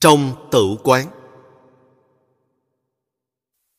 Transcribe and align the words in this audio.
Trong 0.00 0.48
tử 0.52 0.76
quán 0.84 1.06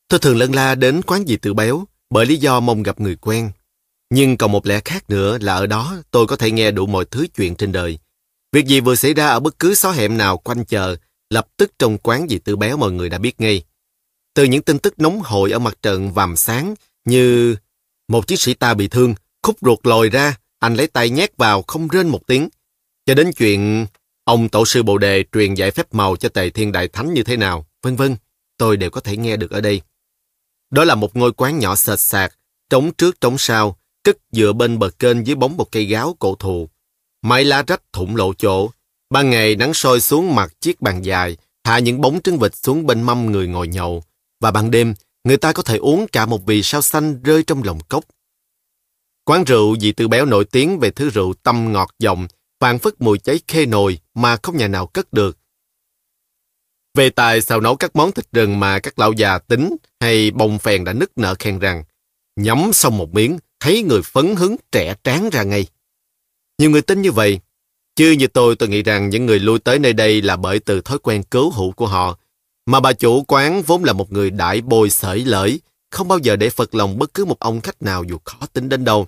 Tôi 0.07 0.19
thường 0.19 0.38
lân 0.38 0.51
la 0.51 0.75
đến 0.75 1.01
quán 1.01 1.27
gì 1.27 1.38
tự 1.38 1.53
béo 1.53 1.85
bởi 2.09 2.25
lý 2.25 2.38
do 2.38 2.59
mong 2.59 2.84
gặp 2.84 2.99
người 2.99 3.15
quen. 3.15 3.52
Nhưng 4.09 4.38
còn 4.38 4.51
một 4.51 4.65
lẽ 4.65 4.81
khác 4.86 5.09
nữa 5.09 5.38
là 5.41 5.54
ở 5.54 5.67
đó 5.67 5.96
tôi 6.12 6.28
có 6.28 6.36
thể 6.36 6.51
nghe 6.51 6.71
đủ 6.71 6.86
mọi 6.86 7.05
thứ 7.05 7.28
chuyện 7.36 7.55
trên 7.55 7.71
đời. 7.71 7.99
Việc 8.51 8.65
gì 8.65 8.79
vừa 8.79 8.96
xảy 8.96 9.13
ra 9.13 9.28
ở 9.28 9.39
bất 9.39 9.59
cứ 9.59 9.75
xó 9.75 9.91
hẻm 9.91 10.18
nào 10.18 10.38
quanh 10.38 10.65
chờ, 10.65 10.96
lập 11.29 11.47
tức 11.57 11.71
trong 11.79 11.97
quán 11.97 12.29
gì 12.29 12.39
tự 12.39 12.55
béo 12.55 12.77
mọi 12.77 12.91
người 12.91 13.09
đã 13.09 13.18
biết 13.18 13.41
ngay. 13.41 13.63
Từ 14.34 14.43
những 14.43 14.61
tin 14.61 14.79
tức 14.79 15.00
nóng 15.00 15.21
hổi 15.23 15.52
ở 15.52 15.59
mặt 15.59 15.77
trận 15.82 16.11
vàm 16.11 16.36
sáng 16.36 16.75
như 17.05 17.55
một 18.07 18.27
chiến 18.27 18.38
sĩ 18.38 18.54
ta 18.54 18.73
bị 18.73 18.88
thương, 18.88 19.16
khúc 19.43 19.55
ruột 19.61 19.79
lồi 19.84 20.09
ra, 20.09 20.38
anh 20.59 20.75
lấy 20.75 20.88
tay 20.88 21.09
nhét 21.09 21.38
vào 21.38 21.63
không 21.68 21.88
rên 21.88 22.07
một 22.07 22.27
tiếng. 22.27 22.50
Cho 23.05 23.13
đến 23.13 23.32
chuyện 23.38 23.86
ông 24.26 24.50
tổ 24.50 24.66
sư 24.66 24.84
Bồ 24.84 24.98
Đề 24.98 25.23
truyền 25.32 25.54
dạy 25.54 25.71
phép 25.71 25.94
màu 25.94 26.15
cho 26.15 26.29
Tề 26.29 26.50
Thiên 26.50 26.71
Đại 26.71 26.88
Thánh 26.88 27.14
như 27.14 27.24
thế 27.24 27.38
nào, 27.38 27.66
vân 27.82 27.96
vân, 27.96 28.16
tôi 28.57 28.78
đều 28.78 28.89
có 28.89 29.02
thể 29.02 29.18
nghe 29.18 29.38
được 29.38 29.52
ở 29.52 29.61
đây. 29.61 29.82
Đó 30.71 30.83
là 30.83 30.96
một 30.96 31.16
ngôi 31.16 31.33
quán 31.33 31.60
nhỏ 31.60 31.75
sệt 31.75 32.00
sạc, 32.00 32.38
trống 32.69 32.94
trước 32.94 33.22
trống 33.22 33.38
sau, 33.38 33.78
cất 34.03 34.17
dựa 34.31 34.53
bên 34.53 34.80
bờ 34.80 34.89
kênh 34.89 35.28
dưới 35.28 35.36
bóng 35.36 35.58
một 35.58 35.72
cây 35.72 35.86
gáo 35.86 36.16
cổ 36.19 36.36
thụ. 36.36 36.69
Mái 37.22 37.45
lá 37.45 37.64
rách 37.67 37.94
thủng 37.94 38.16
lộ 38.16 38.33
chỗ. 38.33 38.69
Ban 39.09 39.30
ngày 39.30 39.56
nắng 39.56 39.73
soi 39.73 40.00
xuống 40.00 40.36
mặt 40.36 40.53
chiếc 40.61 40.81
bàn 40.81 41.02
dài, 41.02 41.38
hạ 41.64 41.80
những 41.80 42.02
bóng 42.02 42.22
trứng 42.22 42.39
vịt 42.39 42.55
xuống 42.55 42.86
bên 42.86 43.03
mâm 43.03 43.31
người 43.31 43.47
ngồi 43.47 43.67
nhậu. 43.67 44.03
Và 44.42 44.52
ban 44.52 44.72
đêm, 44.72 44.94
người 45.23 45.38
ta 45.38 45.53
có 45.53 45.64
thể 45.64 45.78
uống 45.78 46.08
cả 46.08 46.25
một 46.25 46.45
vì 46.45 46.64
sao 46.64 46.81
xanh 46.81 47.23
rơi 47.23 47.44
trong 47.44 47.64
lòng 47.64 47.80
cốc. 47.89 48.03
Quán 49.25 49.44
rượu 49.44 49.75
vì 49.81 49.92
tư 49.92 50.08
béo 50.08 50.25
nổi 50.25 50.45
tiếng 50.45 50.80
về 50.80 50.92
thứ 50.92 51.09
rượu 51.09 51.33
tâm 51.44 51.73
ngọt 51.73 51.89
dòng, 52.00 52.28
phản 52.59 52.80
phất 52.80 53.02
mùi 53.02 53.17
cháy 53.17 53.39
khê 53.47 53.66
nồi 53.66 54.00
mà 54.14 54.38
không 54.44 54.58
nhà 54.58 54.67
nào 54.67 54.88
cất 54.88 55.13
được. 55.13 55.38
Về 56.94 57.09
tài 57.09 57.41
xào 57.41 57.61
nấu 57.61 57.75
các 57.75 57.95
món 57.95 58.11
thịt 58.11 58.25
rừng 58.31 58.59
mà 58.59 58.80
các 58.80 58.99
lão 58.99 59.13
già 59.13 59.39
tính 59.39 59.75
hay 59.99 60.31
bông 60.31 60.59
phèn 60.59 60.83
đã 60.83 60.93
nức 60.93 61.17
nở 61.17 61.35
khen 61.39 61.59
rằng 61.59 61.83
nhắm 62.35 62.73
xong 62.73 62.97
một 62.97 63.13
miếng 63.13 63.38
thấy 63.59 63.83
người 63.83 64.02
phấn 64.02 64.35
hứng 64.35 64.55
trẻ 64.71 64.95
tráng 65.03 65.30
ra 65.30 65.43
ngay. 65.43 65.67
Nhiều 66.57 66.69
người 66.69 66.81
tin 66.81 67.02
như 67.02 67.11
vậy. 67.11 67.39
Chứ 67.95 68.11
như 68.11 68.27
tôi, 68.27 68.55
tôi 68.55 68.69
nghĩ 68.69 68.83
rằng 68.83 69.09
những 69.09 69.25
người 69.25 69.39
lui 69.39 69.59
tới 69.59 69.80
nơi 69.80 69.93
đây 69.93 70.21
là 70.21 70.35
bởi 70.35 70.59
từ 70.59 70.81
thói 70.81 70.99
quen 70.99 71.23
cứu 71.23 71.52
hữu 71.52 71.71
của 71.71 71.87
họ. 71.87 72.17
Mà 72.65 72.80
bà 72.80 72.93
chủ 72.93 73.23
quán 73.27 73.61
vốn 73.61 73.83
là 73.83 73.93
một 73.93 74.11
người 74.11 74.30
đại 74.30 74.61
bồi 74.61 74.89
sởi 74.89 75.25
lỡi, 75.25 75.59
không 75.91 76.08
bao 76.08 76.17
giờ 76.17 76.35
để 76.35 76.49
phật 76.49 76.75
lòng 76.75 76.99
bất 76.99 77.13
cứ 77.13 77.25
một 77.25 77.39
ông 77.39 77.61
khách 77.61 77.81
nào 77.81 78.03
dù 78.03 78.17
khó 78.25 78.45
tính 78.53 78.69
đến 78.69 78.85
đâu. 78.85 79.08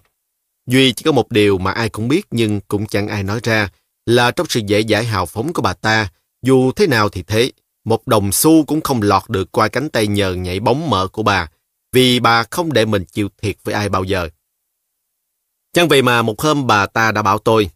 Duy 0.68 0.94
chỉ 0.94 1.04
có 1.04 1.12
một 1.12 1.32
điều 1.32 1.58
mà 1.58 1.72
ai 1.72 1.90
cũng 1.90 2.08
biết 2.08 2.26
nhưng 2.32 2.60
cũng 2.68 2.86
chẳng 2.86 3.08
ai 3.08 3.24
nói 3.24 3.40
ra 3.44 3.70
là 4.06 4.32
trong 4.32 4.48
sự 4.50 4.62
dễ 4.68 4.84
dãi 4.84 5.06
hào 5.06 5.26
phóng 5.26 5.54
của 5.54 5.62
bà 5.62 5.74
ta, 5.74 6.10
dù 6.42 6.72
thế 6.72 6.88
nào 6.88 7.10
thì 7.10 7.24
thế, 7.24 7.52
một 7.86 8.08
đồng 8.08 8.32
xu 8.32 8.66
cũng 8.66 8.82
không 8.82 9.02
lọt 9.02 9.30
được 9.30 9.52
qua 9.52 9.68
cánh 9.68 9.90
tay 9.90 10.08
nhờ 10.08 10.34
nhảy 10.34 10.60
bóng 10.60 10.90
mỡ 10.90 11.08
của 11.08 11.24
bà, 11.24 11.50
vì 11.94 12.20
bà 12.20 12.44
không 12.44 12.74
để 12.74 12.86
mình 12.86 13.06
chịu 13.06 13.30
thiệt 13.42 13.56
với 13.64 13.76
ai 13.76 13.90
bao 13.90 14.04
giờ. 14.04 14.30
Chẳng 15.74 15.88
vì 15.88 16.02
mà 16.02 16.22
một 16.22 16.42
hôm 16.42 16.68
bà 16.68 16.86
ta 16.86 17.12
đã 17.12 17.22
bảo 17.22 17.38
tôi, 17.38 17.70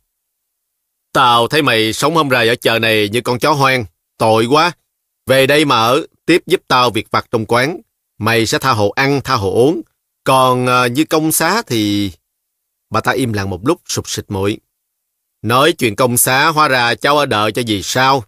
Tao 1.14 1.48
thấy 1.48 1.62
mày 1.62 1.94
sống 1.94 2.16
hôm 2.16 2.30
rày 2.30 2.48
ở 2.48 2.56
chợ 2.56 2.80
này 2.80 3.10
như 3.10 3.22
con 3.22 3.40
chó 3.40 3.52
hoang, 3.52 3.86
tội 4.18 4.46
quá. 4.46 4.72
Về 5.28 5.48
đây 5.48 5.66
mà 5.66 5.76
ở, 5.76 6.06
tiếp 6.26 6.42
giúp 6.46 6.62
tao 6.68 6.90
việc 6.90 7.08
vặt 7.12 7.26
trong 7.32 7.46
quán. 7.46 7.82
Mày 8.18 8.46
sẽ 8.46 8.60
tha 8.60 8.72
hồ 8.72 8.90
ăn, 8.90 9.22
tha 9.24 9.36
hồ 9.36 9.52
uống. 9.52 9.82
Còn 10.24 10.66
uh, 10.66 10.92
như 10.92 11.06
công 11.06 11.32
xá 11.32 11.62
thì... 11.68 12.12
Bà 12.92 13.02
ta 13.02 13.12
im 13.12 13.34
lặng 13.34 13.50
một 13.50 13.68
lúc 13.68 13.82
sụp 13.86 14.10
sịt 14.10 14.26
mũi. 14.28 14.60
Nói 15.42 15.74
chuyện 15.74 15.96
công 15.96 16.18
xá 16.18 16.48
hóa 16.48 16.68
ra 16.68 16.96
cháu 16.96 17.18
ở 17.18 17.26
đợi 17.26 17.52
cho 17.52 17.62
gì 17.62 17.82
sao? 17.84 18.24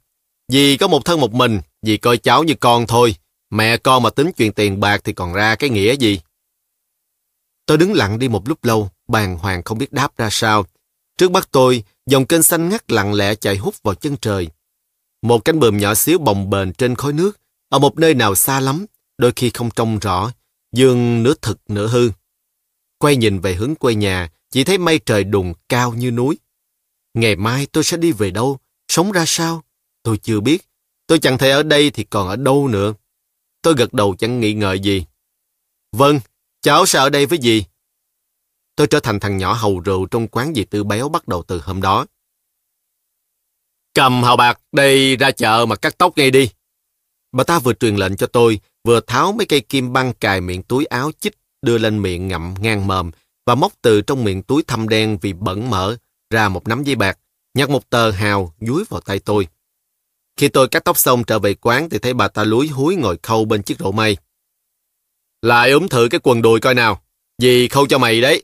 Dì 0.47 0.77
có 0.77 0.87
một 0.87 1.05
thân 1.05 1.19
một 1.19 1.33
mình, 1.33 1.61
dì 1.81 1.97
coi 1.97 2.17
cháu 2.17 2.43
như 2.43 2.53
con 2.59 2.87
thôi. 2.87 3.15
Mẹ 3.49 3.77
con 3.77 4.03
mà 4.03 4.09
tính 4.09 4.31
chuyện 4.37 4.53
tiền 4.53 4.79
bạc 4.79 5.01
thì 5.03 5.13
còn 5.13 5.33
ra 5.33 5.55
cái 5.55 5.69
nghĩa 5.69 5.93
gì? 5.95 6.19
Tôi 7.65 7.77
đứng 7.77 7.93
lặng 7.93 8.19
đi 8.19 8.27
một 8.27 8.47
lúc 8.47 8.63
lâu, 8.63 8.89
bàng 9.07 9.37
hoàng 9.37 9.63
không 9.63 9.77
biết 9.77 9.93
đáp 9.93 10.17
ra 10.17 10.29
sao. 10.31 10.65
Trước 11.17 11.31
mắt 11.31 11.47
tôi, 11.51 11.83
dòng 12.05 12.25
kênh 12.25 12.43
xanh 12.43 12.69
ngắt 12.69 12.91
lặng 12.91 13.13
lẽ 13.13 13.35
chạy 13.35 13.57
hút 13.57 13.75
vào 13.83 13.95
chân 13.95 14.17
trời. 14.17 14.47
Một 15.21 15.45
cánh 15.45 15.59
bờm 15.59 15.77
nhỏ 15.77 15.93
xíu 15.93 16.19
bồng 16.19 16.49
bềnh 16.49 16.73
trên 16.73 16.95
khói 16.95 17.13
nước, 17.13 17.39
ở 17.69 17.79
một 17.79 17.97
nơi 17.99 18.13
nào 18.13 18.35
xa 18.35 18.59
lắm, 18.59 18.85
đôi 19.17 19.31
khi 19.35 19.49
không 19.49 19.71
trông 19.71 19.99
rõ, 19.99 20.31
dương 20.71 21.23
nửa 21.23 21.33
thực 21.41 21.59
nửa 21.67 21.87
hư. 21.87 22.11
Quay 22.97 23.15
nhìn 23.15 23.39
về 23.39 23.53
hướng 23.53 23.75
quê 23.75 23.95
nhà, 23.95 24.29
chỉ 24.53 24.63
thấy 24.63 24.77
mây 24.77 24.99
trời 24.99 25.23
đùng 25.23 25.53
cao 25.69 25.93
như 25.93 26.11
núi. 26.11 26.37
Ngày 27.13 27.35
mai 27.35 27.65
tôi 27.65 27.83
sẽ 27.83 27.97
đi 27.97 28.11
về 28.11 28.31
đâu, 28.31 28.59
sống 28.87 29.11
ra 29.11 29.23
sao? 29.27 29.63
Tôi 30.03 30.17
chưa 30.17 30.39
biết. 30.39 30.69
Tôi 31.07 31.19
chẳng 31.19 31.37
thể 31.37 31.49
ở 31.49 31.63
đây 31.63 31.91
thì 31.91 32.03
còn 32.03 32.27
ở 32.27 32.35
đâu 32.35 32.67
nữa. 32.67 32.93
Tôi 33.61 33.73
gật 33.77 33.93
đầu 33.93 34.15
chẳng 34.19 34.39
nghĩ 34.39 34.53
ngợi 34.53 34.79
gì. 34.79 35.05
Vâng, 35.91 36.19
cháu 36.61 36.85
sẽ 36.85 36.99
ở 36.99 37.09
đây 37.09 37.25
với 37.25 37.37
gì? 37.37 37.65
Tôi 38.75 38.87
trở 38.87 38.99
thành 38.99 39.19
thằng 39.19 39.37
nhỏ 39.37 39.53
hầu 39.53 39.79
rượu 39.79 40.05
trong 40.05 40.27
quán 40.27 40.53
dì 40.55 40.63
tư 40.63 40.83
béo 40.83 41.09
bắt 41.09 41.27
đầu 41.27 41.43
từ 41.47 41.61
hôm 41.63 41.81
đó. 41.81 42.05
Cầm 43.93 44.23
hào 44.23 44.37
bạc 44.37 44.59
đây 44.71 45.15
ra 45.15 45.31
chợ 45.31 45.65
mà 45.69 45.75
cắt 45.75 45.97
tóc 45.97 46.17
ngay 46.17 46.31
đi. 46.31 46.49
Bà 47.31 47.43
ta 47.43 47.59
vừa 47.59 47.73
truyền 47.73 47.95
lệnh 47.95 48.15
cho 48.15 48.27
tôi, 48.27 48.59
vừa 48.83 48.99
tháo 48.99 49.31
mấy 49.31 49.45
cây 49.45 49.61
kim 49.61 49.93
băng 49.93 50.13
cài 50.13 50.41
miệng 50.41 50.63
túi 50.63 50.85
áo 50.85 51.11
chích 51.19 51.37
đưa 51.61 51.77
lên 51.77 52.01
miệng 52.01 52.27
ngậm 52.27 52.53
ngang 52.59 52.87
mồm 52.87 53.11
và 53.45 53.55
móc 53.55 53.73
từ 53.81 54.01
trong 54.01 54.23
miệng 54.23 54.43
túi 54.43 54.63
thâm 54.67 54.89
đen 54.89 55.17
vì 55.21 55.33
bẩn 55.33 55.69
mỡ 55.69 55.95
ra 56.29 56.49
một 56.49 56.67
nắm 56.67 56.83
giấy 56.83 56.95
bạc, 56.95 57.19
nhặt 57.53 57.69
một 57.69 57.89
tờ 57.89 58.11
hào 58.11 58.53
dúi 58.61 58.83
vào 58.89 59.01
tay 59.01 59.19
tôi. 59.19 59.47
Khi 60.37 60.47
tôi 60.47 60.67
cắt 60.67 60.83
tóc 60.83 60.97
xong 60.97 61.23
trở 61.23 61.39
về 61.39 61.53
quán 61.53 61.89
thì 61.89 61.99
thấy 61.99 62.13
bà 62.13 62.27
ta 62.27 62.43
lúi 62.43 62.67
húi 62.67 62.95
ngồi 62.95 63.17
khâu 63.23 63.45
bên 63.45 63.63
chiếc 63.63 63.79
rổ 63.79 63.91
mây. 63.91 64.17
Lại 65.41 65.71
ốm 65.71 65.87
thử 65.87 66.07
cái 66.11 66.19
quần 66.23 66.41
đùi 66.41 66.59
coi 66.59 66.73
nào. 66.73 67.03
Dì 67.37 67.67
khâu 67.67 67.87
cho 67.87 67.97
mày 67.97 68.21
đấy. 68.21 68.43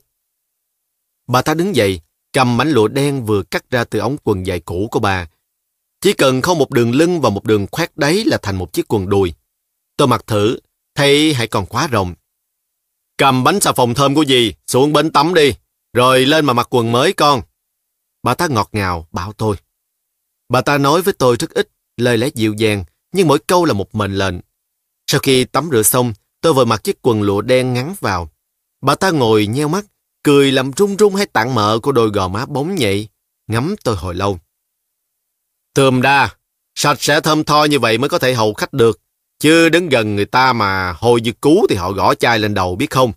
Bà 1.26 1.42
ta 1.42 1.54
đứng 1.54 1.76
dậy, 1.76 2.00
cầm 2.32 2.56
mảnh 2.56 2.70
lụa 2.70 2.88
đen 2.88 3.24
vừa 3.24 3.42
cắt 3.42 3.70
ra 3.70 3.84
từ 3.84 3.98
ống 3.98 4.16
quần 4.24 4.46
dài 4.46 4.60
cũ 4.60 4.88
của 4.90 5.00
bà. 5.00 5.28
Chỉ 6.00 6.12
cần 6.12 6.42
khâu 6.42 6.54
một 6.54 6.70
đường 6.70 6.94
lưng 6.94 7.20
và 7.20 7.30
một 7.30 7.44
đường 7.44 7.66
khoét 7.72 7.96
đáy 7.96 8.24
là 8.24 8.38
thành 8.42 8.56
một 8.56 8.72
chiếc 8.72 8.92
quần 8.92 9.08
đùi. 9.08 9.34
Tôi 9.96 10.08
mặc 10.08 10.26
thử, 10.26 10.58
thấy 10.94 11.34
hãy 11.34 11.46
còn 11.46 11.66
quá 11.66 11.86
rộng. 11.86 12.14
Cầm 13.20 13.44
bánh 13.44 13.60
xà 13.60 13.72
phòng 13.72 13.94
thơm 13.94 14.14
của 14.14 14.24
dì, 14.24 14.54
xuống 14.66 14.92
bến 14.92 15.10
tắm 15.10 15.34
đi, 15.34 15.52
rồi 15.92 16.26
lên 16.26 16.44
mà 16.46 16.52
mặc 16.52 16.66
quần 16.70 16.92
mới 16.92 17.12
con. 17.12 17.42
Bà 18.22 18.34
ta 18.34 18.46
ngọt 18.46 18.68
ngào, 18.72 19.08
bảo 19.12 19.32
tôi. 19.32 19.56
Bà 20.48 20.60
ta 20.60 20.78
nói 20.78 21.02
với 21.02 21.14
tôi 21.14 21.36
rất 21.36 21.50
ít, 21.50 21.68
lời 21.96 22.18
lẽ 22.18 22.28
dịu 22.34 22.54
dàng, 22.54 22.84
nhưng 23.12 23.28
mỗi 23.28 23.38
câu 23.38 23.64
là 23.64 23.72
một 23.72 23.94
mệnh 23.94 24.14
lệnh. 24.14 24.34
Sau 25.06 25.20
khi 25.20 25.44
tắm 25.44 25.68
rửa 25.72 25.82
xong, 25.82 26.12
tôi 26.40 26.52
vừa 26.52 26.64
mặc 26.64 26.84
chiếc 26.84 27.02
quần 27.02 27.22
lụa 27.22 27.40
đen 27.40 27.72
ngắn 27.72 27.94
vào. 28.00 28.30
Bà 28.82 28.94
ta 28.94 29.10
ngồi 29.10 29.46
nheo 29.46 29.68
mắt, 29.68 29.84
cười 30.22 30.52
làm 30.52 30.70
rung 30.76 30.96
rung 30.96 31.14
hay 31.14 31.26
tặng 31.26 31.54
mỡ 31.54 31.78
của 31.82 31.92
đôi 31.92 32.10
gò 32.10 32.28
má 32.28 32.46
bóng 32.46 32.74
nhạy, 32.74 33.08
ngắm 33.46 33.74
tôi 33.84 33.96
hồi 33.96 34.14
lâu. 34.14 34.38
thơm 35.74 36.02
đa, 36.02 36.36
sạch 36.74 37.02
sẽ 37.02 37.20
thơm 37.20 37.44
tho 37.44 37.64
như 37.64 37.78
vậy 37.78 37.98
mới 37.98 38.08
có 38.08 38.18
thể 38.18 38.34
hầu 38.34 38.54
khách 38.54 38.72
được. 38.72 39.00
Chứ 39.40 39.68
đứng 39.68 39.88
gần 39.88 40.16
người 40.16 40.24
ta 40.24 40.52
mà 40.52 40.92
hồi 40.92 41.20
như 41.20 41.32
cú 41.40 41.66
thì 41.70 41.76
họ 41.76 41.92
gõ 41.92 42.14
chai 42.14 42.38
lên 42.38 42.54
đầu 42.54 42.76
biết 42.76 42.90
không? 42.90 43.12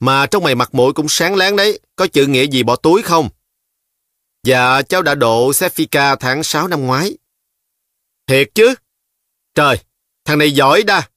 Mà 0.00 0.26
trong 0.26 0.42
mày 0.42 0.54
mặt 0.54 0.74
mũi 0.74 0.92
cũng 0.92 1.08
sáng 1.08 1.34
láng 1.34 1.56
đấy, 1.56 1.80
có 1.96 2.06
chữ 2.06 2.26
nghĩa 2.26 2.46
gì 2.46 2.62
bỏ 2.62 2.76
túi 2.76 3.02
không? 3.02 3.28
Dạ, 4.42 4.82
cháu 4.82 5.02
đã 5.02 5.14
độ 5.14 5.52
Sephika 5.52 6.16
tháng 6.16 6.42
6 6.42 6.68
năm 6.68 6.86
ngoái. 6.86 7.18
Thiệt 8.26 8.48
chứ? 8.54 8.74
Trời, 9.54 9.78
thằng 10.24 10.38
này 10.38 10.50
giỏi 10.50 10.82
đa. 10.82 11.08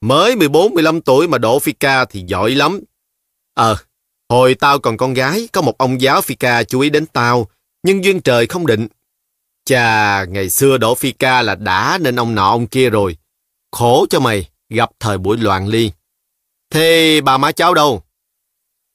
Mới 0.00 0.36
14-15 0.36 1.00
tuổi 1.00 1.28
mà 1.28 1.38
độ 1.38 1.58
Fika 1.58 2.06
thì 2.10 2.24
giỏi 2.26 2.50
lắm. 2.50 2.80
Ờ, 3.54 3.76
hồi 4.28 4.54
tao 4.54 4.78
còn 4.78 4.96
con 4.96 5.14
gái, 5.14 5.48
có 5.52 5.62
một 5.62 5.78
ông 5.78 6.00
giáo 6.00 6.20
Fika 6.20 6.64
chú 6.64 6.80
ý 6.80 6.90
đến 6.90 7.06
tao, 7.06 7.48
nhưng 7.82 8.04
duyên 8.04 8.20
trời 8.20 8.46
không 8.46 8.66
định. 8.66 8.88
Chà, 9.64 10.24
ngày 10.24 10.50
xưa 10.50 10.78
đổ 10.78 10.94
Fika 10.94 11.42
là 11.42 11.54
đã 11.54 11.98
nên 12.00 12.16
ông 12.16 12.34
nọ 12.34 12.50
ông 12.50 12.66
kia 12.66 12.90
rồi. 12.90 13.16
Khổ 13.72 14.06
cho 14.10 14.20
mày, 14.20 14.48
gặp 14.68 14.90
thời 15.00 15.18
buổi 15.18 15.36
loạn 15.36 15.68
ly. 15.68 15.90
Thế 16.70 17.20
bà 17.20 17.38
má 17.38 17.52
cháu 17.52 17.74
đâu? 17.74 18.02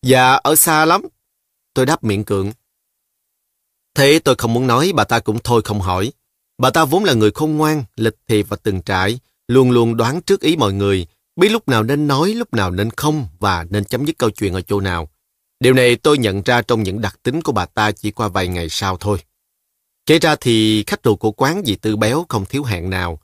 Dạ, 0.02 0.34
ở 0.34 0.56
xa 0.56 0.86
lắm. 0.86 1.02
Tôi 1.74 1.86
đáp 1.86 2.04
miệng 2.04 2.24
cưỡng. 2.24 2.52
Thế 3.96 4.20
tôi 4.20 4.36
không 4.36 4.54
muốn 4.54 4.68
nói, 4.68 4.92
bà 4.96 5.04
ta 5.04 5.20
cũng 5.20 5.40
thôi 5.44 5.62
không 5.66 5.82
hỏi. 5.82 6.12
Bà 6.58 6.70
ta 6.70 6.86
vốn 6.86 7.04
là 7.04 7.14
người 7.14 7.32
khôn 7.32 7.58
ngoan, 7.58 7.84
lịch 7.96 8.16
thiệp 8.28 8.46
và 8.50 8.58
từng 8.64 8.82
trải, 8.82 9.20
luôn 9.48 9.72
luôn 9.72 9.98
đoán 9.98 10.22
trước 10.22 10.42
ý 10.42 10.56
mọi 10.56 10.74
người, 10.74 11.08
biết 11.36 11.50
lúc 11.50 11.68
nào 11.68 11.84
nên 11.84 12.08
nói, 12.08 12.34
lúc 12.34 12.54
nào 12.54 12.72
nên 12.72 12.90
không 12.90 13.28
và 13.40 13.66
nên 13.70 13.86
chấm 13.86 14.06
dứt 14.06 14.18
câu 14.18 14.30
chuyện 14.30 14.54
ở 14.54 14.62
chỗ 14.62 14.80
nào. 14.80 15.10
Điều 15.60 15.74
này 15.74 15.96
tôi 15.96 16.18
nhận 16.18 16.42
ra 16.42 16.62
trong 16.62 16.84
những 16.84 17.02
đặc 17.02 17.20
tính 17.24 17.42
của 17.42 17.52
bà 17.52 17.66
ta 17.66 17.92
chỉ 17.92 18.12
qua 18.12 18.28
vài 18.28 18.48
ngày 18.48 18.70
sau 18.70 18.98
thôi. 18.98 19.18
Kể 20.06 20.20
ra 20.20 20.36
thì 20.36 20.84
khách 20.88 21.02
đồ 21.02 21.16
của 21.16 21.32
quán 21.32 21.64
vì 21.66 21.76
Tư 21.76 21.96
Béo 21.96 22.26
không 22.30 22.46
thiếu 22.46 22.64
hạng 22.64 22.90
nào. 22.90 23.20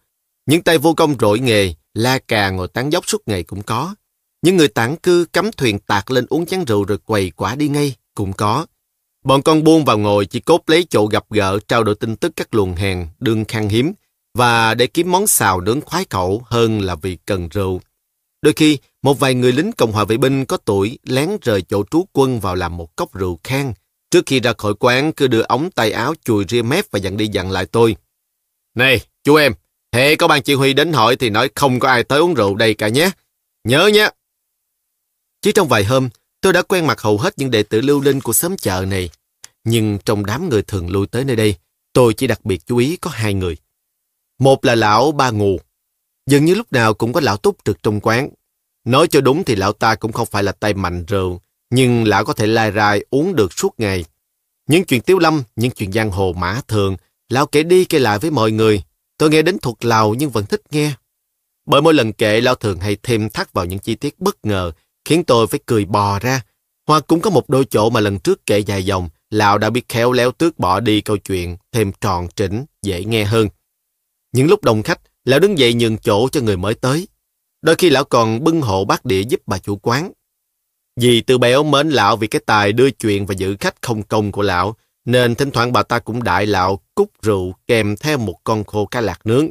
Những 0.49 0.63
tay 0.63 0.77
vô 0.77 0.93
công 0.93 1.15
rỗi 1.19 1.39
nghề, 1.39 1.73
la 1.93 2.19
cà 2.19 2.49
ngồi 2.49 2.67
tán 2.67 2.89
dốc 2.89 3.09
suốt 3.09 3.21
ngày 3.25 3.43
cũng 3.43 3.63
có. 3.63 3.95
Những 4.41 4.57
người 4.57 4.67
tản 4.67 4.95
cư 4.95 5.25
cắm 5.33 5.51
thuyền 5.57 5.79
tạc 5.79 6.11
lên 6.11 6.25
uống 6.29 6.45
chén 6.45 6.65
rượu 6.65 6.83
rồi 6.83 6.97
quầy 6.97 7.31
quả 7.35 7.55
đi 7.55 7.67
ngay 7.67 7.95
cũng 8.15 8.33
có. 8.33 8.65
Bọn 9.25 9.41
con 9.41 9.63
buôn 9.63 9.85
vào 9.85 9.97
ngồi 9.97 10.25
chỉ 10.25 10.39
cốt 10.39 10.61
lấy 10.67 10.85
chỗ 10.89 11.05
gặp 11.05 11.25
gỡ 11.29 11.59
trao 11.67 11.83
đổi 11.83 11.95
tin 11.95 12.15
tức 12.15 12.31
các 12.35 12.55
luồng 12.55 12.75
hàng 12.75 13.07
đương 13.19 13.45
khan 13.45 13.69
hiếm 13.69 13.93
và 14.33 14.73
để 14.73 14.87
kiếm 14.87 15.11
món 15.11 15.27
xào 15.27 15.61
nướng 15.61 15.81
khoái 15.81 16.05
khẩu 16.09 16.41
hơn 16.45 16.81
là 16.81 16.95
vì 16.95 17.17
cần 17.25 17.49
rượu. 17.49 17.81
Đôi 18.41 18.53
khi, 18.53 18.77
một 19.01 19.19
vài 19.19 19.33
người 19.33 19.51
lính 19.51 19.71
Cộng 19.71 19.91
hòa 19.91 20.03
vệ 20.03 20.17
binh 20.17 20.45
có 20.45 20.57
tuổi 20.57 20.99
lén 21.03 21.29
rời 21.41 21.61
chỗ 21.61 21.83
trú 21.91 22.05
quân 22.13 22.39
vào 22.39 22.55
làm 22.55 22.77
một 22.77 22.95
cốc 22.95 23.13
rượu 23.13 23.39
khan. 23.43 23.73
Trước 24.11 24.25
khi 24.25 24.39
ra 24.39 24.53
khỏi 24.57 24.73
quán, 24.79 25.11
cứ 25.13 25.27
đưa 25.27 25.41
ống 25.41 25.71
tay 25.71 25.91
áo 25.91 26.13
chùi 26.25 26.45
ria 26.49 26.61
mép 26.61 26.85
và 26.91 26.99
dặn 26.99 27.17
đi 27.17 27.27
dặn 27.27 27.51
lại 27.51 27.65
tôi. 27.65 27.95
Này, 28.75 28.99
chú 29.23 29.35
em, 29.35 29.53
hệ 29.93 30.15
có 30.15 30.27
ban 30.27 30.41
chỉ 30.41 30.53
huy 30.53 30.73
đến 30.73 30.93
hỏi 30.93 31.15
thì 31.15 31.29
nói 31.29 31.49
không 31.55 31.79
có 31.79 31.87
ai 31.87 32.03
tới 32.03 32.19
uống 32.19 32.33
rượu 32.33 32.55
đây 32.55 32.73
cả 32.73 32.87
nhé. 32.87 33.11
Nhớ 33.63 33.87
nhé. 33.87 34.09
Chỉ 35.41 35.51
trong 35.51 35.67
vài 35.67 35.83
hôm, 35.83 36.09
tôi 36.41 36.53
đã 36.53 36.61
quen 36.61 36.87
mặt 36.87 37.01
hầu 37.01 37.17
hết 37.17 37.33
những 37.37 37.51
đệ 37.51 37.63
tử 37.63 37.81
lưu 37.81 38.01
linh 38.01 38.21
của 38.21 38.33
xóm 38.33 38.57
chợ 38.57 38.85
này. 38.87 39.09
Nhưng 39.63 39.99
trong 40.05 40.25
đám 40.25 40.49
người 40.49 40.61
thường 40.61 40.89
lui 40.89 41.07
tới 41.07 41.23
nơi 41.23 41.35
đây, 41.35 41.55
tôi 41.93 42.13
chỉ 42.13 42.27
đặc 42.27 42.45
biệt 42.45 42.65
chú 42.65 42.77
ý 42.77 42.97
có 42.97 43.09
hai 43.09 43.33
người. 43.33 43.57
Một 44.39 44.65
là 44.65 44.75
lão 44.75 45.11
Ba 45.11 45.29
Ngù. 45.29 45.59
Dường 46.25 46.45
như 46.45 46.55
lúc 46.55 46.71
nào 46.71 46.93
cũng 46.93 47.13
có 47.13 47.21
lão 47.21 47.37
túc 47.37 47.57
trực 47.65 47.83
trong 47.83 47.99
quán. 47.99 48.29
Nói 48.85 49.07
cho 49.07 49.21
đúng 49.21 49.43
thì 49.43 49.55
lão 49.55 49.73
ta 49.73 49.95
cũng 49.95 50.11
không 50.11 50.27
phải 50.31 50.43
là 50.43 50.51
tay 50.51 50.73
mạnh 50.73 51.05
rượu, 51.05 51.41
nhưng 51.69 52.03
lão 52.07 52.25
có 52.25 52.33
thể 52.33 52.47
lai 52.47 52.71
rai 52.71 53.05
uống 53.09 53.35
được 53.35 53.53
suốt 53.53 53.73
ngày. 53.77 54.05
Những 54.67 54.85
chuyện 54.85 55.01
tiếu 55.01 55.19
lâm, 55.19 55.43
những 55.55 55.71
chuyện 55.71 55.91
giang 55.91 56.11
hồ 56.11 56.33
mã 56.33 56.61
thường, 56.67 56.97
lão 57.29 57.45
kể 57.45 57.63
đi 57.63 57.85
kể 57.85 57.99
lại 57.99 58.19
với 58.19 58.31
mọi 58.31 58.51
người. 58.51 58.81
Tôi 59.19 59.29
nghe 59.29 59.41
đến 59.41 59.57
thuộc 59.61 59.85
lào 59.85 60.13
nhưng 60.13 60.29
vẫn 60.29 60.45
thích 60.45 60.61
nghe. 60.71 60.93
Bởi 61.65 61.81
mỗi 61.81 61.93
lần 61.93 62.13
kể, 62.13 62.41
lão 62.41 62.55
thường 62.55 62.79
hay 62.79 62.97
thêm 63.03 63.29
thắt 63.29 63.53
vào 63.53 63.65
những 63.65 63.79
chi 63.79 63.95
tiết 63.95 64.19
bất 64.19 64.45
ngờ, 64.45 64.71
khiến 65.05 65.23
tôi 65.23 65.47
phải 65.47 65.59
cười 65.65 65.85
bò 65.85 66.19
ra. 66.19 66.41
Hoặc 66.87 67.03
cũng 67.07 67.21
có 67.21 67.29
một 67.29 67.49
đôi 67.49 67.65
chỗ 67.65 67.89
mà 67.89 67.99
lần 67.99 68.19
trước 68.19 68.45
kể 68.45 68.59
dài 68.59 68.85
dòng, 68.85 69.09
lão 69.29 69.57
đã 69.57 69.69
biết 69.69 69.89
khéo 69.89 70.11
léo 70.11 70.31
tước 70.31 70.59
bỏ 70.59 70.79
đi 70.79 71.01
câu 71.01 71.17
chuyện, 71.17 71.57
thêm 71.71 71.91
tròn 72.01 72.27
trĩnh, 72.35 72.65
dễ 72.81 73.03
nghe 73.03 73.23
hơn. 73.23 73.47
Những 74.31 74.47
lúc 74.47 74.63
đông 74.63 74.83
khách, 74.83 74.99
lão 75.25 75.39
đứng 75.39 75.57
dậy 75.57 75.73
nhường 75.73 75.97
chỗ 75.97 76.29
cho 76.29 76.41
người 76.41 76.57
mới 76.57 76.73
tới. 76.73 77.07
Đôi 77.61 77.75
khi 77.75 77.89
lão 77.89 78.03
còn 78.03 78.43
bưng 78.43 78.61
hộ 78.61 78.85
bát 78.85 79.05
đĩa 79.05 79.21
giúp 79.21 79.41
bà 79.45 79.57
chủ 79.57 79.75
quán. 79.75 80.11
Vì 80.95 81.21
từ 81.21 81.37
béo 81.37 81.63
mến 81.63 81.89
lão 81.89 82.17
vì 82.17 82.27
cái 82.27 82.41
tài 82.45 82.73
đưa 82.73 82.91
chuyện 82.91 83.25
và 83.25 83.33
giữ 83.33 83.55
khách 83.59 83.81
không 83.81 84.03
công 84.03 84.31
của 84.31 84.41
lão, 84.41 84.75
nên 85.11 85.35
thỉnh 85.35 85.51
thoảng 85.51 85.73
bà 85.73 85.83
ta 85.83 85.99
cũng 85.99 86.23
đại 86.23 86.45
lão 86.45 86.79
cúc 86.95 87.11
rượu 87.21 87.53
kèm 87.67 87.95
theo 87.97 88.17
một 88.17 88.43
con 88.43 88.63
khô 88.63 88.85
cá 88.85 89.01
lạc 89.01 89.25
nướng. 89.25 89.47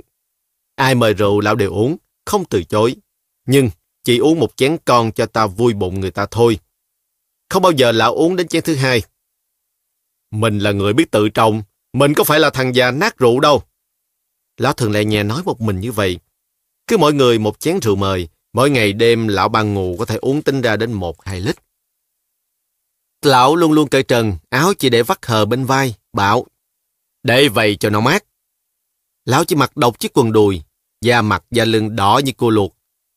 Ai 0.76 0.94
mời 0.94 1.14
rượu 1.14 1.40
lão 1.40 1.54
đều 1.54 1.72
uống, 1.72 1.96
không 2.26 2.44
từ 2.44 2.64
chối. 2.64 2.96
Nhưng 3.46 3.70
chỉ 4.04 4.18
uống 4.18 4.40
một 4.40 4.56
chén 4.56 4.76
con 4.84 5.12
cho 5.12 5.26
ta 5.26 5.46
vui 5.46 5.74
bụng 5.74 6.00
người 6.00 6.10
ta 6.10 6.26
thôi. 6.30 6.58
Không 7.48 7.62
bao 7.62 7.72
giờ 7.72 7.92
lão 7.92 8.14
uống 8.14 8.36
đến 8.36 8.48
chén 8.48 8.62
thứ 8.62 8.74
hai. 8.74 9.02
Mình 10.30 10.58
là 10.58 10.72
người 10.72 10.92
biết 10.92 11.10
tự 11.10 11.28
trọng, 11.28 11.62
mình 11.92 12.14
có 12.14 12.24
phải 12.24 12.40
là 12.40 12.50
thằng 12.50 12.74
già 12.74 12.90
nát 12.90 13.18
rượu 13.18 13.40
đâu. 13.40 13.62
Lão 14.56 14.72
thường 14.72 14.92
lại 14.92 15.04
nhà 15.04 15.22
nói 15.22 15.42
một 15.44 15.60
mình 15.60 15.80
như 15.80 15.92
vậy. 15.92 16.18
Cứ 16.86 16.96
mỗi 16.96 17.14
người 17.14 17.38
một 17.38 17.60
chén 17.60 17.78
rượu 17.80 17.96
mời, 17.96 18.28
mỗi 18.52 18.70
ngày 18.70 18.92
đêm 18.92 19.28
lão 19.28 19.48
ban 19.48 19.74
ngủ 19.74 19.96
có 19.98 20.04
thể 20.04 20.16
uống 20.16 20.42
tính 20.42 20.60
ra 20.60 20.76
đến 20.76 20.92
một 20.92 21.24
hai 21.24 21.40
lít. 21.40 21.56
Lão 23.22 23.56
luôn 23.56 23.72
luôn 23.72 23.88
cởi 23.88 24.02
trần, 24.02 24.36
áo 24.48 24.74
chỉ 24.74 24.88
để 24.88 25.02
vắt 25.02 25.26
hờ 25.26 25.44
bên 25.44 25.64
vai, 25.64 25.94
bảo 26.12 26.46
Để 27.22 27.48
vậy 27.48 27.76
cho 27.76 27.90
nó 27.90 28.00
mát. 28.00 28.24
Lão 29.24 29.44
chỉ 29.44 29.56
mặc 29.56 29.76
độc 29.76 29.98
chiếc 29.98 30.18
quần 30.18 30.32
đùi, 30.32 30.62
da 31.00 31.22
mặt 31.22 31.44
da 31.50 31.64
lưng 31.64 31.96
đỏ 31.96 32.20
như 32.24 32.32
cua 32.32 32.50
luộc. 32.50 32.76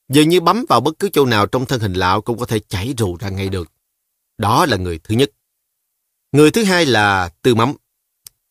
Dường 0.09 0.30
như 0.30 0.42
bấm 0.42 0.65
vào 0.69 0.81
bất 0.81 1.00
cứ 1.00 1.09
chỗ 1.13 1.25
nào 1.25 1.45
trong 1.45 1.65
thân 1.65 1.80
hình 1.80 1.94
lão 1.94 2.21
cũng 2.21 2.38
có 2.39 2.45
thể 2.45 2.59
chảy 2.59 2.94
rù 2.98 3.18
ra 3.19 3.30
ngay 3.30 3.50
được. 3.50 3.71
Đó 4.38 4.65
là 4.65 4.77
người 4.77 5.00
thứ 5.03 5.15
nhất. 5.15 5.31
Người 6.31 6.51
thứ 6.51 6.63
hai 6.63 6.86
là 6.86 7.30
Tư 7.42 7.56
Mắm. 7.56 7.74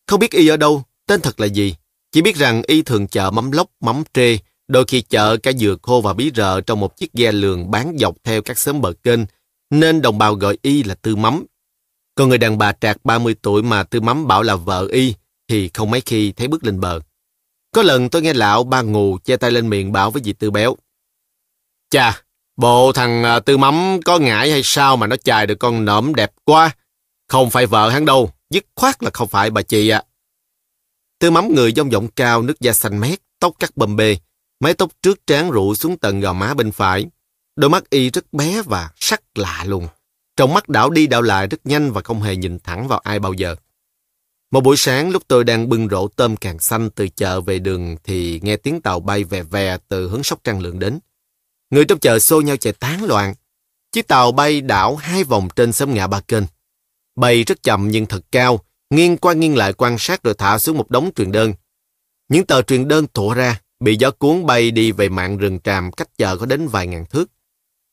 Không 0.07 0.19
biết 0.19 0.31
y 0.31 0.47
ở 0.47 0.57
đâu, 0.57 0.83
tên 1.05 1.21
thật 1.21 1.39
là 1.39 1.45
gì. 1.45 1.75
Chỉ 2.11 2.21
biết 2.21 2.35
rằng 2.35 2.61
y 2.67 2.81
thường 2.81 3.07
chợ 3.07 3.31
mắm 3.31 3.51
lóc, 3.51 3.67
mắm 3.79 4.03
trê, 4.13 4.37
đôi 4.67 4.85
khi 4.87 5.01
chợ 5.01 5.37
cả 5.37 5.51
dừa 5.51 5.75
khô 5.81 6.01
và 6.01 6.13
bí 6.13 6.31
rợ 6.35 6.61
trong 6.61 6.79
một 6.79 6.97
chiếc 6.97 7.13
ghe 7.13 7.31
lường 7.31 7.71
bán 7.71 7.95
dọc 7.99 8.15
theo 8.23 8.41
các 8.41 8.57
xóm 8.59 8.81
bờ 8.81 8.93
kênh, 8.93 9.19
nên 9.71 10.01
đồng 10.01 10.17
bào 10.17 10.35
gọi 10.35 10.57
y 10.61 10.83
là 10.83 10.95
Tư 10.95 11.15
Mắm. 11.15 11.45
Còn 12.15 12.29
người 12.29 12.37
đàn 12.37 12.57
bà 12.57 12.71
trạc 12.71 13.05
30 13.05 13.35
tuổi 13.41 13.63
mà 13.63 13.83
Tư 13.83 14.01
Mắm 14.01 14.27
bảo 14.27 14.43
là 14.43 14.55
vợ 14.55 14.87
y 14.91 15.13
thì 15.47 15.69
không 15.73 15.91
mấy 15.91 16.01
khi 16.01 16.31
thấy 16.31 16.47
bước 16.47 16.63
lên 16.63 16.79
bờ. 16.79 16.99
Có 17.73 17.83
lần 17.83 18.09
tôi 18.09 18.21
nghe 18.21 18.33
lão 18.33 18.63
ba 18.63 18.81
ngù 18.81 19.17
che 19.23 19.37
tay 19.37 19.51
lên 19.51 19.69
miệng 19.69 19.91
bảo 19.91 20.11
với 20.11 20.21
dì 20.25 20.33
Tư 20.33 20.51
Béo. 20.51 20.75
Chà, 21.89 22.21
bộ 22.57 22.91
thằng 22.91 23.23
à, 23.23 23.39
Tư 23.39 23.57
Mắm 23.57 23.99
có 24.05 24.19
ngại 24.19 24.51
hay 24.51 24.61
sao 24.63 24.97
mà 24.97 25.07
nó 25.07 25.15
chài 25.15 25.47
được 25.47 25.59
con 25.59 25.85
nõm 25.85 26.15
đẹp 26.15 26.31
quá. 26.43 26.75
Không 27.27 27.49
phải 27.49 27.65
vợ 27.65 27.89
hắn 27.89 28.05
đâu, 28.05 28.31
dứt 28.49 28.65
khoát 28.75 29.03
là 29.03 29.09
không 29.13 29.27
phải 29.27 29.49
bà 29.49 29.61
chị 29.61 29.89
ạ. 29.89 29.97
À. 29.97 30.07
Tư 31.19 31.31
Mắm 31.31 31.55
người 31.55 31.71
dông 31.75 31.91
giọng 31.91 32.07
cao, 32.07 32.41
nước 32.41 32.59
da 32.59 32.73
xanh 32.73 32.99
mét, 32.99 33.19
tóc 33.39 33.53
cắt 33.59 33.77
bầm 33.77 33.95
bê, 33.95 34.17
mái 34.59 34.73
tóc 34.73 34.91
trước 35.01 35.27
trán 35.27 35.51
rụ 35.51 35.75
xuống 35.75 35.97
tận 35.97 36.19
gò 36.19 36.33
má 36.33 36.53
bên 36.53 36.71
phải. 36.71 37.05
Đôi 37.55 37.69
mắt 37.69 37.89
y 37.89 38.09
rất 38.09 38.33
bé 38.33 38.61
và 38.61 38.89
sắc 38.95 39.21
lạ 39.35 39.63
luôn. 39.67 39.87
Trong 40.37 40.53
mắt 40.53 40.69
đảo 40.69 40.89
đi 40.89 41.07
đảo 41.07 41.21
lại 41.21 41.47
rất 41.47 41.65
nhanh 41.65 41.91
và 41.91 42.01
không 42.01 42.21
hề 42.21 42.35
nhìn 42.35 42.59
thẳng 42.59 42.87
vào 42.87 42.99
ai 42.99 43.19
bao 43.19 43.33
giờ. 43.33 43.55
Một 44.51 44.61
buổi 44.61 44.77
sáng 44.77 45.09
lúc 45.09 45.23
tôi 45.27 45.43
đang 45.43 45.69
bưng 45.69 45.89
rổ 45.89 46.07
tôm 46.07 46.37
càng 46.37 46.59
xanh 46.59 46.89
từ 46.89 47.07
chợ 47.07 47.41
về 47.41 47.59
đường 47.59 47.95
thì 48.03 48.39
nghe 48.43 48.57
tiếng 48.57 48.81
tàu 48.81 48.99
bay 48.99 49.23
vè 49.23 49.43
vè 49.43 49.77
từ 49.87 50.09
hướng 50.09 50.23
Sóc 50.23 50.39
Trăng 50.43 50.59
lượng 50.59 50.79
đến. 50.79 50.99
Người 51.69 51.85
trong 51.85 51.99
chợ 51.99 52.19
xô 52.19 52.41
nhau 52.41 52.57
chạy 52.57 52.73
tán 52.73 53.03
loạn. 53.03 53.33
Chiếc 53.91 54.07
tàu 54.07 54.31
bay 54.31 54.61
đảo 54.61 54.95
hai 54.95 55.23
vòng 55.23 55.47
trên 55.55 55.71
xóm 55.73 55.93
ngã 55.93 56.07
ba 56.07 56.19
kênh. 56.19 56.43
Bay 57.15 57.43
rất 57.43 57.63
chậm 57.63 57.87
nhưng 57.87 58.05
thật 58.05 58.21
cao, 58.31 58.59
nghiêng 58.89 59.17
qua 59.17 59.33
nghiêng 59.33 59.57
lại 59.57 59.73
quan 59.73 59.97
sát 59.99 60.23
rồi 60.23 60.33
thả 60.37 60.59
xuống 60.59 60.77
một 60.77 60.89
đống 60.89 61.11
truyền 61.15 61.31
đơn. 61.31 61.53
Những 62.29 62.45
tờ 62.45 62.61
truyền 62.61 62.87
đơn 62.87 63.05
thổ 63.13 63.33
ra, 63.33 63.61
bị 63.79 63.95
gió 63.99 64.11
cuốn 64.11 64.45
bay 64.45 64.71
đi 64.71 64.91
về 64.91 65.09
mạng 65.09 65.37
rừng 65.37 65.59
tràm 65.59 65.91
cách 65.91 66.17
chợ 66.17 66.37
có 66.37 66.45
đến 66.45 66.67
vài 66.67 66.87
ngàn 66.87 67.05
thước. 67.05 67.31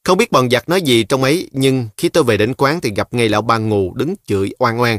Không 0.05 0.19
biết 0.19 0.33
bọn 0.33 0.51
giặc 0.51 0.69
nói 0.69 0.83
gì 0.83 1.05
trong 1.05 1.23
ấy, 1.23 1.49
nhưng 1.53 1.89
khi 1.97 2.09
tôi 2.09 2.25
về 2.25 2.37
đến 2.37 2.55
quán 2.55 2.81
thì 2.81 2.93
gặp 2.97 3.15
ngay 3.15 3.29
lão 3.29 3.43
ba 3.43 3.59
ngù 3.59 3.95
đứng 3.95 4.15
chửi 4.27 4.51
oan 4.59 4.81
oan. 4.81 4.99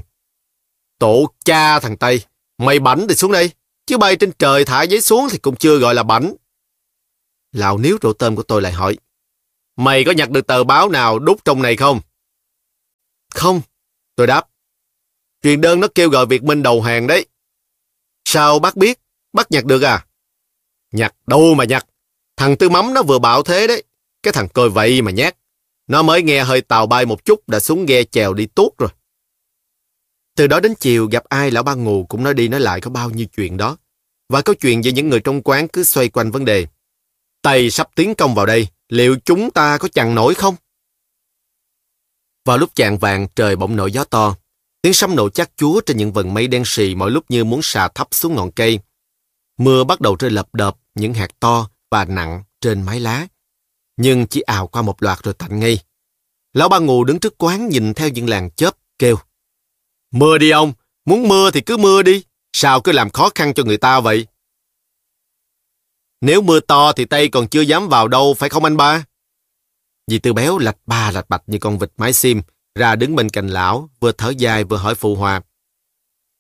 Tổ 1.00 1.34
cha 1.46 1.80
thằng 1.80 1.98
Tây, 1.98 2.22
mày 2.58 2.80
bảnh 2.80 3.06
thì 3.10 3.16
xuống 3.16 3.32
đây, 3.32 3.52
chứ 3.86 3.98
bay 3.98 4.16
trên 4.16 4.32
trời 4.40 4.66
thả 4.66 4.84
giấy 4.84 5.02
xuống 5.02 5.28
thì 5.32 5.38
cũng 5.38 5.56
chưa 5.56 5.78
gọi 5.78 5.96
là 5.96 6.04
bảnh. 6.04 6.34
Lão 7.52 7.78
níu 7.78 7.98
rượu 8.02 8.14
tôm 8.14 8.36
của 8.36 8.44
tôi 8.44 8.62
lại 8.62 8.72
hỏi, 8.72 8.98
mày 9.76 10.04
có 10.04 10.12
nhặt 10.12 10.30
được 10.30 10.48
tờ 10.48 10.64
báo 10.64 10.90
nào 10.90 11.20
đút 11.20 11.46
trong 11.46 11.62
này 11.62 11.76
không? 11.76 12.02
Không, 13.34 13.62
tôi 14.16 14.28
đáp. 14.28 14.48
Truyền 15.44 15.62
đơn 15.62 15.80
nó 15.80 15.88
kêu 15.96 16.10
gọi 16.10 16.26
Việt 16.26 16.44
Minh 16.44 16.64
đầu 16.64 16.82
hàng 16.82 17.08
đấy. 17.08 17.26
Sao 18.26 18.60
bác 18.60 18.76
biết? 18.76 19.00
Bác 19.34 19.52
nhặt 19.52 19.66
được 19.66 19.82
à? 19.82 20.06
Nhặt 20.92 21.16
đâu 21.28 21.54
mà 21.54 21.64
nhặt. 21.64 21.86
Thằng 22.38 22.58
Tư 22.58 22.70
Mắm 22.70 22.94
nó 22.94 23.04
vừa 23.04 23.20
bảo 23.20 23.44
thế 23.44 23.68
đấy. 23.68 23.84
Cái 24.24 24.34
thằng 24.34 24.48
coi 24.50 24.70
vậy 24.70 25.02
mà 25.02 25.12
nhát. 25.12 25.36
Nó 25.88 26.04
mới 26.04 26.24
nghe 26.24 26.44
hơi 26.44 26.62
tàu 26.62 26.88
bay 26.88 27.06
một 27.06 27.26
chút 27.26 27.50
đã 27.50 27.60
xuống 27.60 27.86
ghe 27.86 28.04
chèo 28.04 28.34
đi 28.34 28.46
tốt 28.46 28.72
rồi. 28.78 28.90
Từ 30.36 30.48
đó 30.48 30.60
đến 30.60 30.74
chiều 30.80 31.08
gặp 31.08 31.24
ai 31.24 31.52
lão 31.52 31.64
ba 31.64 31.74
ngù 31.74 32.06
cũng 32.10 32.24
nói 32.24 32.34
đi 32.34 32.48
nói 32.48 32.60
lại 32.60 32.82
có 32.82 32.90
bao 32.90 33.10
nhiêu 33.10 33.28
chuyện 33.36 33.58
đó. 33.58 33.78
Và 34.30 34.42
câu 34.42 34.56
chuyện 34.56 34.82
về 34.82 34.92
những 34.92 35.10
người 35.10 35.20
trong 35.20 35.42
quán 35.42 35.68
cứ 35.68 35.84
xoay 35.84 36.10
quanh 36.10 36.32
vấn 36.32 36.46
đề. 36.46 36.68
Tây 37.42 37.70
sắp 37.70 37.90
tiến 37.96 38.16
công 38.16 38.36
vào 38.36 38.46
đây, 38.46 38.68
liệu 38.90 39.18
chúng 39.26 39.52
ta 39.52 39.78
có 39.78 39.88
chặn 39.88 40.16
nổi 40.16 40.34
không? 40.34 40.56
Vào 42.46 42.58
lúc 42.58 42.76
chạng 42.76 42.98
vàng 42.98 43.28
trời 43.36 43.56
bỗng 43.56 43.76
nổi 43.76 43.92
gió 43.92 44.04
to. 44.04 44.36
Tiếng 44.82 44.94
sấm 44.94 45.16
nổ 45.16 45.30
chắc 45.30 45.52
chúa 45.56 45.82
trên 45.82 45.98
những 45.98 46.14
vần 46.14 46.34
mây 46.34 46.48
đen 46.48 46.64
sì 46.66 46.96
mỗi 46.96 47.12
lúc 47.12 47.26
như 47.30 47.44
muốn 47.44 47.60
xà 47.64 47.88
thấp 47.88 48.08
xuống 48.12 48.36
ngọn 48.36 48.52
cây. 48.52 48.80
Mưa 49.58 49.84
bắt 49.84 50.02
đầu 50.02 50.16
rơi 50.16 50.32
lập 50.32 50.48
đập 50.54 50.78
những 50.96 51.14
hạt 51.14 51.40
to 51.40 51.70
và 51.92 52.06
nặng 52.06 52.44
trên 52.62 52.82
mái 52.82 53.00
lá. 53.00 53.28
Nhưng 54.02 54.28
chỉ 54.28 54.42
ào 54.42 54.68
qua 54.68 54.82
một 54.82 55.04
loạt 55.04 55.20
rồi 55.24 55.34
tạnh 55.34 55.60
ngay. 55.60 55.80
Lão 56.54 56.70
ba 56.70 56.80
ngù 56.80 57.04
đứng 57.04 57.20
trước 57.20 57.38
quán 57.38 57.70
nhìn 57.70 57.94
theo 57.94 58.10
những 58.10 58.30
làng 58.30 58.52
chớp, 58.52 58.78
kêu. 59.00 59.18
Mưa 60.12 60.38
đi 60.38 60.50
ông, 60.50 60.74
muốn 61.06 61.28
mưa 61.28 61.52
thì 61.52 61.62
cứ 61.62 61.78
mưa 61.78 62.02
đi. 62.02 62.24
Sao 62.54 62.82
cứ 62.82 62.92
làm 62.92 63.10
khó 63.10 63.30
khăn 63.36 63.54
cho 63.54 63.64
người 63.64 63.78
ta 63.78 64.00
vậy? 64.00 64.28
Nếu 66.22 66.42
mưa 66.42 66.60
to 66.60 66.92
thì 66.92 67.06
Tây 67.06 67.28
còn 67.28 67.48
chưa 67.48 67.62
dám 67.62 67.90
vào 67.90 68.08
đâu, 68.08 68.34
phải 68.34 68.50
không 68.50 68.64
anh 68.64 68.78
ba? 68.78 69.06
Dì 70.08 70.20
Tư 70.20 70.34
Béo 70.34 70.58
lạch 70.58 70.78
ba 70.86 71.12
lạch 71.12 71.30
bạch 71.30 71.44
như 71.48 71.58
con 71.62 71.78
vịt 71.80 71.92
mái 71.98 72.14
sim, 72.14 72.42
ra 72.76 72.96
đứng 72.96 73.16
bên 73.16 73.30
cạnh 73.30 73.48
lão, 73.48 73.90
vừa 74.00 74.12
thở 74.12 74.34
dài 74.38 74.64
vừa 74.64 74.78
hỏi 74.78 74.96
phụ 74.96 75.16
hòa. 75.16 75.42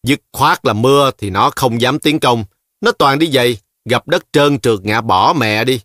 Dứt 0.04 0.20
khoát 0.34 0.66
là 0.66 0.74
mưa 0.74 1.12
thì 1.18 1.30
nó 1.30 1.51
không 1.56 1.82
dám 1.82 2.00
tiến 2.00 2.20
công. 2.20 2.46
Nó 2.82 2.92
toàn 2.92 3.20
đi 3.20 3.32
giày, 3.32 3.58
gặp 3.89 4.08
đất 4.08 4.25
trơn 4.32 4.60
trượt 4.60 4.80
ngã 4.84 5.01
bỏ 5.01 5.34
mẹ 5.34 5.63
đi. 5.63 5.82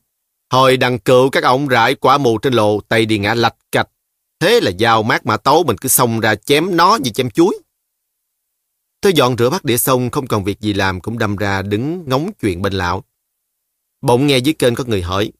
Hồi 0.55 0.77
đằng 0.77 0.99
cựu 0.99 1.31
các 1.31 1.45
ông 1.45 1.69
rải 1.69 1.95
quả 1.95 2.19
mù 2.19 2.39
trên 2.39 2.53
lộ, 2.53 2.81
tay 2.81 3.07
đi 3.07 3.19
ngã 3.19 3.35
lạch 3.35 3.57
cạch. 3.73 3.89
Thế 4.41 4.61
là 4.61 4.71
dao 4.79 5.03
mát 5.03 5.27
mã 5.27 5.37
tấu 5.37 5.65
mình 5.65 5.77
cứ 5.79 5.89
xông 5.89 6.21
ra 6.21 6.35
chém 6.35 6.77
nó 6.77 6.99
như 7.03 7.11
chém 7.11 7.31
chuối. 7.31 7.59
Tôi 9.01 9.13
dọn 9.13 9.37
rửa 9.39 9.51
bát 9.51 9.65
đĩa 9.65 9.77
xong 9.77 10.11
không 10.11 10.27
còn 10.27 10.45
việc 10.45 10.61
gì 10.61 10.73
làm 10.73 11.01
cũng 11.01 11.19
đâm 11.19 11.37
ra 11.37 11.63
đứng 11.63 12.05
ngóng 12.09 12.31
chuyện 12.41 12.63
bên 12.63 12.73
lão. 12.73 13.05
Bỗng 14.01 14.27
nghe 14.27 14.39
dưới 14.39 14.55
kênh 14.55 14.75
có 14.75 14.85
người 14.85 15.03
hỏi. 15.03 15.33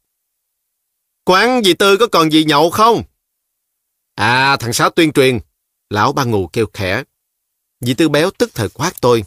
Quán 1.25 1.63
dì 1.65 1.75
Tư 1.75 1.97
có 1.97 2.07
còn 2.07 2.33
gì 2.33 2.45
nhậu 2.45 2.71
không? 2.71 3.03
À, 4.15 4.57
thằng 4.57 4.73
Sáu 4.73 4.91
tuyên 4.91 5.13
truyền. 5.13 5.39
Lão 5.91 6.13
ba 6.13 6.25
ngù 6.25 6.47
kêu 6.47 6.67
khẽ. 6.73 7.05
Dì 7.81 7.95
Tư 7.95 8.09
béo 8.09 8.31
tức 8.31 8.51
thời 8.55 8.69
quát 8.69 8.93
tôi. 9.01 9.25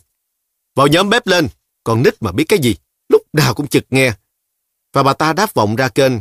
Vào 0.76 0.88
nhóm 0.88 1.10
bếp 1.10 1.28
lên, 1.28 1.48
còn 1.84 2.04
nít 2.04 2.24
mà 2.24 2.32
biết 2.32 2.46
cái 2.48 2.60
gì. 2.60 2.76
Lúc 3.10 3.22
nào 3.34 3.54
cũng 3.54 3.68
chực 3.68 3.84
nghe. 3.90 4.14
Và 4.94 5.04
bà 5.04 5.14
ta 5.14 5.34
đáp 5.34 5.54
vọng 5.54 5.76
ra 5.76 5.90
kênh. 5.90 6.14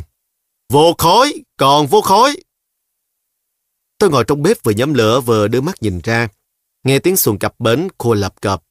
Vô 0.69 0.95
khói, 0.97 1.43
còn 1.57 1.87
vô 1.87 2.01
khói. 2.01 2.37
Tôi 3.97 4.09
ngồi 4.09 4.23
trong 4.27 4.41
bếp 4.41 4.63
vừa 4.63 4.71
nhóm 4.71 4.93
lửa 4.93 5.21
vừa 5.21 5.47
đưa 5.47 5.61
mắt 5.61 5.75
nhìn 5.81 5.99
ra. 6.03 6.27
Nghe 6.83 6.99
tiếng 6.99 7.17
xuồng 7.17 7.39
cặp 7.39 7.59
bến 7.59 7.87
khô 7.97 8.13
lập 8.13 8.41
cập. 8.41 8.63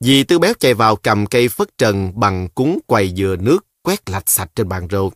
Dì 0.00 0.24
tư 0.24 0.38
béo 0.38 0.54
chạy 0.60 0.74
vào 0.74 0.96
cầm 0.96 1.26
cây 1.26 1.48
phất 1.48 1.78
trần 1.78 2.12
bằng 2.20 2.48
cúng 2.48 2.78
quầy 2.86 3.14
dừa 3.16 3.36
nước 3.40 3.66
quét 3.82 4.10
lạch 4.10 4.28
sạch 4.28 4.50
trên 4.54 4.68
bàn 4.68 4.88
rượu. 4.88 5.12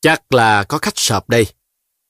Chắc 0.00 0.32
là 0.32 0.64
có 0.64 0.78
khách 0.78 0.98
sợp 0.98 1.28
đây. 1.28 1.46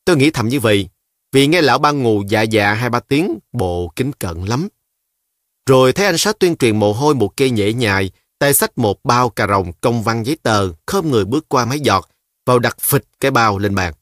Tôi 0.04 0.16
nghĩ 0.16 0.30
thầm 0.30 0.48
như 0.48 0.60
vậy, 0.60 0.88
vì 1.32 1.46
nghe 1.46 1.60
lão 1.60 1.78
ba 1.78 1.90
ngủ 1.90 2.22
dạ 2.28 2.42
dạ 2.42 2.74
hai 2.74 2.90
ba 2.90 3.00
tiếng, 3.00 3.38
bộ 3.52 3.92
kính 3.96 4.12
cận 4.12 4.44
lắm. 4.44 4.68
Rồi 5.66 5.92
thấy 5.92 6.06
anh 6.06 6.18
sát 6.18 6.38
tuyên 6.38 6.56
truyền 6.56 6.78
mồ 6.78 6.92
hôi 6.92 7.14
một 7.14 7.36
cây 7.36 7.50
nhễ 7.50 7.72
nhại, 7.72 8.10
tay 8.38 8.54
xách 8.54 8.78
một 8.78 9.04
bao 9.04 9.28
cà 9.28 9.46
rồng 9.46 9.72
công 9.72 10.02
văn 10.02 10.26
giấy 10.26 10.36
tờ, 10.42 10.72
khom 10.86 11.10
người 11.10 11.24
bước 11.24 11.48
qua 11.48 11.64
máy 11.64 11.80
giọt, 11.80 12.08
vào 12.46 12.58
đặt 12.58 12.76
phịch 12.80 13.04
cái 13.20 13.30
bao 13.30 13.58
lên 13.58 13.74
bàn. 13.74 13.94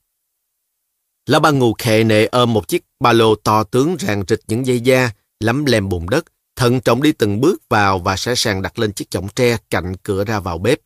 Lão 1.26 1.40
ba 1.40 1.50
ngù 1.50 1.74
khệ 1.78 2.04
nệ 2.04 2.26
ôm 2.26 2.52
một 2.52 2.68
chiếc 2.68 2.84
ba 3.00 3.12
lô 3.12 3.34
to 3.34 3.64
tướng 3.64 3.96
ràng 3.96 4.24
rịch 4.28 4.40
những 4.46 4.66
dây 4.66 4.80
da, 4.80 5.10
lắm 5.40 5.64
lem 5.64 5.88
bùn 5.88 6.10
đất, 6.10 6.24
thận 6.56 6.80
trọng 6.80 7.02
đi 7.02 7.12
từng 7.12 7.40
bước 7.40 7.62
vào 7.68 7.98
và 7.98 8.16
sẵn 8.16 8.36
sàng 8.36 8.62
đặt 8.62 8.78
lên 8.78 8.92
chiếc 8.92 9.10
chõng 9.10 9.28
tre 9.28 9.56
cạnh 9.70 9.94
cửa 10.02 10.24
ra 10.24 10.40
vào 10.40 10.58
bếp. 10.58 10.78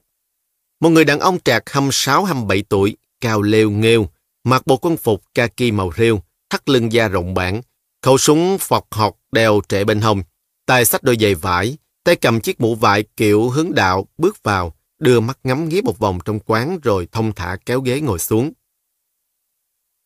Một 0.81 0.89
người 0.89 1.05
đàn 1.05 1.21
ông 1.21 1.39
trạc 1.45 1.65
26-27 1.65 2.63
tuổi, 2.69 2.97
cao 3.21 3.43
lêu 3.43 3.71
nghêu, 3.71 4.09
mặc 4.45 4.67
bộ 4.67 4.77
quân 4.77 4.97
phục 4.97 5.23
kaki 5.35 5.73
màu 5.73 5.93
rêu, 5.97 6.23
thắt 6.51 6.69
lưng 6.69 6.93
da 6.93 7.09
rộng 7.09 7.35
bản, 7.35 7.61
khẩu 8.03 8.19
súng 8.19 8.57
phọc 8.61 8.87
học 8.91 9.17
đeo 9.33 9.61
trệ 9.69 9.85
bên 9.85 10.01
hông, 10.01 10.23
tay 10.67 10.85
sách 10.85 11.03
đôi 11.03 11.17
giày 11.21 11.35
vải, 11.35 11.77
tay 12.09 12.17
cầm 12.17 12.41
chiếc 12.41 12.61
mũ 12.61 12.75
vải 12.75 13.05
kiểu 13.17 13.49
hướng 13.49 13.75
đạo 13.75 14.09
bước 14.19 14.43
vào, 14.43 14.75
đưa 14.99 15.21
mắt 15.21 15.39
ngắm 15.45 15.69
nghía 15.69 15.81
một 15.81 15.99
vòng 15.99 16.19
trong 16.25 16.41
quán 16.41 16.79
rồi 16.83 17.09
thông 17.13 17.33
thả 17.33 17.57
kéo 17.67 17.81
ghế 17.81 18.01
ngồi 18.01 18.19
xuống. 18.19 18.53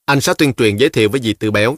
Anh 0.05 0.21
sẽ 0.21 0.35
tuyên 0.39 0.55
truyền 0.55 0.77
giới 0.77 0.89
thiệu 0.89 1.09
với 1.09 1.21
dì 1.21 1.33
Tư 1.33 1.51
Béo. 1.51 1.77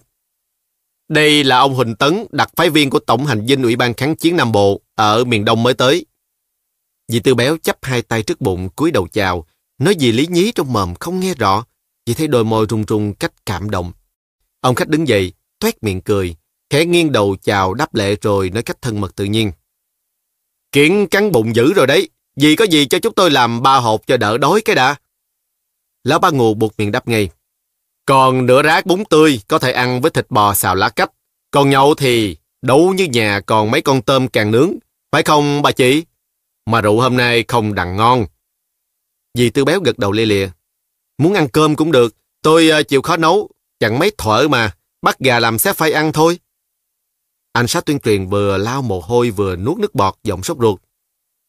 Đây 1.09 1.45
là 1.45 1.59
ông 1.59 1.75
Huỳnh 1.75 1.97
Tấn, 1.97 2.27
đặc 2.31 2.51
phái 2.57 2.71
viên 2.71 2.91
của 2.91 2.99
Tổng 2.99 3.27
hành 3.27 3.47
dinh 3.47 3.63
Ủy 3.63 3.77
ban 3.77 3.95
Kháng 3.95 4.17
chiến 4.17 4.37
Nam 4.37 4.53
Bộ 4.53 4.81
ở 4.95 5.25
miền 5.25 5.45
Đông 5.45 5.63
mới 5.63 5.75
tới. 5.75 6.07
Dì 7.09 7.21
Tư 7.21 7.35
Béo 7.35 7.57
chấp 7.57 7.79
hai 7.83 8.03
tay 8.03 8.23
trước 8.23 8.41
bụng 8.41 8.69
cúi 8.69 8.91
đầu 8.91 9.09
chào, 9.13 9.47
nói 9.79 9.97
gì 9.97 10.13
lý 10.13 10.27
nhí 10.27 10.53
trong 10.53 10.73
mồm 10.73 10.95
không 10.95 11.21
nghe 11.21 11.35
rõ, 11.35 11.65
chỉ 12.07 12.15
thấy 12.15 12.27
đôi 12.27 12.45
môi 12.45 12.67
rung 12.71 12.85
rung 12.89 13.15
cách 13.15 13.47
cảm 13.47 13.71
động. 13.71 13.93
Ông 14.61 14.75
khách 14.75 14.89
đứng 14.89 15.09
dậy, 15.09 15.33
toét 15.59 15.83
miệng 15.83 16.01
cười, 16.01 16.37
khẽ 16.71 16.85
nghiêng 16.85 17.13
đầu 17.13 17.37
chào 17.43 17.75
đáp 17.75 17.95
lệ 17.95 18.17
rồi 18.23 18.51
nói 18.51 18.63
cách 18.63 18.83
thân 18.83 19.01
mật 19.01 19.17
tự 19.17 19.25
nhiên. 19.25 19.53
Kiện 20.75 21.07
cắn 21.07 21.33
bụng 21.33 21.57
dữ 21.57 21.73
rồi 21.73 21.87
đấy, 21.87 22.09
gì 22.37 22.57
có 22.57 22.65
gì 22.65 22.87
cho 22.87 22.99
chúng 22.99 23.15
tôi 23.15 23.31
làm 23.31 23.63
ba 23.63 23.77
hộp 23.77 24.07
cho 24.07 24.17
đỡ 24.17 24.39
đói 24.39 24.61
cái 24.61 24.77
đã. 24.77 24.97
Lão 26.05 26.19
ba 26.19 26.31
ngù 26.31 26.55
buộc 26.55 26.75
miệng 26.79 26.93
đáp 26.93 27.09
ngay. 27.09 27.29
Còn 28.07 28.47
nửa 28.47 28.63
rác 28.63 28.87
bún 28.87 29.05
tươi 29.11 29.41
có 29.49 29.59
thể 29.59 29.73
ăn 29.73 30.01
với 30.01 30.11
thịt 30.11 30.27
bò 30.29 30.55
xào 30.55 30.75
lá 30.75 30.89
cách. 30.89 31.11
Còn 31.51 31.71
nhậu 31.71 31.95
thì 31.95 32.37
đấu 32.63 32.95
như 32.95 33.05
nhà 33.05 33.41
còn 33.41 33.71
mấy 33.71 33.81
con 33.81 34.03
tôm 34.03 34.29
càng 34.29 34.51
nướng. 34.51 34.73
Phải 35.13 35.23
không 35.23 35.63
bà 35.63 35.73
chị? 35.73 36.05
Mà 36.67 36.81
rượu 36.81 37.01
hôm 37.01 37.17
nay 37.17 37.45
không 37.49 37.75
đặng 37.75 37.97
ngon. 37.97 38.27
Dì 39.35 39.51
tư 39.51 39.65
béo 39.65 39.81
gật 39.81 39.99
đầu 39.99 40.13
lia 40.13 40.27
lịa. 40.27 40.49
Muốn 41.19 41.35
ăn 41.35 41.49
cơm 41.49 41.77
cũng 41.77 41.93
được. 41.93 42.15
Tôi 42.43 42.69
ờ, 42.69 42.83
chịu 42.83 43.03
khó 43.03 43.17
nấu. 43.17 43.51
Chẳng 43.81 43.99
mấy 43.99 44.13
thở 44.19 44.49
mà. 44.49 44.75
Bắt 45.03 45.19
gà 45.19 45.41
làm 45.41 45.59
sẽ 45.59 45.73
phải 45.73 45.93
ăn 45.93 46.13
thôi. 46.13 46.39
Anh 47.55 47.69
sát 47.69 47.85
tuyên 47.87 48.01
truyền 48.01 48.27
vừa 48.27 48.59
lao 48.59 48.83
mồ 48.83 49.01
hôi 49.01 49.31
vừa 49.31 49.57
nuốt 49.57 49.79
nước 49.79 49.95
bọt 49.95 50.15
giọng 50.23 50.43
sốt 50.43 50.57
ruột. 50.61 50.81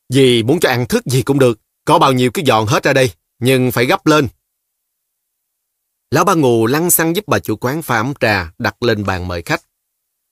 Dì 0.09 0.43
muốn 0.43 0.59
cho 0.59 0.69
ăn 0.69 0.85
thức 0.87 1.05
gì 1.05 1.21
cũng 1.21 1.39
được. 1.39 1.59
Có 1.85 1.99
bao 1.99 2.11
nhiêu 2.11 2.31
cái 2.31 2.45
giòn 2.45 2.65
hết 2.67 2.83
ra 2.83 2.93
đây. 2.93 3.11
Nhưng 3.39 3.71
phải 3.71 3.85
gấp 3.85 4.05
lên. 4.05 4.27
Lão 6.11 6.25
ba 6.25 6.33
ngù 6.33 6.65
lăn 6.65 6.91
xăng 6.91 7.15
giúp 7.15 7.25
bà 7.27 7.39
chủ 7.39 7.55
quán 7.55 7.81
pha 7.81 7.97
ấm 7.97 8.13
trà 8.19 8.51
đặt 8.57 8.83
lên 8.83 9.05
bàn 9.05 9.27
mời 9.27 9.41
khách. 9.41 9.61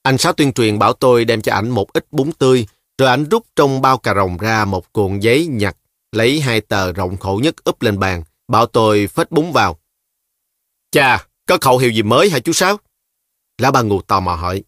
Anh 0.02 0.18
Sáu 0.18 0.32
tuyên 0.32 0.52
truyền 0.52 0.78
bảo 0.78 0.92
tôi 0.92 1.24
đem 1.24 1.42
cho 1.42 1.52
ảnh 1.52 1.70
một 1.70 1.92
ít 1.92 2.06
bún 2.10 2.32
tươi, 2.32 2.66
rồi 2.98 3.08
ảnh 3.08 3.24
rút 3.28 3.46
trong 3.56 3.80
bao 3.80 3.98
cà 3.98 4.14
rồng 4.14 4.36
ra 4.36 4.64
một 4.64 4.92
cuộn 4.92 5.20
giấy 5.20 5.46
nhặt, 5.46 5.76
lấy 6.12 6.40
hai 6.40 6.60
tờ 6.60 6.92
rộng 6.92 7.16
khổ 7.16 7.40
nhất 7.42 7.64
úp 7.64 7.82
lên 7.82 7.98
bàn, 7.98 8.22
bảo 8.48 8.66
tôi 8.66 9.06
phết 9.06 9.30
bún 9.30 9.52
vào. 9.52 9.78
Chà, 10.90 11.26
có 11.46 11.58
khẩu 11.60 11.78
hiệu 11.78 11.90
gì 11.90 12.02
mới 12.02 12.30
hả 12.30 12.38
chú 12.38 12.52
Sáu? 12.52 12.76
Lão 13.58 13.72
ba 13.72 13.82
ngù 13.82 14.00
tò 14.02 14.20
mò 14.20 14.34
hỏi. 14.34 14.62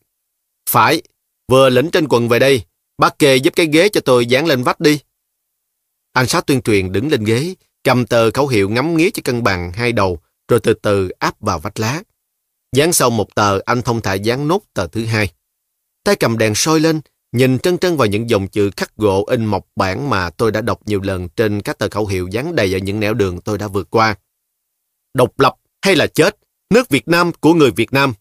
Phải, 0.68 1.02
vừa 1.48 1.70
lĩnh 1.70 1.90
trên 1.90 2.08
quần 2.08 2.28
về 2.28 2.38
đây, 2.38 2.62
bác 2.98 3.18
kê 3.18 3.36
giúp 3.36 3.52
cái 3.56 3.66
ghế 3.66 3.88
cho 3.88 4.00
tôi 4.00 4.26
dán 4.26 4.46
lên 4.46 4.62
vách 4.62 4.80
đi. 4.80 5.00
Anh 6.12 6.26
sát 6.26 6.46
tuyên 6.46 6.62
truyền 6.62 6.92
đứng 6.92 7.08
lên 7.08 7.24
ghế, 7.24 7.54
cầm 7.84 8.06
tờ 8.06 8.30
khẩu 8.30 8.48
hiệu 8.48 8.68
ngắm 8.68 8.96
nghía 8.96 9.10
cho 9.10 9.20
cân 9.24 9.42
bằng 9.42 9.72
hai 9.72 9.92
đầu, 9.92 10.18
rồi 10.48 10.60
từ 10.60 10.74
từ 10.74 11.08
áp 11.08 11.40
vào 11.40 11.58
vách 11.58 11.80
lá. 11.80 12.02
Dán 12.76 12.92
xong 12.92 13.16
một 13.16 13.34
tờ, 13.34 13.58
anh 13.64 13.82
thông 13.82 14.00
thả 14.00 14.14
dán 14.14 14.48
nốt 14.48 14.60
tờ 14.74 14.86
thứ 14.86 15.04
hai. 15.04 15.32
Tay 16.04 16.16
cầm 16.16 16.38
đèn 16.38 16.54
soi 16.54 16.80
lên, 16.80 17.00
nhìn 17.32 17.58
trân 17.58 17.78
trân 17.78 17.96
vào 17.96 18.06
những 18.06 18.30
dòng 18.30 18.48
chữ 18.48 18.70
khắc 18.76 18.96
gỗ 18.96 19.24
in 19.28 19.44
mộc 19.44 19.66
bản 19.76 20.10
mà 20.10 20.30
tôi 20.30 20.52
đã 20.52 20.60
đọc 20.60 20.80
nhiều 20.86 21.00
lần 21.00 21.28
trên 21.28 21.62
các 21.62 21.78
tờ 21.78 21.88
khẩu 21.88 22.06
hiệu 22.06 22.28
dán 22.28 22.54
đầy 22.54 22.74
ở 22.74 22.78
những 22.78 23.00
nẻo 23.00 23.14
đường 23.14 23.40
tôi 23.40 23.58
đã 23.58 23.68
vượt 23.68 23.90
qua. 23.90 24.16
Độc 25.14 25.40
lập 25.40 25.54
hay 25.82 25.96
là 25.96 26.06
chết, 26.06 26.36
nước 26.74 26.88
Việt 26.88 27.08
Nam 27.08 27.32
của 27.40 27.54
người 27.54 27.70
Việt 27.70 27.92
Nam. 27.92 28.14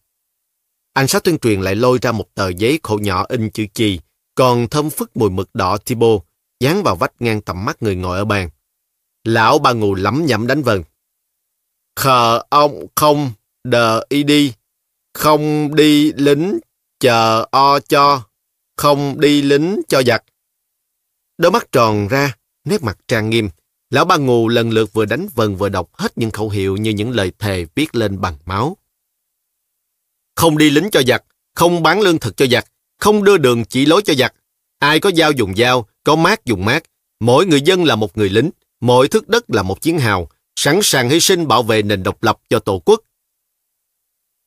Anh 0.96 1.08
sát 1.08 1.24
tuyên 1.24 1.38
truyền 1.38 1.60
lại 1.60 1.74
lôi 1.74 1.98
ra 2.02 2.12
một 2.12 2.34
tờ 2.34 2.48
giấy 2.48 2.80
khổ 2.82 2.98
nhỏ 3.02 3.26
in 3.28 3.50
chữ 3.50 3.66
chì, 3.74 4.00
còn 4.34 4.68
thơm 4.68 4.90
phức 4.90 5.16
mùi 5.16 5.30
mực 5.30 5.54
đỏ 5.54 5.76
Tibo, 5.76 6.08
dán 6.60 6.82
vào 6.82 6.96
vách 6.96 7.12
ngang 7.20 7.40
tầm 7.40 7.64
mắt 7.64 7.82
người 7.82 7.96
ngồi 7.96 8.18
ở 8.18 8.24
bàn. 8.24 8.50
Lão 9.24 9.58
ba 9.58 9.72
ngù 9.72 9.94
lắm 9.94 10.26
nhẩm 10.26 10.46
đánh 10.46 10.62
vần 10.62 10.82
khờ 11.96 12.42
ông 12.50 12.86
không 12.94 13.32
đờ 13.64 14.02
y 14.08 14.22
đi, 14.22 14.52
không 15.14 15.74
đi 15.74 16.12
lính 16.12 16.58
chờ 17.00 17.46
o 17.50 17.80
cho, 17.80 18.22
không 18.76 19.20
đi 19.20 19.42
lính 19.42 19.80
cho 19.88 20.02
giặc. 20.02 20.24
Đôi 21.38 21.52
mắt 21.52 21.72
tròn 21.72 22.08
ra, 22.08 22.36
nét 22.64 22.82
mặt 22.82 22.98
trang 23.08 23.30
nghiêm. 23.30 23.48
Lão 23.90 24.04
ba 24.04 24.16
ngù 24.16 24.48
lần 24.48 24.70
lượt 24.70 24.92
vừa 24.92 25.04
đánh 25.04 25.28
vần 25.34 25.56
vừa 25.56 25.68
đọc 25.68 25.90
hết 25.92 26.18
những 26.18 26.30
khẩu 26.30 26.50
hiệu 26.50 26.76
như 26.76 26.90
những 26.90 27.10
lời 27.10 27.32
thề 27.38 27.66
viết 27.74 27.94
lên 27.94 28.20
bằng 28.20 28.36
máu. 28.44 28.76
Không 30.36 30.58
đi 30.58 30.70
lính 30.70 30.88
cho 30.92 31.02
giặc, 31.06 31.24
không 31.54 31.82
bán 31.82 32.00
lương 32.00 32.18
thực 32.18 32.36
cho 32.36 32.46
giặc, 32.46 32.66
không 32.98 33.24
đưa 33.24 33.36
đường 33.36 33.64
chỉ 33.64 33.86
lối 33.86 34.02
cho 34.02 34.14
giặc. 34.14 34.34
Ai 34.78 35.00
có 35.00 35.10
dao 35.16 35.32
dùng 35.32 35.56
dao, 35.56 35.86
có 36.04 36.16
mát 36.16 36.44
dùng 36.44 36.64
mát. 36.64 36.82
Mỗi 37.20 37.46
người 37.46 37.60
dân 37.60 37.84
là 37.84 37.96
một 37.96 38.18
người 38.18 38.28
lính, 38.28 38.50
mỗi 38.80 39.08
thước 39.08 39.28
đất 39.28 39.50
là 39.50 39.62
một 39.62 39.82
chiến 39.82 39.98
hào, 39.98 40.28
sẵn 40.56 40.80
sàng 40.82 41.10
hy 41.10 41.20
sinh 41.20 41.48
bảo 41.48 41.62
vệ 41.62 41.82
nền 41.82 42.02
độc 42.02 42.22
lập 42.22 42.38
cho 42.48 42.58
Tổ 42.58 42.78
quốc. 42.78 43.00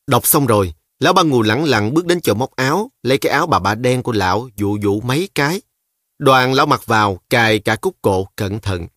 Đọc 0.07 0.27
xong 0.27 0.45
rồi, 0.45 0.73
lão 0.99 1.13
ba 1.13 1.23
ngù 1.23 1.41
lẳng 1.41 1.63
lặng 1.63 1.93
bước 1.93 2.05
đến 2.05 2.21
chỗ 2.21 2.33
móc 2.33 2.55
áo, 2.55 2.91
lấy 3.03 3.17
cái 3.17 3.31
áo 3.31 3.47
bà 3.47 3.59
bà 3.59 3.75
đen 3.75 4.03
của 4.03 4.11
lão 4.11 4.49
dụ 4.55 4.77
dụ 4.77 5.01
mấy 5.01 5.29
cái. 5.35 5.61
Đoàn 6.19 6.53
lão 6.53 6.65
mặc 6.65 6.85
vào, 6.85 7.19
cài 7.29 7.59
cả 7.59 7.75
cúc 7.75 7.95
cổ, 8.01 8.27
cẩn 8.35 8.59
thận. 8.59 8.87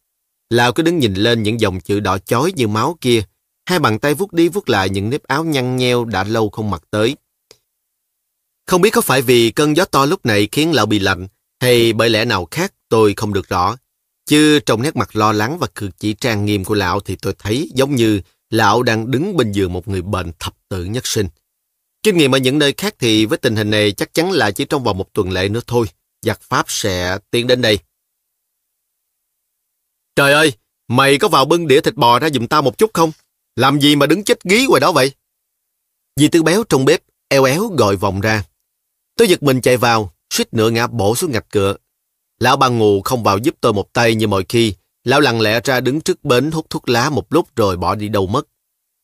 Lão 0.51 0.73
cứ 0.73 0.83
đứng 0.83 0.99
nhìn 0.99 1.15
lên 1.15 1.43
những 1.43 1.61
dòng 1.61 1.81
chữ 1.81 2.01
đỏ 2.01 2.19
chói 2.19 2.53
như 2.57 2.69
máu 2.69 2.97
kia, 3.01 3.23
hai 3.66 3.78
bàn 3.78 3.99
tay 3.99 4.14
vuốt 4.14 4.33
đi 4.33 4.49
vuốt 4.49 4.69
lại 4.69 4.90
những 4.90 5.11
nếp 5.11 5.23
áo 5.23 5.45
nhăn 5.45 5.76
nheo 5.76 6.04
đã 6.04 6.25
lâu 6.25 6.50
không 6.50 6.71
mặc 6.71 6.83
tới. 6.90 7.16
Không 8.66 8.81
biết 8.81 8.90
có 8.90 9.00
phải 9.00 9.23
vì 9.23 9.50
cơn 9.50 9.76
gió 9.76 9.85
to 9.85 10.07
lúc 10.07 10.26
này 10.26 10.49
khiến 10.52 10.73
lão 10.73 10.87
bị 10.87 10.99
lạnh, 10.99 11.28
hay 11.61 11.92
bởi 11.92 12.11
lẽ 12.11 12.25
nào 12.25 12.49
khác 12.50 12.75
tôi 12.88 13.14
không 13.16 13.33
được 13.33 13.49
rõ. 13.49 13.76
Chứ 14.26 14.61
trong 14.66 14.83
nét 14.83 14.97
mặt 14.97 15.16
lo 15.16 15.33
lắng 15.33 15.59
và 15.59 15.66
cử 15.75 15.90
chỉ 15.99 16.14
trang 16.14 16.45
nghiêm 16.45 16.64
của 16.64 16.75
lão 16.75 17.00
thì 17.00 17.16
tôi 17.16 17.35
thấy 17.38 17.71
giống 17.75 17.95
như 17.95 18.21
lão 18.50 18.83
đang 18.83 19.11
đứng 19.11 19.37
bên 19.37 19.52
giường 19.52 19.73
một 19.73 19.88
người 19.88 20.02
bệnh 20.02 20.33
thập 20.38 20.54
tử 20.69 20.85
nhất 20.85 21.07
sinh. 21.07 21.28
Kinh 22.02 22.16
nghiệm 22.16 22.35
ở 22.35 22.38
những 22.38 22.59
nơi 22.59 22.75
khác 22.76 22.95
thì 22.99 23.26
với 23.26 23.38
tình 23.38 23.57
hình 23.57 23.71
này 23.71 23.92
chắc 23.92 24.14
chắn 24.14 24.31
là 24.31 24.50
chỉ 24.50 24.64
trong 24.64 24.85
vòng 24.85 24.99
một 24.99 25.12
tuần 25.12 25.31
lễ 25.31 25.49
nữa 25.49 25.61
thôi, 25.66 25.87
giặc 26.23 26.40
Pháp 26.40 26.64
sẽ 26.69 27.19
tiến 27.31 27.47
đến 27.47 27.62
đây. 27.62 27.78
Trời 30.16 30.33
ơi, 30.33 30.52
mày 30.88 31.19
có 31.19 31.28
vào 31.28 31.45
bưng 31.45 31.69
đĩa 31.69 31.81
thịt 31.81 31.95
bò 31.95 32.19
ra 32.19 32.28
giùm 32.35 32.47
tao 32.47 32.62
một 32.62 32.78
chút 32.78 32.90
không? 32.95 33.12
Làm 33.57 33.81
gì 33.81 33.97
mà 33.97 34.07
đứng 34.07 34.25
chết 34.25 34.45
gí 34.45 34.67
ngoài 34.67 34.81
đó 34.81 34.93
vậy? 34.93 35.13
Dì 36.17 36.29
Tư 36.29 36.43
Béo 36.43 36.65
trong 36.69 36.85
bếp, 36.85 37.03
eo 37.29 37.45
éo 37.45 37.69
gọi 37.79 37.97
vòng 37.97 38.21
ra. 38.21 38.45
Tôi 39.17 39.29
giật 39.29 39.43
mình 39.43 39.61
chạy 39.61 39.77
vào, 39.77 40.13
suýt 40.31 40.55
nửa 40.55 40.71
ngã 40.71 40.87
bổ 40.87 41.17
xuống 41.17 41.33
ngạch 41.33 41.47
cửa. 41.51 41.77
Lão 42.41 42.57
ba 42.57 42.69
ngù 42.69 43.03
không 43.03 43.23
vào 43.23 43.39
giúp 43.39 43.55
tôi 43.61 43.73
một 43.73 43.93
tay 43.93 44.15
như 44.15 44.27
mọi 44.27 44.45
khi. 44.49 44.75
Lão 45.05 45.21
lặng 45.21 45.41
lẽ 45.41 45.61
ra 45.65 45.81
đứng 45.81 46.01
trước 46.01 46.25
bến 46.25 46.51
hút 46.51 46.67
thuốc 46.71 46.89
lá 46.89 47.11
một 47.11 47.33
lúc 47.33 47.57
rồi 47.57 47.77
bỏ 47.77 47.95
đi 47.95 48.09
đâu 48.09 48.27
mất. 48.27 48.47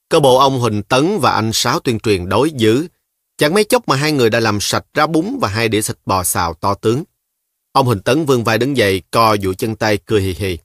Cơ 0.08 0.20
bộ 0.20 0.38
ông 0.38 0.60
Huỳnh 0.60 0.82
Tấn 0.82 1.18
và 1.18 1.30
anh 1.30 1.50
Sáu 1.52 1.80
tuyên 1.80 2.00
truyền 2.00 2.28
đối 2.28 2.50
dữ. 2.50 2.86
Chẳng 3.38 3.54
mấy 3.54 3.64
chốc 3.64 3.88
mà 3.88 3.96
hai 3.96 4.12
người 4.12 4.30
đã 4.30 4.40
làm 4.40 4.60
sạch 4.60 4.84
ra 4.94 5.06
bún 5.06 5.38
và 5.40 5.48
hai 5.48 5.68
đĩa 5.68 5.82
thịt 5.82 5.98
bò 6.06 6.24
xào 6.24 6.54
to 6.54 6.74
tướng. 6.74 7.04
Ông 7.72 7.86
Huỳnh 7.86 8.00
Tấn 8.00 8.24
vươn 8.24 8.44
vai 8.44 8.58
đứng 8.58 8.76
dậy, 8.76 9.02
co 9.10 9.36
duỗi 9.42 9.54
chân 9.54 9.76
tay 9.76 9.98
cười 10.06 10.22
hì 10.22 10.34
hì. 10.38 10.58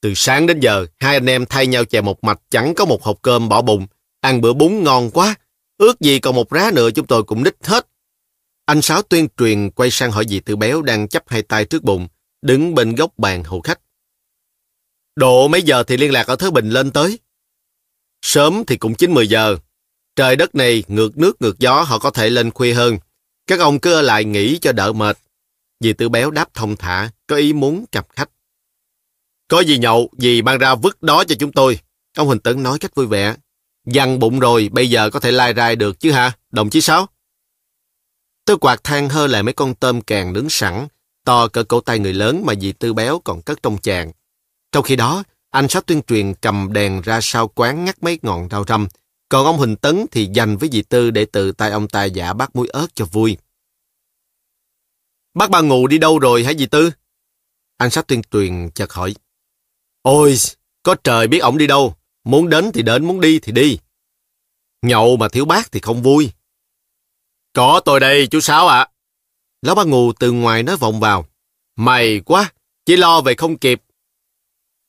Từ 0.00 0.14
sáng 0.14 0.46
đến 0.46 0.60
giờ, 0.60 0.86
hai 0.98 1.14
anh 1.14 1.26
em 1.26 1.46
thay 1.46 1.66
nhau 1.66 1.84
chè 1.84 2.00
một 2.00 2.24
mạch 2.24 2.40
chẳng 2.50 2.74
có 2.74 2.84
một 2.84 3.02
hộp 3.02 3.18
cơm 3.22 3.48
bỏ 3.48 3.62
bụng. 3.62 3.86
Ăn 4.20 4.40
bữa 4.40 4.52
bún 4.52 4.84
ngon 4.84 5.10
quá. 5.10 5.34
Ước 5.78 6.00
gì 6.00 6.18
còn 6.18 6.34
một 6.34 6.50
rá 6.50 6.70
nữa 6.74 6.90
chúng 6.90 7.06
tôi 7.06 7.24
cũng 7.24 7.44
đích 7.44 7.56
hết. 7.62 7.88
Anh 8.64 8.82
Sáu 8.82 9.02
tuyên 9.02 9.28
truyền 9.38 9.70
quay 9.70 9.90
sang 9.90 10.10
hỏi 10.10 10.24
dì 10.28 10.40
Tư 10.40 10.56
Béo 10.56 10.82
đang 10.82 11.08
chấp 11.08 11.22
hai 11.26 11.42
tay 11.42 11.64
trước 11.64 11.84
bụng, 11.84 12.08
đứng 12.42 12.74
bên 12.74 12.94
góc 12.94 13.18
bàn 13.18 13.44
hầu 13.44 13.60
khách. 13.60 13.80
Độ 15.16 15.48
mấy 15.48 15.62
giờ 15.62 15.82
thì 15.82 15.96
liên 15.96 16.12
lạc 16.12 16.26
ở 16.26 16.36
Thới 16.36 16.50
Bình 16.50 16.70
lên 16.70 16.90
tới? 16.90 17.18
Sớm 18.22 18.64
thì 18.66 18.76
cũng 18.76 18.92
9-10 18.92 19.22
giờ. 19.22 19.56
Trời 20.16 20.36
đất 20.36 20.54
này 20.54 20.84
ngược 20.88 21.18
nước 21.18 21.42
ngược 21.42 21.58
gió 21.58 21.82
họ 21.82 21.98
có 21.98 22.10
thể 22.10 22.30
lên 22.30 22.50
khuya 22.50 22.74
hơn. 22.74 22.98
Các 23.46 23.60
ông 23.60 23.78
cứ 23.78 23.92
ở 23.92 24.02
lại 24.02 24.24
nghỉ 24.24 24.58
cho 24.58 24.72
đỡ 24.72 24.92
mệt. 24.92 25.18
Dì 25.80 25.92
Tư 25.92 26.08
Béo 26.08 26.30
đáp 26.30 26.54
thông 26.54 26.76
thả, 26.76 27.10
có 27.26 27.36
ý 27.36 27.52
muốn 27.52 27.84
gặp 27.92 28.06
khách. 28.16 28.30
Có 29.48 29.60
gì 29.60 29.78
nhậu, 29.78 30.10
gì 30.18 30.42
mang 30.42 30.58
ra 30.58 30.74
vứt 30.74 31.02
đó 31.02 31.24
cho 31.24 31.34
chúng 31.38 31.52
tôi. 31.52 31.80
Ông 32.16 32.26
Huỳnh 32.26 32.40
Tấn 32.40 32.62
nói 32.62 32.78
cách 32.78 32.94
vui 32.94 33.06
vẻ. 33.06 33.34
Dằn 33.86 34.18
bụng 34.18 34.38
rồi, 34.38 34.68
bây 34.72 34.90
giờ 34.90 35.10
có 35.10 35.20
thể 35.20 35.32
lai 35.32 35.54
rai 35.56 35.76
được 35.76 36.00
chứ 36.00 36.12
hả, 36.12 36.32
đồng 36.50 36.70
chí 36.70 36.80
Sáu? 36.80 37.08
Tôi 38.44 38.58
quạt 38.58 38.84
than 38.84 39.08
hơ 39.08 39.26
lại 39.26 39.42
mấy 39.42 39.54
con 39.54 39.74
tôm 39.74 40.00
càng 40.00 40.32
nướng 40.32 40.50
sẵn, 40.50 40.86
to 41.24 41.48
cỡ 41.48 41.64
cổ 41.64 41.80
tay 41.80 41.98
người 41.98 42.12
lớn 42.12 42.42
mà 42.46 42.54
dì 42.54 42.72
Tư 42.72 42.92
Béo 42.92 43.18
còn 43.18 43.42
cất 43.42 43.62
trong 43.62 43.78
chàng. 43.78 44.12
Trong 44.72 44.84
khi 44.84 44.96
đó, 44.96 45.22
anh 45.50 45.68
Sáu 45.68 45.82
tuyên 45.82 46.02
truyền 46.02 46.34
cầm 46.34 46.72
đèn 46.72 47.00
ra 47.00 47.20
sau 47.22 47.48
quán 47.48 47.84
ngắt 47.84 48.02
mấy 48.02 48.18
ngọn 48.22 48.48
rau 48.50 48.64
răm, 48.68 48.88
còn 49.28 49.46
ông 49.46 49.56
Huỳnh 49.56 49.76
Tấn 49.76 50.06
thì 50.10 50.28
dành 50.34 50.56
với 50.56 50.68
dì 50.72 50.82
Tư 50.82 51.10
để 51.10 51.24
tự 51.24 51.52
tay 51.52 51.70
ông 51.70 51.88
ta 51.88 52.04
giả 52.04 52.32
bát 52.32 52.56
muối 52.56 52.68
ớt 52.68 52.86
cho 52.94 53.04
vui. 53.04 53.36
Bác 55.34 55.50
ba 55.50 55.60
ngủ 55.60 55.86
đi 55.86 55.98
đâu 55.98 56.18
rồi 56.18 56.44
hả 56.44 56.52
dì 56.58 56.66
Tư? 56.66 56.90
Anh 57.76 57.90
Sáu 57.90 58.04
tuyên 58.04 58.22
truyền 58.32 58.70
chợt 58.70 58.92
hỏi. 58.92 59.14
Ôi, 60.02 60.36
có 60.82 60.96
trời 61.04 61.28
biết 61.28 61.38
ổng 61.38 61.58
đi 61.58 61.66
đâu. 61.66 61.94
Muốn 62.24 62.48
đến 62.48 62.70
thì 62.74 62.82
đến, 62.82 63.04
muốn 63.04 63.20
đi 63.20 63.38
thì 63.38 63.52
đi. 63.52 63.78
Nhậu 64.82 65.16
mà 65.16 65.28
thiếu 65.28 65.44
bác 65.44 65.72
thì 65.72 65.80
không 65.80 66.02
vui. 66.02 66.30
Có 67.52 67.80
tôi 67.84 68.00
đây, 68.00 68.26
chú 68.26 68.40
Sáu 68.40 68.68
ạ. 68.68 68.88
Lão 69.62 69.74
ba 69.74 69.84
ngù 69.84 70.12
từ 70.12 70.32
ngoài 70.32 70.62
nói 70.62 70.76
vọng 70.76 71.00
vào. 71.00 71.26
Mày 71.76 72.20
quá, 72.20 72.52
chỉ 72.86 72.96
lo 72.96 73.20
về 73.20 73.34
không 73.34 73.58
kịp. 73.58 73.82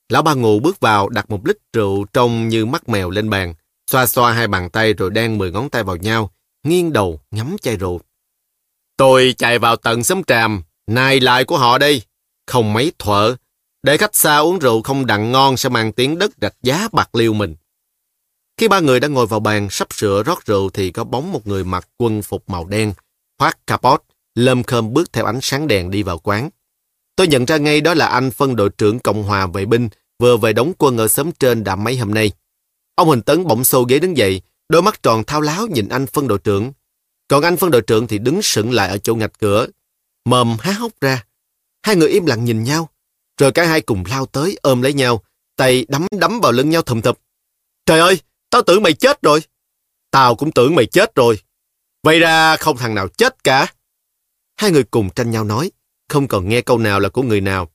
Lão 0.10 0.22
ba 0.22 0.34
ngù 0.34 0.60
bước 0.60 0.80
vào 0.80 1.10
đặt 1.10 1.30
một 1.30 1.46
lít 1.46 1.58
rượu 1.74 2.06
trông 2.14 2.48
như 2.48 2.66
mắt 2.66 2.90
mèo 2.90 3.10
lên 3.10 3.30
bàn, 3.30 3.54
xoa 3.92 4.06
xoa 4.06 4.34
hai 4.34 4.48
bàn 4.48 4.70
tay 4.70 4.94
rồi 4.94 5.10
đan 5.10 5.38
mười 5.38 5.52
ngón 5.52 5.70
tay 5.70 5.84
vào 5.84 5.96
nhau, 5.96 6.32
nghiêng 6.64 6.94
đầu 6.94 7.20
ngắm 7.32 7.56
chai 7.62 7.78
rượu. 7.78 8.02
Tôi 8.98 9.36
chạy 9.38 9.60
vào 9.60 9.76
tận 9.76 10.04
xóm 10.04 10.24
tràm, 10.24 10.64
nài 10.88 11.20
lại 11.20 11.44
của 11.44 11.58
họ 11.58 11.78
đây. 11.78 12.02
Không 12.48 12.74
mấy 12.74 12.92
thuở, 13.00 13.36
để 13.84 13.98
khách 13.98 14.16
xa 14.16 14.38
uống 14.38 14.60
rượu 14.60 14.82
không 14.82 15.06
đặng 15.06 15.32
ngon 15.32 15.58
sẽ 15.58 15.70
mang 15.70 15.92
tiếng 15.92 16.18
đất 16.18 16.32
rạch 16.42 16.56
giá 16.64 16.88
bạc 16.92 17.16
liêu 17.16 17.34
mình. 17.34 17.56
Khi 18.58 18.68
ba 18.68 18.80
người 18.80 19.00
đã 19.00 19.08
ngồi 19.08 19.28
vào 19.28 19.40
bàn 19.40 19.68
sắp 19.70 19.94
sửa 19.94 20.24
rót 20.24 20.46
rượu 20.46 20.70
thì 20.70 20.92
có 20.92 21.04
bóng 21.04 21.32
một 21.32 21.48
người 21.48 21.64
mặc 21.64 21.88
quân 21.98 22.22
phục 22.22 22.50
màu 22.50 22.66
đen, 22.66 22.94
khoác 23.38 23.68
capot, 23.68 24.04
lơm 24.36 24.64
khơm 24.64 24.94
bước 24.94 25.14
theo 25.14 25.26
ánh 25.26 25.40
sáng 25.42 25.68
đèn 25.68 25.92
đi 25.92 26.04
vào 26.04 26.18
quán. 26.18 26.50
Tôi 27.16 27.28
nhận 27.28 27.46
ra 27.46 27.58
ngay 27.58 27.82
đó 27.82 27.94
là 27.94 28.06
anh 28.06 28.32
phân 28.32 28.56
đội 28.56 28.70
trưởng 28.70 29.00
Cộng 29.00 29.24
hòa 29.24 29.48
vệ 29.48 29.66
binh 29.66 29.90
vừa 30.20 30.38
về 30.38 30.54
đóng 30.54 30.74
quân 30.78 30.98
ở 30.98 31.08
xóm 31.08 31.32
trên 31.32 31.64
đã 31.64 31.76
mấy 31.76 31.98
hôm 31.98 32.14
nay. 32.14 32.32
Ông 32.96 33.08
Huỳnh 33.08 33.22
Tấn 33.22 33.48
bỗng 33.48 33.64
xô 33.64 33.84
ghế 33.84 34.00
đứng 34.00 34.18
dậy, 34.18 34.42
đôi 34.70 34.82
mắt 34.82 35.04
tròn 35.04 35.24
thao 35.24 35.42
láo 35.42 35.68
nhìn 35.68 35.90
anh 35.90 36.08
phân 36.08 36.28
đội 36.28 36.40
trưởng. 36.40 36.72
Còn 37.28 37.44
anh 37.44 37.58
phân 37.58 37.72
đội 37.72 37.82
trưởng 37.82 38.08
thì 38.08 38.18
đứng 38.18 38.42
sững 38.42 38.74
lại 38.74 38.90
ở 38.90 38.98
chỗ 38.98 39.16
ngạch 39.16 39.40
cửa, 39.40 39.68
mồm 40.26 40.58
há 40.60 40.72
hốc 40.72 40.92
ra. 41.02 41.26
Hai 41.84 41.96
người 41.96 42.10
im 42.10 42.26
lặng 42.26 42.46
nhìn 42.46 42.64
nhau, 42.64 42.90
rồi 43.40 43.52
cả 43.52 43.68
hai 43.68 43.82
cùng 43.82 44.04
lao 44.10 44.26
tới 44.26 44.58
ôm 44.62 44.82
lấy 44.82 44.94
nhau, 44.94 45.24
tay 45.56 45.86
đấm 45.90 46.08
đấm 46.12 46.40
vào 46.40 46.52
lưng 46.52 46.70
nhau 46.70 46.82
thầm 46.82 47.02
thập. 47.02 47.20
Trời 47.86 48.00
ơi, 48.00 48.20
tao 48.50 48.62
tưởng 48.62 48.84
mày 48.84 48.94
chết 48.94 49.22
rồi. 49.22 49.42
Tao 50.12 50.36
cũng 50.36 50.52
tưởng 50.52 50.76
mày 50.76 50.86
chết 50.86 51.16
rồi. 51.16 51.40
Vậy 52.04 52.20
ra 52.20 52.58
không 52.58 52.78
thằng 52.78 52.96
nào 52.96 53.08
chết 53.08 53.44
cả. 53.44 53.68
Hai 54.58 54.72
người 54.72 54.84
cùng 54.84 55.10
tranh 55.10 55.32
nhau 55.32 55.44
nói, 55.44 55.72
không 56.10 56.28
còn 56.28 56.50
nghe 56.50 56.62
câu 56.62 56.78
nào 56.78 57.00
là 57.00 57.10
của 57.10 57.22
người 57.22 57.42
nào. 57.42 57.72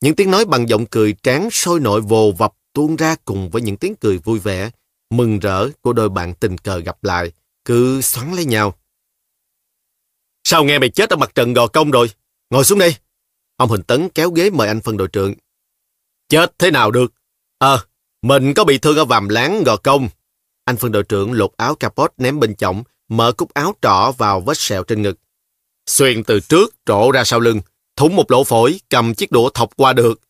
Những 0.00 0.16
tiếng 0.16 0.30
nói 0.30 0.44
bằng 0.44 0.68
giọng 0.68 0.86
cười 0.86 1.14
tráng 1.22 1.50
sôi 1.50 1.80
nổi 1.80 2.00
vồ 2.00 2.32
vập 2.32 2.52
tuôn 2.72 2.96
ra 2.96 3.16
cùng 3.24 3.50
với 3.50 3.62
những 3.62 3.76
tiếng 3.76 3.94
cười 3.94 4.18
vui 4.18 4.38
vẻ, 4.38 4.70
mừng 5.10 5.38
rỡ 5.38 5.68
của 5.80 5.92
đôi 5.92 6.08
bạn 6.08 6.34
tình 6.34 6.58
cờ 6.58 6.78
gặp 6.78 7.04
lại, 7.04 7.32
cứ 7.64 8.00
xoắn 8.00 8.32
lấy 8.32 8.44
nhau. 8.44 8.78
Sao 10.44 10.64
nghe 10.64 10.78
mày 10.78 10.88
chết 10.88 11.10
ở 11.10 11.16
mặt 11.16 11.34
trận 11.34 11.52
gò 11.52 11.66
công 11.66 11.90
rồi? 11.90 12.10
Ngồi 12.50 12.64
xuống 12.64 12.78
đây. 12.78 12.96
Ông 13.56 13.68
Huỳnh 13.68 13.82
Tấn 13.82 14.08
kéo 14.08 14.30
ghế 14.30 14.50
mời 14.50 14.68
anh 14.68 14.80
phân 14.80 14.96
đội 14.96 15.08
trưởng. 15.08 15.34
Chết 16.28 16.58
thế 16.58 16.70
nào 16.70 16.90
được? 16.90 17.12
Ờ, 17.58 17.80
mình 18.22 18.54
có 18.54 18.64
bị 18.64 18.78
thương 18.78 18.96
ở 18.96 19.04
vàm 19.04 19.28
láng 19.28 19.62
gò 19.64 19.76
công. 19.76 20.08
Anh 20.64 20.76
phân 20.76 20.92
đội 20.92 21.02
trưởng 21.02 21.32
lột 21.32 21.52
áo 21.56 21.74
capot 21.74 22.12
ném 22.16 22.40
bên 22.40 22.54
trọng 22.54 22.82
mở 23.08 23.32
cúc 23.32 23.54
áo 23.54 23.74
trỏ 23.82 24.12
vào 24.18 24.40
vết 24.40 24.58
sẹo 24.58 24.84
trên 24.84 25.02
ngực. 25.02 25.18
Xuyên 25.86 26.24
từ 26.24 26.40
trước 26.40 26.74
trổ 26.86 27.10
ra 27.10 27.24
sau 27.24 27.40
lưng, 27.40 27.60
thủng 27.96 28.16
một 28.16 28.30
lỗ 28.30 28.44
phổi, 28.44 28.80
cầm 28.90 29.14
chiếc 29.14 29.32
đũa 29.32 29.50
thọc 29.50 29.76
qua 29.76 29.92
được. 29.92 30.20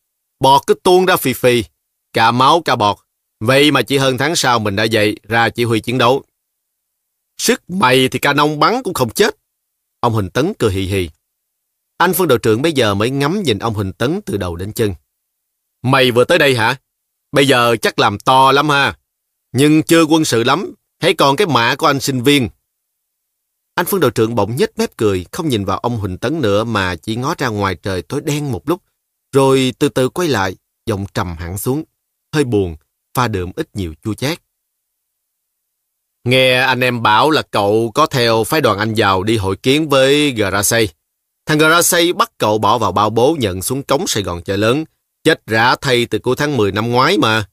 Bọt 0.41 0.63
cứ 0.67 0.75
tuôn 0.75 1.07
ra 1.07 1.17
phì 1.17 1.33
phì, 1.33 1.65
cả 2.13 2.31
máu 2.31 2.63
cả 2.65 2.77
bọt. 2.77 2.97
Vậy 3.41 3.71
mà 3.71 3.83
chỉ 3.83 3.97
hơn 3.97 4.19
tháng 4.19 4.37
sau 4.37 4.59
mình 4.59 4.77
đã 4.77 4.85
dậy 4.85 5.17
ra 5.23 5.49
chỉ 5.49 5.65
huy 5.65 5.81
chiến 5.81 5.99
đấu. 5.99 6.23
Sức 7.39 7.71
mày 7.71 8.09
thì 8.09 8.19
ca 8.19 8.33
nông 8.33 8.61
bắn 8.61 8.83
cũng 8.83 8.95
không 8.95 9.11
chết. 9.11 9.37
Ông 10.01 10.13
Huỳnh 10.13 10.31
Tấn 10.31 10.53
cười 10.59 10.73
hì 10.73 10.83
hì. 10.83 11.11
Anh 11.97 12.15
phân 12.15 12.29
đội 12.29 12.39
trưởng 12.39 12.63
bây 12.63 12.73
giờ 12.73 12.95
mới 12.95 13.11
ngắm 13.11 13.43
nhìn 13.43 13.59
ông 13.59 13.75
Huỳnh 13.75 13.93
Tấn 13.93 14.21
từ 14.27 14.37
đầu 14.37 14.57
đến 14.57 14.73
chân. 14.73 14.95
Mày 15.83 16.11
vừa 16.11 16.25
tới 16.25 16.39
đây 16.39 16.55
hả? 16.55 16.77
Bây 17.33 17.49
giờ 17.49 17.77
chắc 17.83 17.99
làm 17.99 18.19
to 18.19 18.53
lắm 18.53 18.69
ha. 18.69 18.99
Nhưng 19.53 19.83
chưa 19.83 20.03
quân 20.03 20.25
sự 20.25 20.45
lắm. 20.45 20.75
Hãy 21.01 21.15
còn 21.15 21.37
cái 21.37 21.47
mã 21.47 21.75
của 21.77 21.87
anh 21.87 22.01
sinh 22.01 22.23
viên. 22.23 22.49
Anh 23.75 23.87
phân 23.87 24.01
đội 24.01 24.11
trưởng 24.11 24.35
bỗng 24.35 24.57
nhếch 24.57 24.79
mép 24.79 24.97
cười, 24.97 25.27
không 25.33 25.49
nhìn 25.49 25.65
vào 25.65 25.79
ông 25.79 25.97
Huỳnh 25.97 26.19
Tấn 26.19 26.41
nữa 26.41 26.65
mà 26.65 26.97
chỉ 26.97 27.17
ngó 27.17 27.35
ra 27.39 27.49
ngoài 27.49 27.75
trời 27.75 28.03
tối 28.03 28.21
đen 28.25 28.53
một 28.53 28.69
lúc. 28.69 28.83
Rồi 29.33 29.75
từ 29.79 29.89
từ 29.89 30.09
quay 30.09 30.29
lại, 30.29 30.57
giọng 30.87 31.07
trầm 31.15 31.37
hẳn 31.39 31.59
xuống. 31.59 31.85
Hơi 32.35 32.45
buồn, 32.45 32.77
pha 33.15 33.29
đượm 33.29 33.53
ít 33.57 33.69
nhiều 33.75 33.95
chua 34.03 34.15
chát. 34.15 34.39
Nghe 36.25 36.61
anh 36.61 36.81
em 36.81 37.03
bảo 37.03 37.31
là 37.31 37.43
cậu 37.43 37.91
có 37.95 38.07
theo 38.07 38.45
phái 38.45 38.61
đoàn 38.61 38.79
anh 38.79 38.95
giàu 38.95 39.23
đi 39.23 39.37
hội 39.37 39.57
kiến 39.57 39.89
với 39.89 40.31
Garasay. 40.31 40.89
Thằng 41.47 41.59
Grasey 41.59 42.13
bắt 42.13 42.33
cậu 42.39 42.59
bỏ 42.59 42.79
vào 42.79 42.93
bao 42.93 43.11
bố 43.11 43.37
nhận 43.39 43.63
xuống 43.63 43.83
cống 43.83 44.07
Sài 44.07 44.23
Gòn 44.23 44.43
chợ 44.43 44.57
lớn. 44.57 44.85
Chết 45.25 45.47
rã 45.47 45.77
thay 45.81 46.07
từ 46.07 46.19
cuối 46.19 46.37
tháng 46.39 46.57
10 46.57 46.73
năm 46.73 46.91
ngoái 46.91 47.19
mà. 47.19 47.49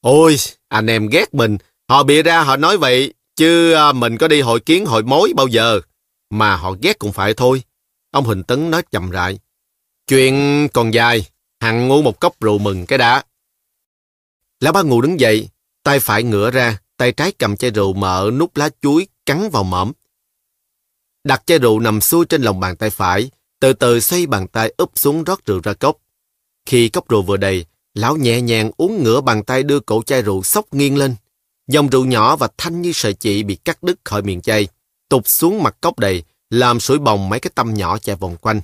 Ôi, 0.00 0.36
anh 0.68 0.86
em 0.86 1.08
ghét 1.08 1.34
mình. 1.34 1.58
Họ 1.88 2.02
bịa 2.02 2.22
ra 2.22 2.42
họ 2.42 2.56
nói 2.56 2.76
vậy, 2.76 3.14
chứ 3.36 3.72
à, 3.72 3.92
mình 3.92 4.18
có 4.18 4.28
đi 4.28 4.40
hội 4.40 4.60
kiến 4.60 4.86
hội 4.86 5.02
mối 5.02 5.32
bao 5.36 5.46
giờ. 5.46 5.80
Mà 6.30 6.56
họ 6.56 6.74
ghét 6.82 6.98
cũng 6.98 7.12
phải 7.12 7.34
thôi. 7.34 7.62
Ông 8.10 8.24
Huỳnh 8.24 8.42
Tấn 8.42 8.70
nói 8.70 8.82
chậm 8.90 9.10
rãi. 9.10 9.38
Chuyện 10.06 10.68
còn 10.72 10.94
dài, 10.94 11.26
hằng 11.60 11.88
ngu 11.88 12.02
một 12.02 12.20
cốc 12.20 12.40
rượu 12.40 12.58
mừng 12.58 12.86
cái 12.86 12.98
đã. 12.98 13.22
Lão 14.60 14.72
ba 14.72 14.82
ngủ 14.82 15.00
đứng 15.00 15.20
dậy, 15.20 15.48
tay 15.82 16.00
phải 16.00 16.22
ngửa 16.22 16.50
ra, 16.50 16.78
tay 16.96 17.12
trái 17.12 17.32
cầm 17.32 17.56
chai 17.56 17.70
rượu 17.70 17.92
mở 17.92 18.30
nút 18.34 18.56
lá 18.56 18.68
chuối 18.82 19.06
cắn 19.26 19.50
vào 19.50 19.64
mõm. 19.64 19.92
Đặt 21.24 21.42
chai 21.46 21.58
rượu 21.58 21.80
nằm 21.80 22.00
xuôi 22.00 22.26
trên 22.26 22.42
lòng 22.42 22.60
bàn 22.60 22.76
tay 22.76 22.90
phải, 22.90 23.30
từ 23.60 23.72
từ 23.72 24.00
xoay 24.00 24.26
bàn 24.26 24.48
tay 24.48 24.72
úp 24.76 24.92
xuống 24.94 25.24
rót 25.24 25.44
rượu 25.46 25.60
ra 25.62 25.74
cốc. 25.74 25.96
Khi 26.66 26.88
cốc 26.88 27.08
rượu 27.08 27.22
vừa 27.22 27.36
đầy, 27.36 27.66
lão 27.94 28.16
nhẹ 28.16 28.40
nhàng 28.40 28.70
uống 28.76 29.02
ngửa 29.02 29.20
bàn 29.20 29.44
tay 29.44 29.62
đưa 29.62 29.80
cổ 29.80 30.02
chai 30.02 30.22
rượu 30.22 30.42
sóc 30.42 30.74
nghiêng 30.74 30.96
lên. 30.96 31.14
Dòng 31.66 31.88
rượu 31.88 32.04
nhỏ 32.04 32.36
và 32.36 32.48
thanh 32.58 32.82
như 32.82 32.92
sợi 32.92 33.14
chỉ 33.14 33.42
bị 33.42 33.56
cắt 33.56 33.82
đứt 33.82 33.98
khỏi 34.04 34.22
miệng 34.22 34.40
chai, 34.40 34.68
tụt 35.08 35.26
xuống 35.26 35.62
mặt 35.62 35.76
cốc 35.80 35.98
đầy, 35.98 36.22
làm 36.50 36.80
sủi 36.80 36.98
bồng 36.98 37.28
mấy 37.28 37.40
cái 37.40 37.50
tâm 37.54 37.74
nhỏ 37.74 37.98
chạy 37.98 38.16
vòng 38.16 38.36
quanh. 38.36 38.60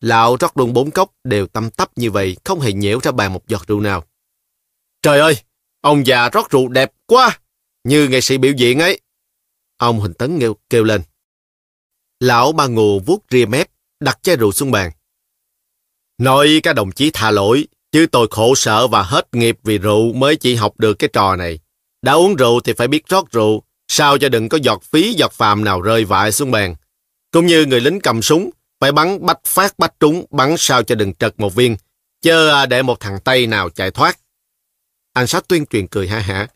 Lão 0.00 0.36
rót 0.40 0.56
luôn 0.56 0.72
bốn 0.72 0.90
cốc 0.90 1.10
đều 1.24 1.46
tâm 1.46 1.70
tấp 1.70 1.90
như 1.96 2.10
vậy, 2.10 2.36
không 2.44 2.60
hề 2.60 2.72
nhễu 2.72 3.00
ra 3.02 3.12
bàn 3.12 3.32
một 3.32 3.48
giọt 3.48 3.66
rượu 3.66 3.80
nào. 3.80 4.04
Trời 5.02 5.20
ơi, 5.20 5.36
ông 5.80 6.06
già 6.06 6.28
rót 6.28 6.50
rượu 6.50 6.68
đẹp 6.68 6.92
quá, 7.06 7.38
như 7.84 8.08
nghệ 8.08 8.20
sĩ 8.20 8.38
biểu 8.38 8.52
diễn 8.52 8.78
ấy. 8.78 9.00
Ông 9.76 10.00
Huỳnh 10.00 10.14
Tấn 10.14 10.40
kêu, 10.40 10.56
kêu 10.70 10.84
lên. 10.84 11.02
Lão 12.20 12.52
ba 12.52 12.66
ngù 12.66 13.00
vuốt 13.00 13.24
ria 13.30 13.46
mép, 13.46 13.70
đặt 14.00 14.18
chai 14.22 14.36
rượu 14.36 14.52
xuống 14.52 14.70
bàn. 14.70 14.90
Nói 16.18 16.60
các 16.62 16.72
đồng 16.72 16.92
chí 16.92 17.10
tha 17.10 17.30
lỗi, 17.30 17.66
chứ 17.92 18.06
tôi 18.12 18.28
khổ 18.30 18.54
sở 18.54 18.86
và 18.86 19.02
hết 19.02 19.28
nghiệp 19.32 19.58
vì 19.62 19.78
rượu 19.78 20.12
mới 20.12 20.36
chỉ 20.36 20.54
học 20.54 20.74
được 20.78 20.94
cái 20.94 21.10
trò 21.12 21.36
này. 21.36 21.58
Đã 22.02 22.12
uống 22.12 22.36
rượu 22.36 22.60
thì 22.60 22.72
phải 22.72 22.88
biết 22.88 23.08
rót 23.08 23.30
rượu, 23.30 23.62
sao 23.88 24.18
cho 24.18 24.28
đừng 24.28 24.48
có 24.48 24.58
giọt 24.62 24.82
phí 24.82 25.14
giọt 25.14 25.32
phàm 25.32 25.64
nào 25.64 25.80
rơi 25.80 26.04
vãi 26.04 26.32
xuống 26.32 26.50
bàn. 26.50 26.74
Cũng 27.30 27.46
như 27.46 27.64
người 27.64 27.80
lính 27.80 28.00
cầm 28.00 28.22
súng, 28.22 28.50
phải 28.80 28.92
bắn 28.92 29.26
bách 29.26 29.44
phát 29.44 29.78
bách 29.78 30.00
trúng, 30.00 30.26
bắn 30.30 30.54
sao 30.58 30.82
cho 30.82 30.94
đừng 30.94 31.14
trật 31.14 31.40
một 31.40 31.54
viên, 31.54 31.76
chớ 32.22 32.50
à, 32.50 32.66
để 32.66 32.82
một 32.82 33.00
thằng 33.00 33.18
Tây 33.24 33.46
nào 33.46 33.70
chạy 33.70 33.90
thoát. 33.90 34.18
Anh 35.12 35.26
sát 35.26 35.48
tuyên 35.48 35.66
truyền 35.66 35.86
cười 35.86 36.08
ha 36.08 36.18
hả. 36.18 36.46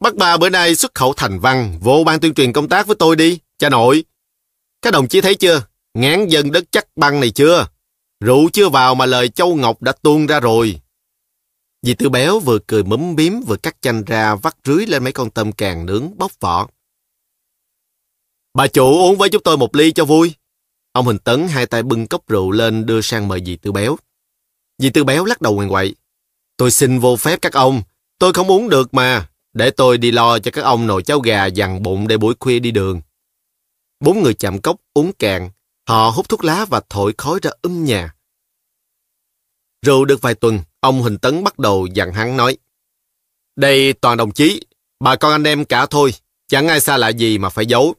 Bác 0.00 0.14
bà 0.14 0.36
bữa 0.36 0.48
nay 0.48 0.74
xuất 0.74 0.94
khẩu 0.94 1.12
thành 1.12 1.40
văn, 1.40 1.78
vô 1.80 2.04
ban 2.04 2.20
tuyên 2.20 2.34
truyền 2.34 2.52
công 2.52 2.68
tác 2.68 2.86
với 2.86 2.96
tôi 2.96 3.16
đi, 3.16 3.38
cha 3.58 3.68
nội. 3.68 4.04
Các 4.84 4.90
đồng 4.90 5.08
chí 5.08 5.20
thấy 5.20 5.34
chưa? 5.34 5.62
Ngán 5.94 6.28
dân 6.28 6.52
đất 6.52 6.64
chắc 6.70 6.86
băng 6.96 7.20
này 7.20 7.30
chưa? 7.30 7.66
Rượu 8.20 8.48
chưa 8.52 8.68
vào 8.68 8.94
mà 8.94 9.06
lời 9.06 9.28
Châu 9.28 9.56
Ngọc 9.56 9.82
đã 9.82 9.92
tuôn 10.02 10.26
ra 10.26 10.40
rồi. 10.40 10.80
Dì 11.82 11.94
Tư 11.94 12.08
Béo 12.08 12.38
vừa 12.40 12.58
cười 12.66 12.84
mấm 12.84 13.16
biếm 13.16 13.40
vừa 13.40 13.56
cắt 13.56 13.76
chanh 13.80 14.04
ra, 14.04 14.34
vắt 14.34 14.56
rưới 14.64 14.86
lên 14.86 15.04
mấy 15.04 15.12
con 15.12 15.30
tôm 15.30 15.52
càng 15.52 15.86
nướng, 15.86 16.18
bóc 16.18 16.32
vỏ. 16.40 16.68
Bà 18.54 18.66
chủ 18.66 18.84
uống 18.84 19.16
với 19.16 19.28
chúng 19.28 19.42
tôi 19.42 19.56
một 19.56 19.76
ly 19.76 19.92
cho 19.92 20.04
vui. 20.04 20.34
Ông 20.92 21.06
Hình 21.06 21.18
Tấn 21.18 21.48
hai 21.48 21.66
tay 21.66 21.82
bưng 21.82 22.06
cốc 22.06 22.28
rượu 22.28 22.50
lên 22.50 22.86
đưa 22.86 23.00
sang 23.00 23.28
mời 23.28 23.44
dì 23.46 23.56
Tư 23.56 23.72
Béo. 23.72 23.96
Dì 24.78 24.90
Tư 24.90 25.04
Béo 25.04 25.24
lắc 25.24 25.40
đầu 25.40 25.54
ngoằn 25.54 25.68
quậy. 25.68 25.94
Tôi 26.56 26.70
xin 26.70 26.98
vô 26.98 27.16
phép 27.16 27.38
các 27.42 27.52
ông. 27.52 27.82
Tôi 28.18 28.32
không 28.32 28.50
uống 28.50 28.68
được 28.68 28.94
mà. 28.94 29.28
Để 29.52 29.70
tôi 29.70 29.98
đi 29.98 30.10
lo 30.10 30.38
cho 30.38 30.50
các 30.50 30.62
ông 30.62 30.86
nồi 30.86 31.02
cháo 31.02 31.20
gà 31.20 31.46
dằn 31.46 31.82
bụng 31.82 32.08
để 32.08 32.16
buổi 32.16 32.34
khuya 32.40 32.58
đi 32.58 32.70
đường. 32.70 33.00
Bốn 34.00 34.22
người 34.22 34.34
chạm 34.34 34.60
cốc 34.60 34.76
uống 34.94 35.12
cạn. 35.12 35.50
Họ 35.88 36.10
hút 36.10 36.28
thuốc 36.28 36.44
lá 36.44 36.64
và 36.64 36.80
thổi 36.88 37.14
khói 37.18 37.38
ra 37.42 37.50
um 37.62 37.84
nhà. 37.84 38.14
Rượu 39.86 40.04
được 40.04 40.22
vài 40.22 40.34
tuần, 40.34 40.60
ông 40.80 41.02
Huỳnh 41.02 41.18
Tấn 41.18 41.44
bắt 41.44 41.58
đầu 41.58 41.86
dặn 41.86 42.12
hắn 42.12 42.36
nói. 42.36 42.56
Đây 43.56 43.92
toàn 43.92 44.16
đồng 44.16 44.32
chí, 44.32 44.60
bà 45.00 45.16
con 45.16 45.32
anh 45.32 45.44
em 45.44 45.64
cả 45.64 45.86
thôi, 45.86 46.14
chẳng 46.48 46.68
ai 46.68 46.80
xa 46.80 46.96
lạ 46.96 47.08
gì 47.08 47.38
mà 47.38 47.48
phải 47.48 47.66
giấu. 47.66 47.94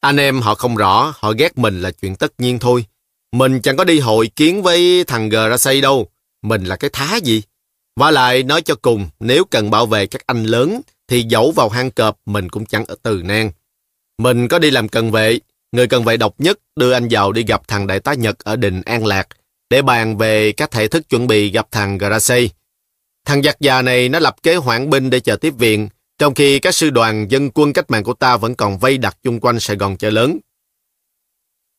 Anh 0.00 0.16
em 0.16 0.40
họ 0.40 0.54
không 0.54 0.76
rõ, 0.76 1.14
họ 1.16 1.32
ghét 1.32 1.58
mình 1.58 1.82
là 1.82 1.90
chuyện 1.90 2.16
tất 2.16 2.32
nhiên 2.40 2.58
thôi. 2.58 2.86
Mình 3.32 3.60
chẳng 3.62 3.76
có 3.76 3.84
đi 3.84 4.00
hội 4.00 4.30
kiến 4.36 4.62
với 4.62 5.04
thằng 5.04 5.28
G 5.28 5.32
ra 5.32 5.56
xây 5.56 5.80
đâu. 5.80 6.08
Mình 6.42 6.64
là 6.64 6.76
cái 6.76 6.90
thá 6.92 7.16
gì? 7.16 7.42
Và 7.96 8.10
lại 8.10 8.42
nói 8.42 8.62
cho 8.62 8.74
cùng, 8.82 9.08
nếu 9.20 9.44
cần 9.44 9.70
bảo 9.70 9.86
vệ 9.86 10.06
các 10.06 10.22
anh 10.26 10.44
lớn, 10.44 10.80
thì 11.08 11.22
dẫu 11.22 11.50
vào 11.50 11.68
hang 11.68 11.90
cọp 11.90 12.18
mình 12.26 12.48
cũng 12.48 12.66
chẳng 12.66 12.84
ở 12.84 12.96
từ 13.02 13.22
nan. 13.24 13.50
Mình 14.18 14.48
có 14.48 14.58
đi 14.58 14.70
làm 14.70 14.88
cần 14.88 15.10
vệ, 15.10 15.38
người 15.72 15.86
cần 15.86 16.04
vệ 16.04 16.16
độc 16.16 16.34
nhất 16.38 16.58
đưa 16.76 16.92
anh 16.92 17.08
giàu 17.08 17.32
đi 17.32 17.44
gặp 17.44 17.68
thằng 17.68 17.86
đại 17.86 18.00
tá 18.00 18.14
Nhật 18.14 18.38
ở 18.38 18.56
đình 18.56 18.82
An 18.82 19.06
Lạc 19.06 19.28
để 19.70 19.82
bàn 19.82 20.18
về 20.18 20.52
các 20.52 20.70
thể 20.70 20.88
thức 20.88 21.08
chuẩn 21.08 21.26
bị 21.26 21.50
gặp 21.50 21.66
thằng 21.70 21.98
Gracie. 21.98 22.48
Thằng 23.24 23.42
giặc 23.42 23.60
già 23.60 23.82
này 23.82 24.08
nó 24.08 24.18
lập 24.18 24.36
kế 24.42 24.56
hoãn 24.56 24.90
binh 24.90 25.10
để 25.10 25.20
chờ 25.20 25.36
tiếp 25.36 25.54
viện, 25.58 25.88
trong 26.18 26.34
khi 26.34 26.58
các 26.58 26.74
sư 26.74 26.90
đoàn 26.90 27.30
dân 27.30 27.50
quân 27.50 27.72
cách 27.72 27.90
mạng 27.90 28.04
của 28.04 28.14
ta 28.14 28.36
vẫn 28.36 28.54
còn 28.54 28.78
vây 28.78 28.98
đặt 28.98 29.16
chung 29.22 29.40
quanh 29.40 29.60
Sài 29.60 29.76
Gòn 29.76 29.96
chợ 29.96 30.10
lớn. 30.10 30.38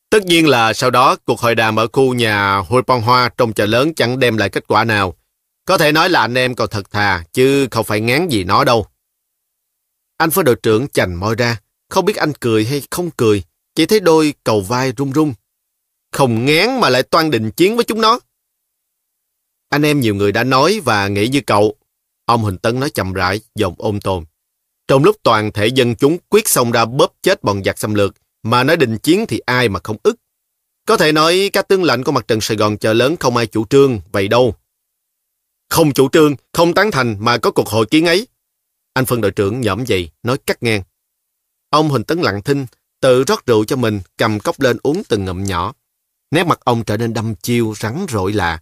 Tất 0.10 0.26
nhiên 0.26 0.48
là 0.48 0.74
sau 0.74 0.91
đó 0.91 1.15
cuộc 1.26 1.39
hội 1.39 1.56
đàm 1.56 1.80
ở 1.80 1.88
khu 1.93 2.13
nhà 2.13 2.58
Hôi 2.58 2.84
Pong 2.84 3.02
Hoa 3.02 3.30
trong 3.38 3.54
chợ 3.54 3.65
lớn 3.65 3.93
chẳng 3.93 4.19
đem 4.19 4.38
lại 4.38 4.50
kết 4.50 4.63
quả 4.67 4.84
nào. 4.84 5.15
Có 5.65 5.78
thể 5.78 5.91
nói 5.91 6.10
là 6.10 6.21
anh 6.21 6.38
em 6.38 6.56
còn 6.56 6.69
thật 6.69 6.91
thà, 6.91 7.24
chứ 7.34 7.67
không 7.71 7.86
phải 7.86 8.02
ngán 8.02 8.28
gì 8.28 8.43
nó 8.43 8.63
đâu. 8.63 8.86
Anh 10.17 10.32
phó 10.32 10.43
đội 10.43 10.56
trưởng 10.63 10.88
chành 10.88 11.19
môi 11.19 11.36
ra, 11.36 11.58
không 11.96 12.06
biết 12.06 12.16
anh 12.16 12.34
cười 12.40 12.66
hay 12.66 12.82
không 12.92 13.12
cười, 13.18 13.44
chỉ 13.76 13.86
thấy 13.86 14.00
đôi 14.00 14.34
cầu 14.44 14.62
vai 14.62 14.94
rung 14.98 15.14
rung. 15.14 15.34
Không 16.12 16.46
ngán 16.46 16.80
mà 16.80 16.90
lại 16.90 17.04
toan 17.04 17.32
định 17.32 17.52
chiến 17.52 17.76
với 17.76 17.86
chúng 17.86 18.02
nó. 18.02 18.20
Anh 19.70 19.86
em 19.86 20.00
nhiều 20.00 20.16
người 20.16 20.32
đã 20.32 20.44
nói 20.44 20.82
và 20.86 21.08
nghĩ 21.08 21.28
như 21.28 21.42
cậu. 21.48 21.76
Ông 22.26 22.42
Huỳnh 22.42 22.58
Tấn 22.58 22.80
nói 22.80 22.90
chậm 22.90 23.14
rãi, 23.14 23.42
giọng 23.56 23.76
ôm 23.78 24.00
tồn. 24.00 24.26
Trong 24.88 25.04
lúc 25.04 25.16
toàn 25.24 25.52
thể 25.52 25.68
dân 25.68 25.96
chúng 25.96 26.18
quyết 26.30 26.48
xông 26.48 26.72
ra 26.72 26.86
bóp 26.86 27.14
chết 27.22 27.44
bọn 27.44 27.64
giặc 27.64 27.80
xâm 27.80 27.94
lược, 27.94 28.16
mà 28.44 28.64
nói 28.64 28.78
định 28.78 28.98
chiến 28.98 29.26
thì 29.28 29.40
ai 29.40 29.70
mà 29.70 29.80
không 29.84 29.98
ức. 30.04 30.16
Có 30.88 30.98
thể 30.98 31.12
nói 31.12 31.50
các 31.54 31.68
tướng 31.68 31.84
lãnh 31.84 32.04
của 32.04 32.12
mặt 32.12 32.28
trận 32.28 32.42
Sài 32.42 32.58
Gòn 32.58 32.78
chợ 32.78 32.94
lớn 32.94 33.16
không 33.20 33.38
ai 33.38 33.48
chủ 33.48 33.66
trương, 33.66 34.00
vậy 34.12 34.28
đâu. 34.28 34.56
Không 35.70 35.94
chủ 35.94 36.10
trương, 36.10 36.36
không 36.54 36.74
tán 36.74 36.92
thành 36.92 37.16
mà 37.20 37.38
có 37.38 37.52
cuộc 37.52 37.68
hội 37.68 37.86
kiến 37.86 38.06
ấy. 38.06 38.28
Anh 38.94 39.06
phân 39.06 39.22
đội 39.22 39.32
trưởng 39.32 39.62
nhõm 39.62 39.86
dậy, 39.86 40.10
nói 40.24 40.38
cắt 40.38 40.64
ngang. 40.64 40.82
Ông 41.69 41.89
Huỳnh 41.89 42.04
Tấn 42.04 42.21
lặng 42.21 42.41
thinh, 42.41 42.65
tự 43.01 43.23
rót 43.23 43.45
rượu 43.45 43.65
cho 43.65 43.75
mình, 43.75 44.01
cầm 44.17 44.39
cốc 44.39 44.60
lên 44.60 44.78
uống 44.84 45.04
từng 45.10 45.25
ngụm 45.25 45.43
nhỏ. 45.43 45.73
Nét 46.32 46.43
mặt 46.43 46.60
ông 46.63 46.84
trở 46.84 46.97
nên 46.97 47.13
đăm 47.13 47.36
chiêu, 47.36 47.73
rắn 47.78 48.06
rội 48.10 48.34
lạ. 48.34 48.62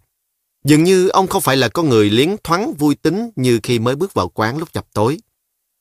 Dường 0.64 0.84
như 0.84 1.08
ông 1.08 1.26
không 1.26 1.42
phải 1.42 1.56
là 1.56 1.68
con 1.68 1.88
người 1.88 2.10
liến 2.10 2.36
thoáng 2.44 2.74
vui 2.74 2.94
tính 2.94 3.30
như 3.36 3.60
khi 3.62 3.78
mới 3.78 3.96
bước 3.96 4.14
vào 4.14 4.28
quán 4.28 4.58
lúc 4.58 4.72
chập 4.72 4.86
tối. 4.92 5.18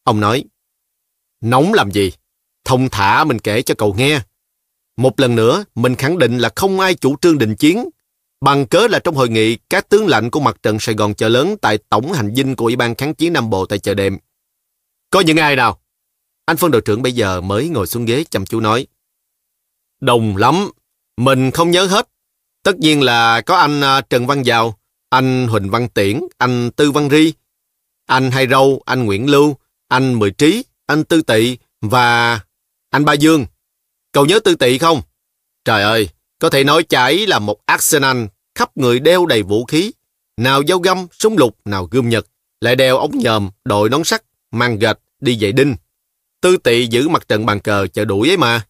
Ông 0.04 0.20
nói, 0.20 0.44
Nóng 1.42 1.74
làm 1.74 1.92
gì? 1.92 2.12
Thông 2.66 2.90
thả 2.90 3.24
mình 3.24 3.40
kể 3.40 3.62
cho 3.62 3.76
cậu 3.78 3.94
nghe. 3.94 4.22
Một 4.98 5.20
lần 5.20 5.36
nữa, 5.36 5.66
mình 5.76 5.96
khẳng 5.96 6.18
định 6.18 6.38
là 6.38 6.50
không 6.56 6.80
ai 6.80 6.96
chủ 6.96 7.16
trương 7.22 7.38
định 7.38 7.56
chiến. 7.56 7.90
Bằng 8.42 8.68
cớ 8.68 8.88
là 8.88 9.00
trong 9.00 9.16
hội 9.16 9.30
nghị, 9.30 9.56
các 9.56 9.90
tướng 9.90 10.08
lãnh 10.08 10.32
của 10.32 10.40
mặt 10.40 10.58
trận 10.64 10.80
Sài 10.80 10.96
Gòn 10.96 11.14
chợ 11.14 11.30
lớn 11.30 11.56
tại 11.62 11.78
Tổng 11.90 12.14
hành 12.14 12.36
dinh 12.36 12.56
của 12.56 12.66
Ủy 12.66 12.76
ban 12.76 12.96
kháng 12.96 13.16
chiến 13.16 13.34
Nam 13.34 13.50
Bộ 13.50 13.66
tại 13.66 13.80
chợ 13.80 13.94
đêm 13.94 14.18
Có 15.10 15.20
những 15.20 15.38
ai 15.38 15.56
nào? 15.56 15.80
Anh 16.46 16.58
phân 16.58 16.72
đội 16.72 16.82
trưởng 16.82 17.02
bây 17.02 17.12
giờ 17.12 17.42
mới 17.42 17.70
ngồi 17.70 17.88
xuống 17.88 18.06
ghế 18.06 18.24
chăm 18.30 18.46
chú 18.46 18.60
nói. 18.60 18.88
Đồng 20.02 20.38
lắm. 20.38 20.70
Mình 21.18 21.52
không 21.52 21.72
nhớ 21.72 21.86
hết. 21.86 22.10
Tất 22.64 22.76
nhiên 22.80 23.02
là 23.02 23.42
có 23.42 23.56
anh 23.56 23.82
à, 23.82 24.02
Trần 24.02 24.28
Văn 24.28 24.44
Giàu, 24.44 24.78
anh 25.10 25.48
Huỳnh 25.48 25.70
Văn 25.70 25.90
Tiễn, 25.90 26.22
anh 26.38 26.72
Tư 26.72 26.92
Văn 26.92 27.10
Ri, 27.10 27.34
anh 28.06 28.32
Hai 28.32 28.48
Râu, 28.48 28.82
anh 28.86 29.06
Nguyễn 29.06 29.30
Lưu, 29.30 29.58
anh 29.88 30.20
Mười 30.20 30.32
Trí, 30.32 30.64
anh 30.86 31.04
Tư 31.04 31.22
Tị 31.22 31.58
và 31.82 32.40
anh 32.90 33.06
Ba 33.06 33.14
Dương. 33.14 33.46
Cậu 34.12 34.26
nhớ 34.26 34.40
Tư 34.40 34.56
Tị 34.56 34.78
không? 34.78 35.02
Trời 35.66 35.84
ơi, 35.84 36.10
có 36.40 36.50
thể 36.50 36.64
nói 36.64 36.84
chảy 36.84 37.28
là 37.28 37.40
một 37.40 37.66
arsenal 37.66 38.26
khắp 38.56 38.78
người 38.78 39.00
đeo 39.00 39.26
đầy 39.26 39.44
vũ 39.44 39.66
khí. 39.66 39.92
Nào 40.38 40.62
dao 40.68 40.80
găm, 40.80 41.08
súng 41.12 41.38
lục, 41.38 41.58
nào 41.66 41.88
gươm 41.92 42.10
nhật, 42.10 42.28
lại 42.62 42.76
đeo 42.76 42.98
ống 42.98 43.18
nhòm, 43.18 43.50
đội 43.66 43.90
nón 43.90 44.04
sắt, 44.04 44.24
mang 44.52 44.80
gạch, 44.80 45.00
đi 45.20 45.36
dạy 45.36 45.52
đinh. 45.52 45.76
Tư 46.44 46.58
Tị 46.58 46.88
giữ 46.88 47.08
mặt 47.08 47.28
trận 47.28 47.46
bàn 47.46 47.60
cờ 47.60 47.88
chờ 47.88 48.06
đuổi 48.06 48.30
ấy 48.30 48.38
mà. 48.38 48.66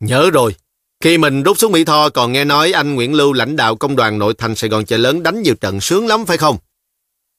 Nhớ 0.00 0.30
rồi, 0.30 0.54
khi 1.00 1.18
mình 1.18 1.42
rút 1.42 1.58
xuống 1.58 1.72
Mỹ 1.72 1.84
Tho 1.84 2.08
còn 2.08 2.32
nghe 2.32 2.44
nói 2.44 2.72
anh 2.72 2.94
Nguyễn 2.94 3.14
Lưu 3.14 3.32
lãnh 3.32 3.56
đạo 3.56 3.76
công 3.76 3.96
đoàn 3.96 4.18
nội 4.18 4.34
thành 4.38 4.54
Sài 4.54 4.70
Gòn 4.70 4.84
chợ 4.84 4.96
lớn 4.96 5.22
đánh 5.22 5.42
nhiều 5.42 5.54
trận 5.54 5.80
sướng 5.80 6.06
lắm 6.06 6.26
phải 6.26 6.36
không? 6.36 6.56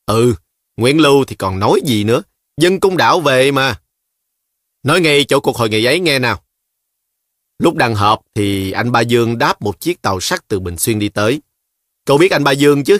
Ừ, 0.05 0.35
Nguyễn 0.77 1.01
Lưu 1.01 1.25
thì 1.25 1.35
còn 1.35 1.59
nói 1.59 1.81
gì 1.85 2.03
nữa. 2.03 2.21
Dân 2.57 2.79
cung 2.79 2.97
đảo 2.97 3.19
về 3.19 3.51
mà. 3.51 3.81
Nói 4.83 5.01
ngay 5.01 5.23
chỗ 5.23 5.39
cuộc 5.39 5.57
hội 5.57 5.69
nghị 5.69 5.85
ấy 5.85 5.99
nghe 5.99 6.19
nào. 6.19 6.43
Lúc 7.59 7.75
đang 7.75 7.95
họp 7.95 8.21
thì 8.35 8.71
anh 8.71 8.91
Ba 8.91 9.01
Dương 9.01 9.37
đáp 9.37 9.61
một 9.61 9.79
chiếc 9.79 10.01
tàu 10.01 10.19
sắt 10.19 10.47
từ 10.47 10.59
Bình 10.59 10.77
Xuyên 10.77 10.99
đi 10.99 11.09
tới. 11.09 11.41
Cậu 12.05 12.17
biết 12.17 12.31
anh 12.31 12.43
Ba 12.43 12.51
Dương 12.51 12.83
chứ? 12.83 12.97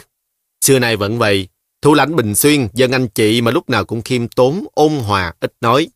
Xưa 0.66 0.80
nay 0.80 0.96
vẫn 0.96 1.18
vậy. 1.18 1.48
Thủ 1.82 1.94
lãnh 1.94 2.16
Bình 2.16 2.36
Xuyên, 2.36 2.68
dân 2.74 2.92
anh 2.92 3.08
chị 3.08 3.42
mà 3.42 3.52
lúc 3.52 3.70
nào 3.70 3.86
cũng 3.86 4.02
khiêm 4.02 4.28
tốn, 4.28 4.66
ôn 4.74 4.92
hòa, 4.92 5.34
ít 5.40 5.54
nói. 5.62 5.88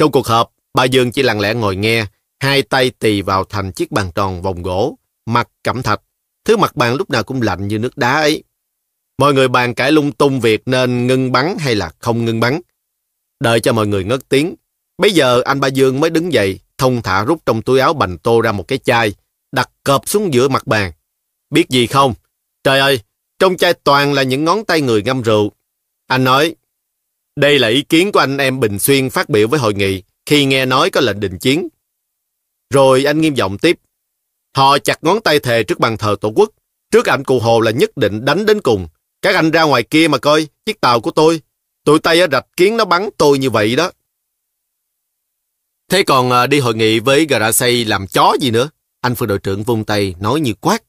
Trong 0.00 0.12
cuộc 0.12 0.26
họp, 0.26 0.52
bà 0.74 0.84
Dương 0.84 1.12
chỉ 1.12 1.22
lặng 1.22 1.40
lẽ 1.40 1.54
ngồi 1.54 1.76
nghe, 1.76 2.06
hai 2.38 2.62
tay 2.62 2.90
tì 2.90 3.22
vào 3.22 3.44
thành 3.44 3.72
chiếc 3.72 3.90
bàn 3.90 4.10
tròn 4.14 4.42
vòng 4.42 4.62
gỗ, 4.62 4.98
mặt 5.26 5.48
cẩm 5.62 5.82
thạch. 5.82 6.00
Thứ 6.44 6.56
mặt 6.56 6.76
bàn 6.76 6.94
lúc 6.94 7.10
nào 7.10 7.22
cũng 7.22 7.42
lạnh 7.42 7.68
như 7.68 7.78
nước 7.78 7.96
đá 7.96 8.12
ấy. 8.12 8.44
Mọi 9.18 9.34
người 9.34 9.48
bàn 9.48 9.74
cãi 9.74 9.92
lung 9.92 10.12
tung 10.12 10.40
việc 10.40 10.62
nên 10.66 11.06
ngưng 11.06 11.32
bắn 11.32 11.56
hay 11.58 11.74
là 11.74 11.90
không 11.98 12.24
ngưng 12.24 12.40
bắn. 12.40 12.60
Đợi 13.40 13.60
cho 13.60 13.72
mọi 13.72 13.86
người 13.86 14.04
ngất 14.04 14.28
tiếng. 14.28 14.54
Bây 14.98 15.12
giờ 15.12 15.42
anh 15.44 15.60
Ba 15.60 15.68
Dương 15.68 16.00
mới 16.00 16.10
đứng 16.10 16.32
dậy, 16.32 16.60
thông 16.78 17.02
thả 17.02 17.24
rút 17.24 17.46
trong 17.46 17.62
túi 17.62 17.80
áo 17.80 17.94
bành 17.94 18.18
tô 18.18 18.40
ra 18.40 18.52
một 18.52 18.68
cái 18.68 18.78
chai, 18.78 19.14
đặt 19.52 19.70
cọp 19.84 20.08
xuống 20.08 20.34
giữa 20.34 20.48
mặt 20.48 20.66
bàn. 20.66 20.92
Biết 21.50 21.68
gì 21.68 21.86
không? 21.86 22.14
Trời 22.64 22.80
ơi, 22.80 23.00
trong 23.38 23.56
chai 23.56 23.74
toàn 23.74 24.12
là 24.12 24.22
những 24.22 24.44
ngón 24.44 24.64
tay 24.64 24.80
người 24.80 25.02
ngâm 25.02 25.22
rượu. 25.22 25.52
Anh 26.06 26.24
nói, 26.24 26.54
đây 27.36 27.58
là 27.58 27.68
ý 27.68 27.82
kiến 27.82 28.12
của 28.12 28.20
anh 28.20 28.38
em 28.38 28.60
Bình 28.60 28.78
Xuyên 28.78 29.10
phát 29.10 29.28
biểu 29.28 29.48
với 29.48 29.60
hội 29.60 29.74
nghị 29.74 30.02
khi 30.26 30.44
nghe 30.44 30.66
nói 30.66 30.90
có 30.90 31.00
lệnh 31.00 31.20
đình 31.20 31.38
chiến. 31.38 31.68
Rồi 32.70 33.04
anh 33.04 33.20
nghiêm 33.20 33.34
giọng 33.34 33.58
tiếp. 33.58 33.78
Họ 34.56 34.78
chặt 34.78 35.04
ngón 35.04 35.20
tay 35.20 35.40
thề 35.40 35.62
trước 35.62 35.78
bàn 35.78 35.96
thờ 35.96 36.16
tổ 36.20 36.32
quốc. 36.36 36.50
Trước 36.90 37.06
ảnh 37.06 37.24
cụ 37.24 37.40
Hồ 37.40 37.60
là 37.60 37.70
nhất 37.70 37.96
định 37.96 38.24
đánh 38.24 38.46
đến 38.46 38.60
cùng. 38.60 38.88
Các 39.22 39.34
anh 39.34 39.50
ra 39.50 39.62
ngoài 39.62 39.82
kia 39.82 40.08
mà 40.08 40.18
coi, 40.18 40.48
chiếc 40.66 40.80
tàu 40.80 41.00
của 41.00 41.10
tôi. 41.10 41.40
Tụi 41.84 41.98
tay 41.98 42.20
ở 42.20 42.26
rạch 42.32 42.46
kiến 42.56 42.76
nó 42.76 42.84
bắn 42.84 43.08
tôi 43.16 43.38
như 43.38 43.50
vậy 43.50 43.76
đó. 43.76 43.90
Thế 45.88 46.02
còn 46.02 46.30
à, 46.30 46.46
đi 46.46 46.60
hội 46.60 46.74
nghị 46.74 46.98
với 46.98 47.26
Garasay 47.26 47.84
làm 47.84 48.06
chó 48.06 48.36
gì 48.40 48.50
nữa? 48.50 48.70
Anh 49.00 49.12
副 49.12 49.26
đội 49.26 49.38
trưởng 49.38 49.62
vung 49.62 49.84
tay 49.84 50.14
nói 50.20 50.40
như 50.40 50.54
quát. 50.54 50.82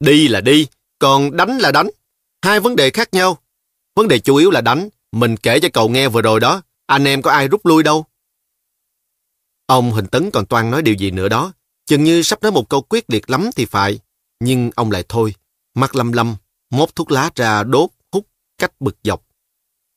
Đi 0.00 0.28
là 0.28 0.40
đi, 0.40 0.66
còn 0.98 1.36
đánh 1.36 1.58
là 1.58 1.72
đánh. 1.72 1.90
Hai 2.42 2.60
vấn 2.60 2.76
đề 2.76 2.90
khác 2.90 3.14
nhau. 3.14 3.38
Vấn 3.94 4.08
đề 4.08 4.18
chủ 4.18 4.36
yếu 4.36 4.50
là 4.50 4.60
đánh. 4.60 4.88
Mình 5.12 5.36
kể 5.36 5.60
cho 5.60 5.68
cậu 5.72 5.88
nghe 5.88 6.08
vừa 6.08 6.22
rồi 6.22 6.40
đó. 6.40 6.62
Anh 6.86 7.04
em 7.04 7.22
có 7.22 7.30
ai 7.30 7.48
rút 7.48 7.66
lui 7.66 7.82
đâu. 7.82 8.06
Ông 9.66 9.92
hình 9.92 10.06
Tấn 10.06 10.30
còn 10.30 10.46
toan 10.46 10.70
nói 10.70 10.82
điều 10.82 10.94
gì 10.94 11.10
nữa 11.10 11.28
đó. 11.28 11.52
Chừng 11.86 12.04
như 12.04 12.22
sắp 12.22 12.42
nói 12.42 12.52
một 12.52 12.68
câu 12.68 12.82
quyết 12.82 13.04
liệt 13.10 13.30
lắm 13.30 13.50
thì 13.56 13.64
phải. 13.64 13.98
Nhưng 14.40 14.70
ông 14.74 14.90
lại 14.90 15.04
thôi. 15.08 15.34
Mắt 15.74 15.96
lâm 15.96 16.12
lâm, 16.12 16.36
mốt 16.70 16.94
thuốc 16.94 17.10
lá 17.10 17.30
ra 17.34 17.62
đốt, 17.62 17.90
hút, 18.12 18.26
cách 18.58 18.72
bực 18.80 18.96
dọc. 19.04 19.22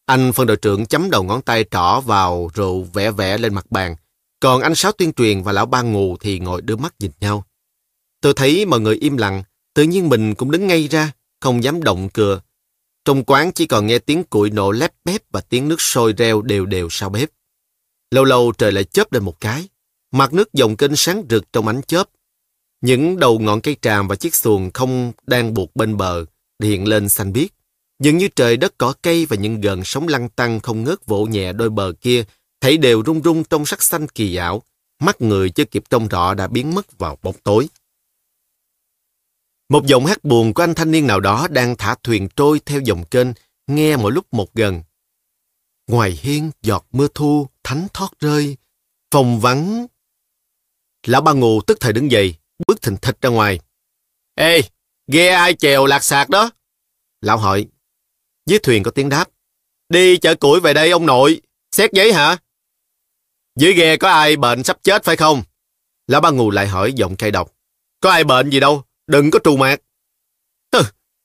Anh 0.05 0.33
phân 0.33 0.47
đội 0.47 0.57
trưởng 0.57 0.85
chấm 0.85 1.09
đầu 1.09 1.23
ngón 1.23 1.41
tay 1.41 1.65
trỏ 1.71 2.01
vào 2.05 2.49
rượu 2.53 2.83
vẽ 2.83 3.11
vẽ 3.11 3.37
lên 3.37 3.53
mặt 3.53 3.71
bàn. 3.71 3.95
Còn 4.39 4.61
anh 4.61 4.75
Sáu 4.75 4.91
tuyên 4.91 5.13
truyền 5.13 5.43
và 5.43 5.51
lão 5.51 5.65
ba 5.65 5.81
ngù 5.81 6.17
thì 6.19 6.39
ngồi 6.39 6.61
đưa 6.61 6.75
mắt 6.75 6.93
nhìn 6.99 7.11
nhau. 7.19 7.43
Tôi 8.21 8.33
thấy 8.33 8.65
mọi 8.65 8.79
người 8.79 8.95
im 8.95 9.17
lặng, 9.17 9.43
tự 9.73 9.83
nhiên 9.83 10.09
mình 10.09 10.35
cũng 10.35 10.51
đứng 10.51 10.67
ngay 10.67 10.87
ra, 10.87 11.11
không 11.39 11.63
dám 11.63 11.83
động 11.83 12.09
cừa. 12.09 12.41
Trong 13.05 13.23
quán 13.23 13.51
chỉ 13.51 13.65
còn 13.65 13.87
nghe 13.87 13.99
tiếng 13.99 14.23
củi 14.23 14.49
nổ 14.49 14.71
lép 14.71 14.93
bếp 15.05 15.21
và 15.31 15.41
tiếng 15.41 15.67
nước 15.67 15.81
sôi 15.81 16.13
reo 16.13 16.41
đều 16.41 16.65
đều 16.65 16.87
sau 16.91 17.09
bếp. 17.09 17.29
Lâu 18.11 18.23
lâu 18.23 18.51
trời 18.57 18.71
lại 18.71 18.83
chớp 18.83 19.13
lên 19.13 19.23
một 19.23 19.39
cái. 19.39 19.67
Mặt 20.11 20.33
nước 20.33 20.53
dòng 20.53 20.77
kênh 20.77 20.95
sáng 20.95 21.23
rực 21.29 21.53
trong 21.53 21.67
ánh 21.67 21.81
chớp. 21.87 22.09
Những 22.81 23.19
đầu 23.19 23.39
ngọn 23.39 23.61
cây 23.61 23.75
tràm 23.81 24.07
và 24.07 24.15
chiếc 24.15 24.35
xuồng 24.35 24.71
không 24.73 25.11
đang 25.27 25.53
buộc 25.53 25.75
bên 25.75 25.97
bờ 25.97 26.25
hiện 26.63 26.87
lên 26.87 27.09
xanh 27.09 27.33
biếc. 27.33 27.51
Dường 27.99 28.17
như 28.17 28.27
trời 28.35 28.57
đất 28.57 28.73
cỏ 28.77 28.93
cây 29.01 29.25
và 29.25 29.35
những 29.35 29.61
gần 29.61 29.81
sóng 29.83 30.07
lăn 30.07 30.29
tăng 30.29 30.59
không 30.59 30.83
ngớt 30.83 31.05
vỗ 31.05 31.25
nhẹ 31.25 31.53
đôi 31.53 31.69
bờ 31.69 31.93
kia, 32.01 32.23
thấy 32.61 32.77
đều 32.77 33.03
rung 33.05 33.23
rung 33.23 33.43
trong 33.43 33.65
sắc 33.65 33.83
xanh 33.83 34.07
kỳ 34.07 34.35
ảo. 34.35 34.63
Mắt 34.99 35.21
người 35.21 35.49
chưa 35.49 35.65
kịp 35.65 35.83
trông 35.89 36.07
rõ 36.07 36.33
đã 36.33 36.47
biến 36.47 36.75
mất 36.75 36.97
vào 36.97 37.17
bóng 37.21 37.35
tối. 37.43 37.67
Một 39.69 39.85
giọng 39.85 40.05
hát 40.05 40.23
buồn 40.23 40.53
của 40.53 40.63
anh 40.63 40.75
thanh 40.75 40.91
niên 40.91 41.07
nào 41.07 41.19
đó 41.19 41.47
đang 41.51 41.75
thả 41.75 41.95
thuyền 42.03 42.27
trôi 42.35 42.59
theo 42.65 42.79
dòng 42.79 43.05
kênh, 43.05 43.27
nghe 43.67 43.97
mỗi 43.97 44.11
lúc 44.11 44.33
một 44.33 44.53
gần. 44.53 44.83
Ngoài 45.87 46.11
hiên 46.11 46.51
giọt 46.61 46.85
mưa 46.91 47.07
thu, 47.13 47.47
thánh 47.63 47.87
thoát 47.93 48.11
rơi, 48.19 48.57
phòng 49.11 49.39
vắng. 49.39 49.87
Lão 51.07 51.21
ba 51.21 51.33
ngù 51.33 51.61
tức 51.61 51.77
thời 51.79 51.93
đứng 51.93 52.11
dậy, 52.11 52.35
bước 52.67 52.81
thình 52.81 52.97
thịch 52.97 53.17
ra 53.21 53.29
ngoài. 53.29 53.59
Ê, 54.35 54.61
ghe 55.07 55.27
ai 55.29 55.53
chèo 55.53 55.85
lạc 55.85 56.03
sạc 56.03 56.29
đó? 56.29 56.51
Lão 57.21 57.37
hỏi. 57.37 57.67
Dưới 58.45 58.59
thuyền 58.59 58.83
có 58.83 58.91
tiếng 58.91 59.09
đáp. 59.09 59.29
Đi 59.89 60.17
chở 60.17 60.35
củi 60.35 60.59
về 60.59 60.73
đây 60.73 60.91
ông 60.91 61.05
nội. 61.05 61.41
Xét 61.71 61.93
giấy 61.93 62.13
hả? 62.13 62.37
Dưới 63.55 63.73
ghe 63.73 63.97
có 63.97 64.09
ai 64.09 64.35
bệnh 64.35 64.63
sắp 64.63 64.77
chết 64.83 65.03
phải 65.03 65.15
không? 65.15 65.43
Lão 66.07 66.21
ba 66.21 66.29
ngù 66.29 66.51
lại 66.51 66.67
hỏi 66.67 66.93
giọng 66.93 67.15
cay 67.15 67.31
độc. 67.31 67.51
Có 67.99 68.11
ai 68.11 68.23
bệnh 68.23 68.49
gì 68.49 68.59
đâu, 68.59 68.83
đừng 69.09 69.31
có 69.31 69.39
trù 69.43 69.57
mạc. 69.57 69.81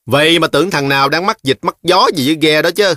vậy 0.05 0.39
mà 0.39 0.47
tưởng 0.47 0.71
thằng 0.71 0.89
nào 0.89 1.09
đang 1.09 1.25
mắc 1.25 1.43
dịch 1.43 1.59
mắc 1.61 1.77
gió 1.83 2.07
gì 2.15 2.25
với 2.25 2.37
ghe 2.41 2.61
đó 2.61 2.71
chứ. 2.71 2.93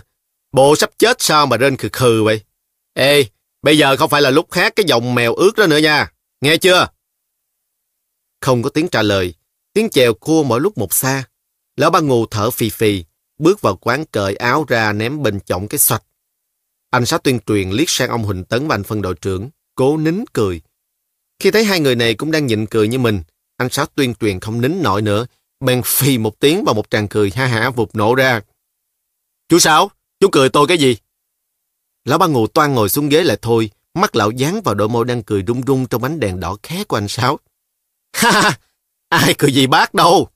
Bộ 0.53 0.77
sắp 0.77 0.91
chết 0.99 1.17
sao 1.23 1.47
mà 1.47 1.57
rên 1.57 1.77
khừ 1.77 1.89
khừ 1.93 2.23
vậy? 2.25 2.41
Ê, 2.95 3.25
bây 3.63 3.79
giờ 3.79 3.97
không 3.97 4.11
phải 4.11 4.23
là 4.23 4.31
lúc 4.31 4.53
hát 4.53 4.73
cái 4.77 4.85
giọng 4.87 5.15
mèo 5.15 5.35
ướt 5.35 5.53
đó 5.57 5.67
nữa 5.67 5.79
nha. 5.79 6.13
Nghe 6.41 6.57
chưa? 6.57 6.89
Không 8.41 8.63
có 8.63 8.71
tiếng 8.71 8.89
trả 8.89 9.03
lời. 9.03 9.35
Tiếng 9.73 9.91
chèo 9.91 10.15
cua 10.15 10.43
mỗi 10.43 10.61
lúc 10.61 10.79
một 10.79 10.95
xa. 10.95 11.25
Lão 11.77 11.91
ba 11.91 12.01
ngù 12.01 12.27
thở 12.27 12.51
phì 12.51 12.71
phì, 12.71 13.05
bước 13.39 13.61
vào 13.61 13.77
quán 13.77 14.05
cởi 14.05 14.37
áo 14.37 14.65
ra 14.69 14.93
ném 14.93 15.23
bên 15.23 15.41
trọng 15.41 15.69
cái 15.69 15.79
xoạch. 15.79 16.03
Anh 16.91 17.07
sát 17.07 17.23
tuyên 17.23 17.39
truyền 17.47 17.71
liếc 17.71 17.91
sang 17.91 18.11
ông 18.11 18.25
Huỳnh 18.25 18.45
Tấn 18.45 18.69
và 18.69 18.75
anh 18.75 18.85
phân 18.85 19.03
đội 19.03 19.15
trưởng, 19.15 19.51
cố 19.75 19.97
nín 19.97 20.25
cười. 20.33 20.61
Khi 21.39 21.51
thấy 21.51 21.65
hai 21.65 21.81
người 21.81 21.97
này 21.97 22.15
cũng 22.15 22.31
đang 22.31 22.47
nhịn 22.47 22.67
cười 22.67 22.89
như 22.89 22.99
mình, 22.99 23.23
anh 23.59 23.71
Sáu 23.71 23.87
tuyên 23.87 24.15
truyền 24.15 24.41
không 24.41 24.61
nín 24.61 24.83
nổi 24.83 25.03
nữa, 25.03 25.27
bèn 25.61 25.83
phì 25.85 26.19
một 26.19 26.41
tiếng 26.41 26.65
và 26.65 26.73
một 26.73 26.91
tràng 26.91 27.09
cười 27.09 27.33
ha 27.35 27.47
hả 27.47 27.71
vụt 27.71 27.95
nổ 27.95 28.15
ra. 28.15 28.41
Chú 29.49 29.59
Sáu, 29.59 29.91
chú 30.21 30.29
cười 30.33 30.49
tôi 30.49 30.67
cái 30.67 30.79
gì? 30.79 30.97
Lão 32.05 32.19
ba 32.19 32.27
Ngủ 32.27 32.47
toan 32.47 32.75
ngồi 32.75 32.89
xuống 32.89 33.09
ghế 33.09 33.25
lại 33.25 33.37
thôi, 33.43 33.71
mắt 33.95 34.17
lão 34.17 34.31
dán 34.31 34.61
vào 34.63 34.75
đôi 34.75 34.89
môi 34.89 35.05
đang 35.05 35.23
cười 35.23 35.45
rung 35.47 35.63
rung 35.67 35.87
trong 35.87 36.03
ánh 36.03 36.21
đèn 36.21 36.41
đỏ 36.41 36.57
khé 36.63 36.85
của 36.85 36.97
anh 36.97 37.09
Sáu. 37.09 37.39
Ha 38.13 38.31
ha, 38.31 38.59
ai 39.09 39.35
cười 39.39 39.53
gì 39.53 39.67
bác 39.67 39.95
đâu. 39.95 40.29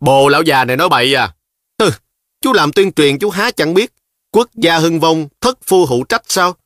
Bồ 0.00 0.28
lão 0.28 0.42
già 0.42 0.64
này 0.64 0.76
nói 0.76 0.88
bậy 0.88 1.14
à. 1.14 1.34
Hừ, 1.80 1.90
chú 2.40 2.52
làm 2.52 2.72
tuyên 2.72 2.92
truyền 2.92 3.18
chú 3.18 3.30
há 3.30 3.50
chẳng 3.50 3.74
biết. 3.74 3.92
Quốc 4.30 4.50
gia 4.54 4.78
hưng 4.78 5.00
vong, 5.00 5.28
thất 5.40 5.58
phu 5.62 5.86
hữu 5.86 6.04
trách 6.04 6.22
sao? 6.26 6.56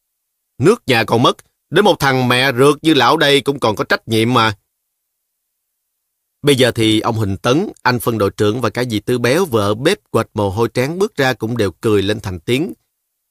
Nước 0.58 0.82
nhà 0.86 1.04
còn 1.04 1.22
mất, 1.22 1.36
đến 1.70 1.84
một 1.84 1.98
thằng 1.98 2.28
mẹ 2.28 2.52
rượt 2.52 2.76
như 2.82 2.94
lão 2.94 3.16
đây 3.16 3.40
cũng 3.40 3.60
còn 3.60 3.76
có 3.76 3.84
trách 3.84 4.08
nhiệm 4.08 4.34
mà. 4.34 4.56
Bây 6.46 6.56
giờ 6.56 6.70
thì 6.70 7.00
ông 7.00 7.16
Huỳnh 7.16 7.36
Tấn, 7.36 7.68
anh 7.82 8.00
phân 8.00 8.18
đội 8.18 8.30
trưởng 8.30 8.60
và 8.60 8.70
cả 8.70 8.84
dì 8.84 9.00
Tư 9.00 9.18
Béo 9.18 9.44
vợ 9.44 9.74
bếp 9.74 9.98
quệt 10.10 10.26
mồ 10.34 10.50
hôi 10.50 10.68
trán 10.68 10.98
bước 10.98 11.16
ra 11.16 11.32
cũng 11.32 11.56
đều 11.56 11.70
cười 11.70 12.02
lên 12.02 12.20
thành 12.20 12.40
tiếng. 12.40 12.72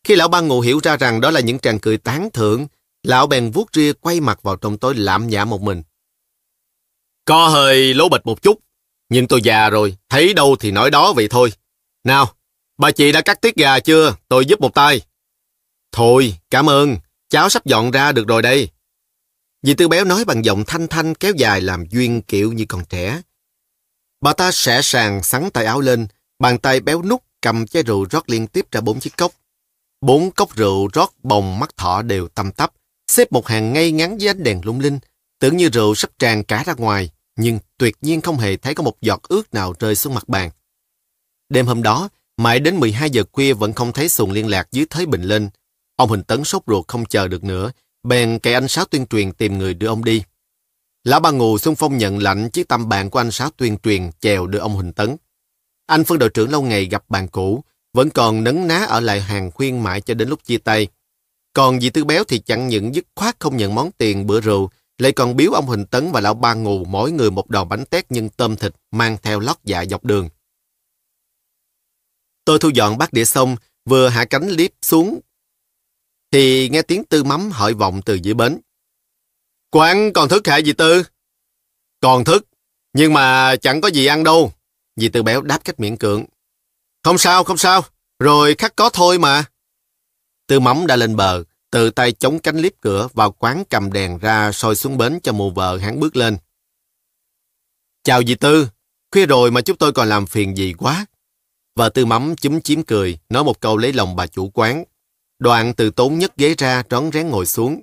Khi 0.03 0.15
lão 0.15 0.27
ba 0.27 0.41
ngụ 0.41 0.61
hiểu 0.61 0.79
ra 0.83 0.97
rằng 0.97 1.21
đó 1.21 1.31
là 1.31 1.39
những 1.39 1.59
tràng 1.59 1.79
cười 1.79 1.97
tán 1.97 2.29
thưởng, 2.33 2.67
lão 3.03 3.27
bèn 3.27 3.51
vuốt 3.51 3.69
ria 3.73 3.93
quay 3.93 4.21
mặt 4.21 4.39
vào 4.43 4.55
trong 4.55 4.77
tối 4.77 4.95
lạm 4.95 5.27
nhã 5.27 5.45
một 5.45 5.61
mình. 5.61 5.83
Có 7.25 7.47
hơi 7.47 7.93
lố 7.93 8.09
bịch 8.09 8.25
một 8.25 8.41
chút, 8.41 8.59
nhưng 9.09 9.27
tôi 9.27 9.41
già 9.41 9.69
rồi, 9.69 9.97
thấy 10.09 10.33
đâu 10.33 10.55
thì 10.59 10.71
nói 10.71 10.91
đó 10.91 11.13
vậy 11.13 11.27
thôi. 11.27 11.51
Nào, 12.03 12.33
bà 12.77 12.91
chị 12.91 13.11
đã 13.11 13.21
cắt 13.21 13.41
tiết 13.41 13.55
gà 13.55 13.79
chưa? 13.79 14.15
Tôi 14.27 14.45
giúp 14.45 14.61
một 14.61 14.73
tay. 14.73 15.01
Thôi, 15.91 16.35
cảm 16.49 16.69
ơn, 16.69 16.97
cháu 17.29 17.49
sắp 17.49 17.65
dọn 17.65 17.91
ra 17.91 18.11
được 18.11 18.27
rồi 18.27 18.41
đây. 18.41 18.69
Dì 19.65 19.73
Tư 19.73 19.87
Béo 19.87 20.05
nói 20.05 20.25
bằng 20.25 20.45
giọng 20.45 20.63
thanh 20.67 20.87
thanh 20.87 21.15
kéo 21.15 21.33
dài 21.33 21.61
làm 21.61 21.85
duyên 21.89 22.21
kiểu 22.21 22.53
như 22.53 22.65
còn 22.69 22.85
trẻ. 22.89 23.21
Bà 24.21 24.33
ta 24.33 24.51
sẽ 24.51 24.81
sàng 24.81 25.23
sắn 25.23 25.49
tay 25.53 25.65
áo 25.65 25.81
lên, 25.81 26.07
bàn 26.39 26.59
tay 26.59 26.79
béo 26.79 27.01
nút 27.01 27.23
cầm 27.41 27.67
chai 27.67 27.83
rượu 27.83 28.05
rót 28.11 28.29
liên 28.29 28.47
tiếp 28.47 28.65
ra 28.71 28.81
bốn 28.81 28.99
chiếc 28.99 29.17
cốc. 29.17 29.31
Bốn 30.01 30.31
cốc 30.31 30.55
rượu 30.55 30.87
rót 30.93 31.13
bồng 31.23 31.59
mắt 31.59 31.77
thỏ 31.77 32.01
đều 32.01 32.27
tăm 32.27 32.51
tắp, 32.51 32.71
xếp 33.07 33.31
một 33.31 33.47
hàng 33.47 33.73
ngay 33.73 33.91
ngắn 33.91 34.17
với 34.17 34.27
ánh 34.27 34.43
đèn 34.43 34.61
lung 34.65 34.79
linh, 34.79 34.99
tưởng 35.39 35.57
như 35.57 35.69
rượu 35.69 35.95
sắp 35.95 36.09
tràn 36.19 36.43
cả 36.43 36.63
ra 36.65 36.73
ngoài, 36.73 37.09
nhưng 37.35 37.59
tuyệt 37.77 37.97
nhiên 38.01 38.21
không 38.21 38.37
hề 38.37 38.57
thấy 38.57 38.75
có 38.75 38.83
một 38.83 39.01
giọt 39.01 39.23
ướt 39.23 39.53
nào 39.53 39.73
rơi 39.79 39.95
xuống 39.95 40.13
mặt 40.13 40.29
bàn. 40.29 40.49
Đêm 41.49 41.65
hôm 41.65 41.83
đó, 41.83 42.09
mãi 42.37 42.59
đến 42.59 42.79
12 42.79 43.09
giờ 43.09 43.23
khuya 43.31 43.53
vẫn 43.53 43.73
không 43.73 43.93
thấy 43.93 44.09
xuồng 44.09 44.31
liên 44.31 44.47
lạc 44.47 44.67
dưới 44.71 44.85
Thới 44.89 45.05
Bình 45.05 45.21
lên. 45.21 45.49
Ông 45.95 46.09
Hình 46.09 46.23
Tấn 46.23 46.43
sốt 46.43 46.63
ruột 46.67 46.87
không 46.87 47.05
chờ 47.05 47.27
được 47.27 47.43
nữa, 47.43 47.71
bèn 48.05 48.39
kệ 48.39 48.53
anh 48.53 48.67
Sáu 48.67 48.85
tuyên 48.85 49.05
truyền 49.05 49.31
tìm 49.31 49.57
người 49.57 49.73
đưa 49.73 49.87
ông 49.87 50.03
đi. 50.03 50.23
Lão 51.03 51.19
ba 51.19 51.31
ngù 51.31 51.57
xung 51.57 51.75
phong 51.75 51.97
nhận 51.97 52.17
lệnh 52.17 52.49
chiếc 52.49 52.67
tâm 52.67 52.89
bạn 52.89 53.09
của 53.09 53.19
anh 53.19 53.31
Sáu 53.31 53.49
tuyên 53.57 53.77
truyền 53.77 54.09
chèo 54.19 54.47
đưa 54.47 54.59
ông 54.59 54.73
Huỳnh 54.73 54.93
Tấn. 54.93 55.15
Anh 55.85 56.03
phân 56.03 56.19
đội 56.19 56.29
trưởng 56.29 56.51
lâu 56.51 56.61
ngày 56.61 56.85
gặp 56.85 57.03
bạn 57.09 57.27
cũ, 57.27 57.63
vẫn 57.93 58.09
còn 58.09 58.43
nấn 58.43 58.67
ná 58.67 58.85
ở 58.85 58.99
lại 58.99 59.21
hàng 59.21 59.51
khuyên 59.51 59.83
mãi 59.83 60.01
cho 60.01 60.13
đến 60.13 60.29
lúc 60.29 60.43
chia 60.43 60.57
tay. 60.57 60.87
Còn 61.53 61.81
dì 61.81 61.89
Tư 61.89 62.03
Béo 62.03 62.23
thì 62.23 62.39
chẳng 62.39 62.67
những 62.67 62.95
dứt 62.95 63.05
khoát 63.15 63.39
không 63.39 63.57
nhận 63.57 63.75
món 63.75 63.91
tiền 63.91 64.27
bữa 64.27 64.41
rượu, 64.41 64.69
lại 64.97 65.11
còn 65.11 65.35
biếu 65.35 65.51
ông 65.51 65.65
Huỳnh 65.65 65.85
Tấn 65.85 66.11
và 66.11 66.21
lão 66.21 66.33
ba 66.33 66.53
ngù 66.53 66.85
mỗi 66.85 67.11
người 67.11 67.31
một 67.31 67.49
đòn 67.49 67.69
bánh 67.69 67.85
tét 67.85 68.11
nhân 68.11 68.29
tôm 68.29 68.55
thịt 68.55 68.75
mang 68.91 69.17
theo 69.21 69.39
lót 69.39 69.57
dạ 69.63 69.85
dọc 69.85 70.05
đường. 70.05 70.29
Tôi 72.45 72.59
thu 72.59 72.69
dọn 72.69 72.97
bát 72.97 73.13
đĩa 73.13 73.25
xong, 73.25 73.55
vừa 73.85 74.09
hạ 74.09 74.25
cánh 74.25 74.47
liếp 74.47 74.71
xuống 74.81 75.19
thì 76.35 76.69
nghe 76.69 76.81
tiếng 76.81 77.05
tư 77.05 77.23
mắm 77.23 77.51
hỏi 77.51 77.73
vọng 77.73 78.01
từ 78.05 78.13
dưới 78.13 78.33
bến. 78.33 78.59
Quán 79.71 80.13
còn 80.13 80.29
thức 80.29 80.47
hả 80.47 80.61
dì 80.61 80.73
Tư? 80.73 81.03
Còn 82.01 82.23
thức, 82.23 82.47
nhưng 82.93 83.13
mà 83.13 83.55
chẳng 83.55 83.81
có 83.81 83.87
gì 83.87 84.05
ăn 84.05 84.23
đâu. 84.23 84.51
Dì 84.95 85.09
Tư 85.09 85.23
béo 85.23 85.41
đáp 85.41 85.63
cách 85.63 85.79
miệng 85.79 85.97
cưỡng. 85.97 86.25
Không 87.03 87.17
sao, 87.17 87.43
không 87.43 87.57
sao, 87.57 87.85
rồi 88.19 88.55
khắc 88.57 88.75
có 88.75 88.89
thôi 88.89 89.17
mà. 89.17 89.45
Tư 90.47 90.59
mắm 90.59 90.87
đã 90.87 90.95
lên 90.95 91.15
bờ, 91.15 91.43
tự 91.71 91.89
tay 91.89 92.11
chống 92.11 92.39
cánh 92.39 92.57
liếp 92.57 92.73
cửa 92.81 93.07
vào 93.13 93.31
quán 93.31 93.63
cầm 93.69 93.93
đèn 93.93 94.17
ra 94.17 94.51
soi 94.51 94.75
xuống 94.75 94.97
bến 94.97 95.19
cho 95.23 95.33
mù 95.33 95.51
vợ 95.51 95.77
hắn 95.77 95.99
bước 95.99 96.15
lên. 96.15 96.37
Chào 98.03 98.23
dì 98.23 98.35
Tư, 98.35 98.67
khuya 99.11 99.25
rồi 99.25 99.51
mà 99.51 99.61
chúng 99.61 99.77
tôi 99.77 99.91
còn 99.93 100.09
làm 100.09 100.27
phiền 100.27 100.57
gì 100.57 100.73
quá. 100.73 101.05
Vợ 101.75 101.89
Tư 101.89 102.05
mắm 102.05 102.35
chúm 102.35 102.61
chím 102.61 102.83
cười, 102.83 103.19
nói 103.29 103.43
một 103.43 103.61
câu 103.61 103.77
lấy 103.77 103.93
lòng 103.93 104.15
bà 104.15 104.27
chủ 104.27 104.49
quán. 104.49 104.83
Đoạn 105.39 105.73
từ 105.73 105.89
tốn 105.89 106.19
nhất 106.19 106.37
ghế 106.37 106.55
ra 106.57 106.83
rón 106.89 107.11
rén 107.13 107.29
ngồi 107.29 107.45
xuống. 107.45 107.81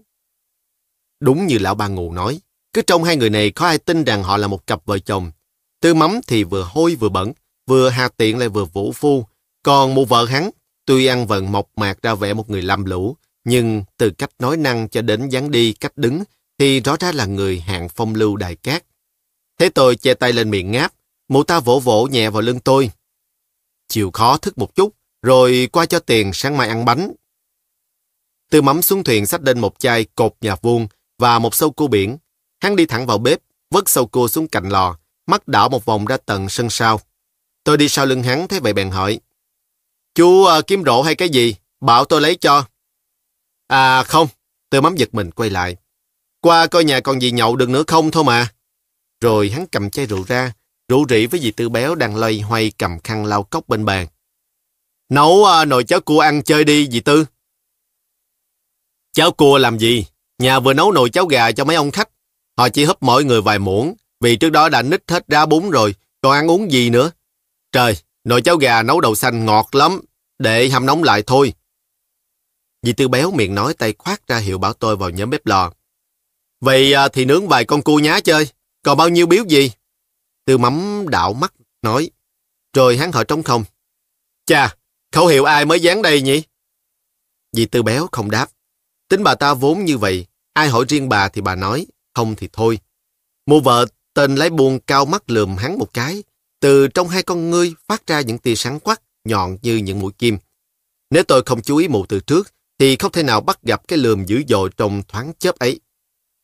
Đúng 1.20 1.46
như 1.46 1.58
lão 1.58 1.74
ba 1.74 1.88
ngủ 1.88 2.12
nói, 2.12 2.40
cứ 2.72 2.82
trong 2.82 3.04
hai 3.04 3.16
người 3.16 3.30
này 3.30 3.50
có 3.50 3.66
ai 3.66 3.78
tin 3.78 4.04
rằng 4.04 4.22
họ 4.22 4.36
là 4.36 4.48
một 4.48 4.66
cặp 4.66 4.86
vợ 4.86 4.98
chồng. 4.98 5.32
Tư 5.80 5.94
mắm 5.94 6.20
thì 6.26 6.44
vừa 6.44 6.68
hôi 6.70 6.94
vừa 6.94 7.08
bẩn, 7.08 7.32
vừa 7.66 7.88
hà 7.88 8.08
tiện 8.08 8.38
lại 8.38 8.48
vừa 8.48 8.64
vũ 8.64 8.92
phu. 8.92 9.26
Còn 9.62 9.94
một 9.94 10.08
vợ 10.08 10.24
hắn, 10.24 10.50
tuy 10.86 11.06
ăn 11.06 11.26
vận 11.26 11.52
mộc 11.52 11.68
mạc 11.76 12.02
ra 12.02 12.14
vẻ 12.14 12.34
một 12.34 12.50
người 12.50 12.62
làm 12.62 12.84
lũ, 12.84 13.16
nhưng 13.44 13.84
từ 13.96 14.10
cách 14.10 14.30
nói 14.38 14.56
năng 14.56 14.88
cho 14.88 15.02
đến 15.02 15.28
dáng 15.28 15.50
đi, 15.50 15.72
cách 15.72 15.92
đứng, 15.96 16.22
thì 16.58 16.80
rõ 16.80 16.96
ra 17.00 17.12
là 17.12 17.26
người 17.26 17.60
hạng 17.60 17.88
phong 17.88 18.14
lưu 18.14 18.36
đại 18.36 18.56
cát. 18.56 18.84
Thế 19.58 19.68
tôi 19.68 19.96
che 19.96 20.14
tay 20.14 20.32
lên 20.32 20.50
miệng 20.50 20.70
ngáp, 20.70 20.92
mụ 21.28 21.42
ta 21.42 21.60
vỗ 21.60 21.80
vỗ 21.80 22.06
nhẹ 22.06 22.30
vào 22.30 22.42
lưng 22.42 22.60
tôi. 22.60 22.90
Chịu 23.88 24.10
khó 24.10 24.36
thức 24.36 24.58
một 24.58 24.74
chút, 24.74 24.94
rồi 25.22 25.68
qua 25.72 25.86
cho 25.86 25.98
tiền 25.98 26.32
sáng 26.32 26.56
mai 26.56 26.68
ăn 26.68 26.84
bánh, 26.84 27.12
từ 28.52 28.62
mắm 28.62 28.82
xuống 28.82 29.04
thuyền 29.04 29.26
xách 29.26 29.42
lên 29.42 29.58
một 29.58 29.78
chai 29.78 30.06
cột 30.14 30.34
nhà 30.40 30.56
vuông 30.62 30.86
và 31.18 31.38
một 31.38 31.54
sâu 31.54 31.70
cua 31.70 31.86
biển. 31.86 32.18
Hắn 32.60 32.76
đi 32.76 32.86
thẳng 32.86 33.06
vào 33.06 33.18
bếp, 33.18 33.38
vớt 33.70 33.88
sâu 33.88 34.06
cua 34.06 34.28
xuống 34.28 34.48
cạnh 34.48 34.68
lò, 34.68 34.96
mắt 35.26 35.48
đảo 35.48 35.68
một 35.68 35.84
vòng 35.84 36.04
ra 36.04 36.16
tận 36.26 36.48
sân 36.48 36.70
sau. 36.70 37.00
Tôi 37.64 37.76
đi 37.76 37.88
sau 37.88 38.06
lưng 38.06 38.22
hắn, 38.22 38.48
thấy 38.48 38.60
vậy 38.60 38.72
bèn 38.72 38.90
hỏi. 38.90 39.20
Chú 40.14 40.44
à, 40.44 40.60
kiếm 40.66 40.82
rổ 40.86 41.02
hay 41.02 41.14
cái 41.14 41.28
gì? 41.28 41.54
Bảo 41.80 42.04
tôi 42.04 42.20
lấy 42.20 42.36
cho. 42.36 42.64
À 43.66 44.02
không, 44.02 44.28
tôi 44.70 44.82
mắm 44.82 44.96
giật 44.96 45.14
mình 45.14 45.30
quay 45.30 45.50
lại. 45.50 45.76
Qua 46.40 46.66
coi 46.66 46.84
nhà 46.84 47.00
còn 47.00 47.22
gì 47.22 47.30
nhậu 47.30 47.56
được 47.56 47.68
nữa 47.68 47.82
không 47.86 48.10
thôi 48.10 48.24
mà. 48.24 48.48
Rồi 49.20 49.50
hắn 49.50 49.66
cầm 49.66 49.90
chai 49.90 50.06
rượu 50.06 50.24
ra, 50.28 50.52
rủ 50.88 51.04
rỉ 51.08 51.26
với 51.26 51.40
dì 51.40 51.50
tư 51.50 51.68
béo 51.68 51.94
đang 51.94 52.16
loay 52.16 52.40
hoay 52.40 52.72
cầm 52.78 52.98
khăn 53.04 53.24
lau 53.24 53.42
cốc 53.42 53.68
bên 53.68 53.84
bàn. 53.84 54.06
Nấu 55.08 55.44
à, 55.44 55.64
nồi 55.64 55.84
cháo 55.84 56.00
cua 56.00 56.20
ăn 56.20 56.42
chơi 56.42 56.64
đi, 56.64 56.88
dì 56.90 57.00
Tư. 57.00 57.24
Cháo 59.12 59.32
cua 59.32 59.58
làm 59.58 59.78
gì? 59.78 60.06
Nhà 60.38 60.60
vừa 60.60 60.72
nấu 60.72 60.92
nồi 60.92 61.10
cháo 61.10 61.26
gà 61.26 61.52
cho 61.52 61.64
mấy 61.64 61.76
ông 61.76 61.90
khách. 61.90 62.08
Họ 62.58 62.68
chỉ 62.68 62.84
hấp 62.84 63.02
mỗi 63.02 63.24
người 63.24 63.42
vài 63.42 63.58
muỗng, 63.58 63.94
vì 64.20 64.36
trước 64.36 64.50
đó 64.50 64.68
đã 64.68 64.82
nít 64.82 65.10
hết 65.10 65.28
ra 65.28 65.46
bún 65.46 65.70
rồi, 65.70 65.94
còn 66.20 66.32
ăn 66.32 66.50
uống 66.50 66.72
gì 66.72 66.90
nữa. 66.90 67.10
Trời, 67.72 67.96
nồi 68.24 68.42
cháo 68.42 68.56
gà 68.56 68.82
nấu 68.82 69.00
đậu 69.00 69.14
xanh 69.14 69.46
ngọt 69.46 69.74
lắm, 69.74 70.00
để 70.38 70.68
hâm 70.68 70.86
nóng 70.86 71.02
lại 71.02 71.22
thôi. 71.26 71.52
Dì 72.82 72.92
Tư 72.92 73.08
Béo 73.08 73.30
miệng 73.30 73.54
nói 73.54 73.74
tay 73.74 73.94
khoát 73.98 74.28
ra 74.28 74.38
hiệu 74.38 74.58
bảo 74.58 74.72
tôi 74.72 74.96
vào 74.96 75.10
nhóm 75.10 75.30
bếp 75.30 75.46
lò. 75.46 75.72
Vậy 76.60 76.92
à, 76.92 77.08
thì 77.08 77.24
nướng 77.24 77.48
vài 77.48 77.64
con 77.64 77.82
cua 77.82 77.98
nhá 77.98 78.20
chơi, 78.20 78.48
còn 78.82 78.98
bao 78.98 79.08
nhiêu 79.08 79.26
biếu 79.26 79.44
gì? 79.44 79.70
Tư 80.44 80.58
mắm 80.58 81.04
đạo 81.08 81.32
mắt, 81.32 81.54
nói. 81.82 82.10
Rồi 82.76 82.96
hắn 82.96 83.12
hỏi 83.12 83.24
trống 83.24 83.42
không. 83.42 83.64
Chà, 84.46 84.74
khẩu 85.12 85.26
hiệu 85.26 85.44
ai 85.44 85.64
mới 85.64 85.80
dán 85.80 86.02
đây 86.02 86.22
nhỉ? 86.22 86.42
Dì 87.52 87.66
Tư 87.66 87.82
Béo 87.82 88.08
không 88.12 88.30
đáp. 88.30 88.50
Tính 89.12 89.22
bà 89.22 89.34
ta 89.34 89.54
vốn 89.54 89.84
như 89.84 89.98
vậy, 89.98 90.26
ai 90.52 90.68
hỏi 90.68 90.84
riêng 90.88 91.08
bà 91.08 91.28
thì 91.28 91.40
bà 91.40 91.54
nói, 91.54 91.86
không 92.14 92.34
thì 92.34 92.48
thôi. 92.52 92.78
Mụ 93.46 93.60
vợ 93.60 93.86
tên 94.14 94.34
lái 94.34 94.50
buôn 94.50 94.78
cao 94.80 95.04
mắt 95.04 95.30
lườm 95.30 95.56
hắn 95.56 95.78
một 95.78 95.94
cái. 95.94 96.22
Từ 96.60 96.88
trong 96.88 97.08
hai 97.08 97.22
con 97.22 97.50
ngươi 97.50 97.74
phát 97.88 98.06
ra 98.06 98.20
những 98.20 98.38
tia 98.38 98.54
sáng 98.54 98.80
quắc, 98.80 99.02
nhọn 99.24 99.58
như 99.62 99.76
những 99.76 99.98
mũi 99.98 100.12
kim. 100.18 100.38
Nếu 101.10 101.22
tôi 101.22 101.42
không 101.46 101.62
chú 101.62 101.76
ý 101.76 101.88
mụ 101.88 102.06
từ 102.06 102.20
trước, 102.20 102.54
thì 102.78 102.96
không 102.96 103.12
thể 103.12 103.22
nào 103.22 103.40
bắt 103.40 103.62
gặp 103.62 103.88
cái 103.88 103.98
lườm 103.98 104.24
dữ 104.24 104.42
dội 104.48 104.70
trong 104.76 105.02
thoáng 105.08 105.32
chớp 105.38 105.58
ấy. 105.58 105.80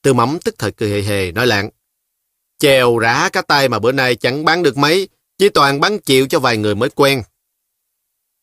Tư 0.03 0.15
mắm 0.15 0.39
tức 0.45 0.55
thời 0.59 0.73
cười 0.73 0.91
hề 0.91 1.03
hề, 1.03 1.33
nói 1.33 1.47
lạng. 1.47 1.71
Chèo 2.59 2.99
rã 2.99 3.29
cá 3.33 3.43
tay 3.43 3.69
mà 3.69 3.79
bữa 3.79 3.93
nay 3.93 4.17
chẳng 4.17 4.45
bán 4.45 4.63
được 4.63 4.77
mấy, 4.77 5.09
chỉ 5.39 5.49
toàn 5.49 5.81
bán 5.81 5.99
chịu 5.99 6.27
cho 6.29 6.41
vài 6.41 6.57
người 6.57 6.75
mới 6.75 6.91
quen. 6.91 7.23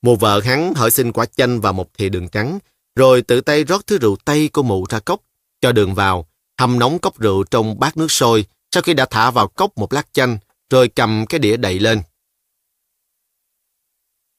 Mụ 0.02 0.16
vợ 0.16 0.42
hắn 0.42 0.74
hỏi 0.74 0.92
xin 0.92 1.12
quả 1.12 1.26
chanh 1.26 1.62
và 1.62 1.72
một 1.72 1.94
thìa 1.98 2.10
đường 2.10 2.30
trắng, 2.30 2.60
rồi 2.96 3.22
tự 3.22 3.42
tay 3.42 3.64
rót 3.64 3.88
thứ 3.88 3.98
rượu 3.98 4.16
tây 4.26 4.50
của 4.54 4.64
mụ 4.64 4.86
ra 4.90 5.00
cốc, 5.00 5.22
cho 5.62 5.72
đường 5.72 5.94
vào, 5.94 6.28
hầm 6.58 6.80
nóng 6.80 7.00
cốc 7.00 7.20
rượu 7.20 7.44
trong 7.44 7.80
bát 7.80 7.98
nước 7.98 8.12
sôi, 8.12 8.46
sau 8.72 8.84
khi 8.84 8.94
đã 8.94 9.06
thả 9.06 9.32
vào 9.32 9.48
cốc 9.48 9.78
một 9.78 9.94
lát 9.94 10.14
chanh, 10.14 10.38
rồi 10.70 10.88
cầm 10.88 11.26
cái 11.30 11.40
đĩa 11.40 11.58
đậy 11.58 11.80
lên. 11.80 12.02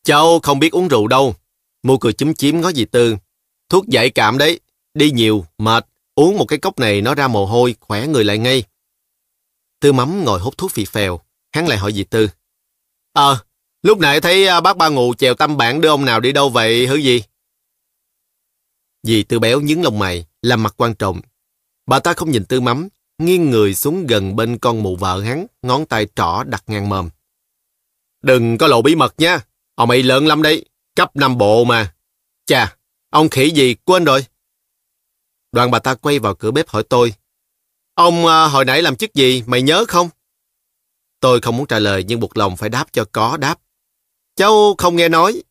Cháu 0.05 0.40
không 0.42 0.59
biết 0.59 0.73
uống 0.73 0.88
rượu 0.88 1.07
đâu. 1.07 1.35
Mụ 1.83 1.99
cười 1.99 2.12
chúm 2.12 2.35
chím 2.35 2.61
ngó 2.61 2.73
dì 2.73 2.85
Tư. 2.85 3.16
Thuốc 3.69 3.87
giải 3.87 4.11
cảm 4.11 4.38
đấy, 4.38 4.61
đi 4.95 5.11
nhiều, 5.11 5.47
mệt, 5.59 5.87
uống 6.14 6.38
một 6.38 6.45
cái 6.45 6.59
cốc 6.59 6.79
này 6.79 7.01
nó 7.01 7.14
ra 7.14 7.29
mồ 7.29 7.47
hôi, 7.47 7.75
khỏe 7.81 8.07
người 8.07 8.25
lại 8.25 8.38
ngay. 8.38 8.62
Tư 9.81 9.92
mắm 9.92 10.25
ngồi 10.25 10.40
hút 10.40 10.59
thuốc 10.59 10.73
phì 10.73 10.85
phèo, 10.85 11.21
hắn 11.53 11.69
lại 11.69 11.79
hỏi 11.79 11.92
dì 11.92 12.05
Tư. 12.05 12.29
Ờ, 13.12 13.38
lúc 13.83 13.99
nãy 13.99 14.21
thấy 14.21 14.47
à, 14.47 14.61
bác 14.61 14.77
ba 14.77 14.88
ngủ 14.88 15.14
chèo 15.19 15.35
tâm 15.35 15.57
bản 15.57 15.81
đưa 15.81 15.88
ông 15.88 16.05
nào 16.05 16.21
đi 16.21 16.33
đâu 16.33 16.49
vậy 16.49 16.87
hứ 16.87 16.97
gì? 16.97 17.23
Dì 19.07 19.23
Tư 19.23 19.38
béo 19.38 19.61
nhướng 19.61 19.83
lông 19.83 19.99
mày, 19.99 20.27
làm 20.42 20.62
mặt 20.62 20.75
quan 20.77 20.95
trọng. 20.95 21.21
Bà 21.87 21.99
ta 22.01 22.12
không 22.12 22.31
nhìn 22.31 22.45
Tư 22.45 22.61
mắm, 22.61 22.88
nghiêng 23.19 23.51
người 23.51 23.75
xuống 23.75 24.07
gần 24.07 24.37
bên 24.37 24.59
con 24.59 24.83
mụ 24.83 24.97
vợ 24.97 25.21
hắn, 25.21 25.47
ngón 25.62 25.87
tay 25.87 26.07
trỏ 26.14 26.45
đặt 26.47 26.64
ngang 26.66 26.88
mồm. 26.88 27.09
Đừng 28.23 28.59
có 28.59 28.66
lộ 28.66 28.83
bí 28.83 28.95
mật 28.95 29.14
nha, 29.19 29.40
ông 29.75 29.90
ấy 29.90 30.03
lớn 30.03 30.27
lắm 30.27 30.42
đấy, 30.42 30.64
cấp 30.95 31.16
năm 31.16 31.38
bộ 31.38 31.64
mà. 31.64 31.95
Chà, 32.47 32.77
ông 33.11 33.29
khỉ 33.29 33.51
gì 33.51 33.75
quên 33.75 34.05
rồi. 34.05 34.27
Đoàn 35.53 35.71
bà 35.71 35.79
ta 35.79 35.95
quay 35.95 36.19
vào 36.19 36.35
cửa 36.35 36.51
bếp 36.51 36.69
hỏi 36.69 36.83
tôi. 36.83 37.14
Ông 37.95 38.27
à, 38.27 38.45
hồi 38.45 38.64
nãy 38.64 38.83
làm 38.83 38.97
chức 38.97 39.14
gì, 39.14 39.42
mày 39.47 39.62
nhớ 39.62 39.85
không? 39.88 40.09
Tôi 41.21 41.40
không 41.40 41.57
muốn 41.57 41.66
trả 41.66 41.79
lời 41.79 42.05
nhưng 42.09 42.21
buộc 42.21 42.37
lòng 42.37 42.57
phải 42.57 42.69
đáp 42.69 42.92
cho 42.92 43.05
có 43.12 43.37
đáp. 43.37 43.59
Cháu 44.37 44.75
không 44.79 44.97
nghe 44.97 45.09
nói. 45.09 45.42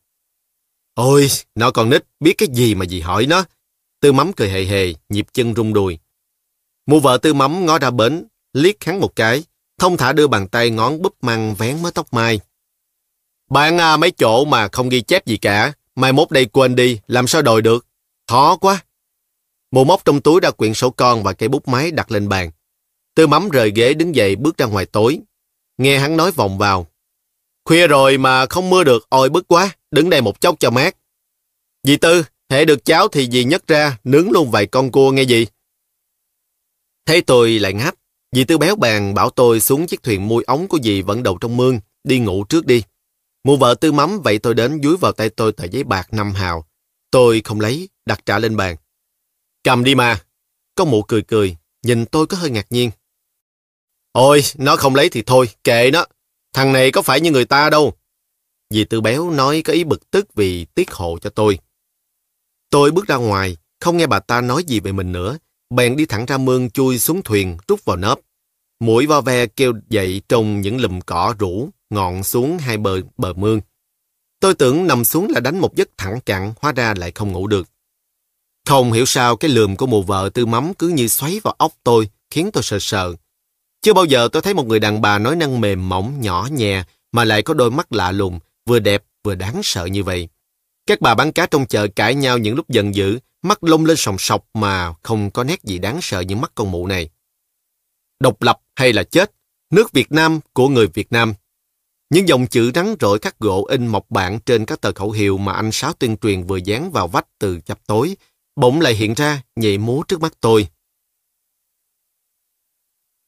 Ôi, 0.95 1.27
nó 1.55 1.71
còn 1.71 1.89
nít, 1.89 2.03
biết 2.19 2.33
cái 2.37 2.47
gì 2.53 2.75
mà 2.75 2.85
dì 2.85 2.99
hỏi 2.99 3.25
nó. 3.25 3.45
Tư 4.01 4.11
mắm 4.11 4.33
cười 4.33 4.49
hề 4.49 4.63
hề, 4.65 4.93
nhịp 5.09 5.25
chân 5.33 5.55
rung 5.55 5.73
đùi. 5.73 5.99
Mụ 6.85 6.99
vợ 6.99 7.17
tư 7.17 7.33
mắm 7.33 7.65
ngó 7.65 7.79
ra 7.79 7.91
bến, 7.91 8.27
liếc 8.53 8.83
hắn 8.83 8.99
một 8.99 9.15
cái, 9.15 9.43
thông 9.77 9.97
thả 9.97 10.13
đưa 10.13 10.27
bàn 10.27 10.47
tay 10.47 10.69
ngón 10.69 11.01
búp 11.01 11.15
măng 11.21 11.55
vén 11.55 11.81
mớ 11.81 11.91
tóc 11.91 12.13
mai. 12.13 12.39
Bạn 13.49 13.77
à, 13.77 13.97
mấy 13.97 14.11
chỗ 14.11 14.45
mà 14.45 14.67
không 14.71 14.89
ghi 14.89 15.01
chép 15.01 15.25
gì 15.25 15.37
cả, 15.37 15.73
mai 15.95 16.13
mốt 16.13 16.31
đây 16.31 16.45
quên 16.45 16.75
đi, 16.75 16.99
làm 17.07 17.27
sao 17.27 17.41
đòi 17.41 17.61
được? 17.61 17.85
Khó 18.27 18.55
quá. 18.55 18.83
Mụ 19.71 19.83
móc 19.83 20.05
trong 20.05 20.21
túi 20.21 20.39
ra 20.41 20.51
quyển 20.51 20.73
sổ 20.73 20.89
con 20.89 21.23
và 21.23 21.33
cây 21.33 21.49
bút 21.49 21.67
máy 21.67 21.91
đặt 21.91 22.11
lên 22.11 22.29
bàn. 22.29 22.51
Tư 23.15 23.27
mắm 23.27 23.49
rời 23.49 23.71
ghế 23.75 23.93
đứng 23.93 24.15
dậy 24.15 24.35
bước 24.35 24.57
ra 24.57 24.65
ngoài 24.65 24.85
tối. 24.85 25.19
Nghe 25.77 25.99
hắn 25.99 26.17
nói 26.17 26.31
vòng 26.31 26.57
vào. 26.57 26.87
Khuya 27.65 27.87
rồi 27.87 28.17
mà 28.17 28.45
không 28.45 28.69
mưa 28.69 28.83
được, 28.83 29.05
ôi 29.09 29.29
bức 29.29 29.47
quá, 29.47 29.75
đứng 29.91 30.09
đây 30.09 30.21
một 30.21 30.41
chốc 30.41 30.55
cho 30.59 30.69
mát. 30.69 30.95
Dì 31.83 31.97
Tư, 31.97 32.23
hệ 32.49 32.65
được 32.65 32.85
cháo 32.85 33.07
thì 33.07 33.29
dì 33.31 33.43
nhấc 33.43 33.67
ra, 33.67 33.97
nướng 34.03 34.31
luôn 34.31 34.51
vài 34.51 34.65
con 34.65 34.91
cua 34.91 35.11
nghe 35.11 35.23
gì. 35.23 35.47
Thấy 37.05 37.21
tôi 37.21 37.59
lại 37.59 37.73
ngáp, 37.73 37.95
dì 38.31 38.43
Tư 38.43 38.57
béo 38.57 38.75
bàn 38.75 39.13
bảo 39.13 39.29
tôi 39.29 39.59
xuống 39.59 39.87
chiếc 39.87 40.03
thuyền 40.03 40.27
mui 40.27 40.43
ống 40.43 40.67
của 40.67 40.79
dì 40.83 41.01
vẫn 41.01 41.23
đầu 41.23 41.37
trong 41.41 41.57
mương, 41.57 41.79
đi 42.03 42.19
ngủ 42.19 42.43
trước 42.43 42.65
đi. 42.65 42.83
Mua 43.43 43.57
vợ 43.57 43.75
Tư 43.81 43.91
mắm 43.91 44.21
vậy 44.21 44.39
tôi 44.39 44.53
đến 44.53 44.79
dúi 44.83 44.97
vào 44.97 45.11
tay 45.11 45.29
tôi 45.29 45.51
tờ 45.51 45.65
giấy 45.65 45.83
bạc 45.83 46.13
năm 46.13 46.33
hào. 46.33 46.65
Tôi 47.11 47.41
không 47.43 47.59
lấy, 47.59 47.89
đặt 48.05 48.25
trả 48.25 48.39
lên 48.39 48.57
bàn. 48.57 48.75
Cầm 49.63 49.83
đi 49.83 49.95
mà. 49.95 50.21
Có 50.75 50.85
mụ 50.85 51.03
cười 51.03 51.21
cười, 51.21 51.57
nhìn 51.83 52.05
tôi 52.05 52.27
có 52.27 52.37
hơi 52.37 52.49
ngạc 52.49 52.65
nhiên. 52.69 52.91
Ôi, 54.11 54.43
nó 54.55 54.75
không 54.75 54.95
lấy 54.95 55.09
thì 55.09 55.23
thôi, 55.25 55.49
kệ 55.63 55.91
nó. 55.91 56.05
Thằng 56.55 56.73
này 56.73 56.91
có 56.91 57.01
phải 57.01 57.21
như 57.21 57.31
người 57.31 57.45
ta 57.45 57.69
đâu. 57.69 57.93
Dì 58.69 58.83
Tư 58.83 59.01
Béo 59.01 59.29
nói 59.29 59.61
có 59.65 59.73
ý 59.73 59.83
bực 59.83 60.11
tức 60.11 60.35
vì 60.35 60.65
tiết 60.65 60.91
hộ 60.91 61.17
cho 61.21 61.29
tôi. 61.29 61.59
Tôi 62.69 62.91
bước 62.91 63.07
ra 63.07 63.15
ngoài, 63.15 63.57
không 63.79 63.97
nghe 63.97 64.07
bà 64.07 64.19
ta 64.19 64.41
nói 64.41 64.63
gì 64.63 64.79
về 64.79 64.91
mình 64.91 65.11
nữa. 65.11 65.37
Bèn 65.69 65.95
đi 65.95 66.05
thẳng 66.05 66.25
ra 66.25 66.37
mương 66.37 66.69
chui 66.69 66.99
xuống 66.99 67.21
thuyền, 67.23 67.57
rút 67.67 67.85
vào 67.85 67.97
nớp. 67.97 68.19
Mũi 68.79 69.05
vo 69.05 69.21
ve 69.21 69.45
kêu 69.45 69.73
dậy 69.89 70.21
trong 70.29 70.61
những 70.61 70.81
lùm 70.81 70.99
cỏ 70.99 71.35
rủ, 71.39 71.69
ngọn 71.89 72.23
xuống 72.23 72.57
hai 72.57 72.77
bờ 72.77 73.01
bờ 73.17 73.33
mương. 73.33 73.61
Tôi 74.39 74.53
tưởng 74.55 74.87
nằm 74.87 75.05
xuống 75.05 75.27
là 75.29 75.39
đánh 75.39 75.59
một 75.59 75.75
giấc 75.75 75.89
thẳng 75.97 76.19
cặn, 76.25 76.53
hóa 76.61 76.71
ra 76.71 76.93
lại 76.97 77.11
không 77.11 77.31
ngủ 77.31 77.47
được. 77.47 77.67
Không 78.65 78.91
hiểu 78.91 79.05
sao 79.05 79.37
cái 79.37 79.51
lườm 79.51 79.75
của 79.75 79.87
mụ 79.87 80.03
vợ 80.03 80.29
tư 80.33 80.45
mắm 80.45 80.73
cứ 80.73 80.87
như 80.87 81.07
xoáy 81.07 81.39
vào 81.43 81.55
óc 81.57 81.73
tôi, 81.83 82.09
khiến 82.29 82.49
tôi 82.53 82.63
sợ 82.63 82.77
sợ. 82.81 83.15
Chưa 83.85 83.93
bao 83.93 84.05
giờ 84.05 84.29
tôi 84.31 84.41
thấy 84.41 84.53
một 84.53 84.67
người 84.67 84.79
đàn 84.79 85.01
bà 85.01 85.19
nói 85.19 85.35
năng 85.35 85.61
mềm 85.61 85.89
mỏng, 85.89 86.21
nhỏ 86.21 86.47
nhẹ, 86.51 86.83
mà 87.11 87.23
lại 87.23 87.41
có 87.41 87.53
đôi 87.53 87.71
mắt 87.71 87.93
lạ 87.93 88.11
lùng, 88.11 88.39
vừa 88.65 88.79
đẹp 88.79 89.03
vừa 89.23 89.35
đáng 89.35 89.61
sợ 89.63 89.85
như 89.85 90.03
vậy. 90.03 90.29
Các 90.85 91.01
bà 91.01 91.15
bán 91.15 91.31
cá 91.31 91.45
trong 91.45 91.65
chợ 91.65 91.87
cãi 91.87 92.15
nhau 92.15 92.37
những 92.37 92.55
lúc 92.55 92.69
giận 92.69 92.95
dữ, 92.95 93.19
mắt 93.41 93.63
lông 93.63 93.85
lên 93.85 93.97
sòng 93.97 94.15
sọc 94.19 94.45
mà 94.53 94.93
không 95.03 95.31
có 95.31 95.43
nét 95.43 95.63
gì 95.63 95.77
đáng 95.77 95.99
sợ 96.01 96.19
như 96.19 96.35
mắt 96.35 96.51
con 96.55 96.71
mụ 96.71 96.87
này. 96.87 97.09
Độc 98.19 98.41
lập 98.41 98.59
hay 98.75 98.93
là 98.93 99.03
chết, 99.03 99.31
nước 99.73 99.91
Việt 99.91 100.11
Nam 100.11 100.39
của 100.53 100.69
người 100.69 100.87
Việt 100.87 101.11
Nam. 101.11 101.33
Những 102.09 102.27
dòng 102.27 102.47
chữ 102.47 102.71
rắn 102.75 102.95
rỗi 102.99 103.19
khắc 103.19 103.39
gỗ 103.39 103.65
in 103.69 103.87
mộc 103.87 104.05
bản 104.09 104.39
trên 104.39 104.65
các 104.65 104.81
tờ 104.81 104.91
khẩu 104.91 105.11
hiệu 105.11 105.37
mà 105.37 105.53
anh 105.53 105.71
Sáu 105.71 105.93
tuyên 105.93 106.17
truyền 106.17 106.43
vừa 106.43 106.57
dán 106.57 106.91
vào 106.91 107.07
vách 107.07 107.27
từ 107.39 107.59
chập 107.65 107.79
tối, 107.87 108.15
bỗng 108.55 108.81
lại 108.81 108.93
hiện 108.93 109.13
ra 109.13 109.41
nhảy 109.55 109.77
múa 109.77 110.03
trước 110.07 110.21
mắt 110.21 110.33
tôi. 110.41 110.67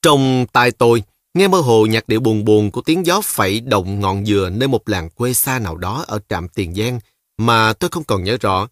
Trong 0.01 0.45
tai 0.53 0.71
tôi, 0.71 1.03
nghe 1.33 1.47
mơ 1.47 1.59
hồ 1.59 1.85
nhạc 1.85 2.07
điệu 2.07 2.19
buồn 2.19 2.45
buồn 2.45 2.71
của 2.71 2.81
tiếng 2.81 3.05
gió 3.05 3.21
phẩy 3.23 3.59
động 3.59 3.99
ngọn 3.99 4.25
dừa 4.25 4.49
nơi 4.53 4.67
một 4.67 4.89
làng 4.89 5.09
quê 5.09 5.33
xa 5.33 5.59
nào 5.59 5.77
đó 5.77 6.05
ở 6.07 6.19
trạm 6.29 6.49
Tiền 6.49 6.75
Giang 6.75 6.99
mà 7.37 7.73
tôi 7.73 7.89
không 7.89 8.03
còn 8.03 8.23
nhớ 8.23 8.37
rõ. 8.41 8.67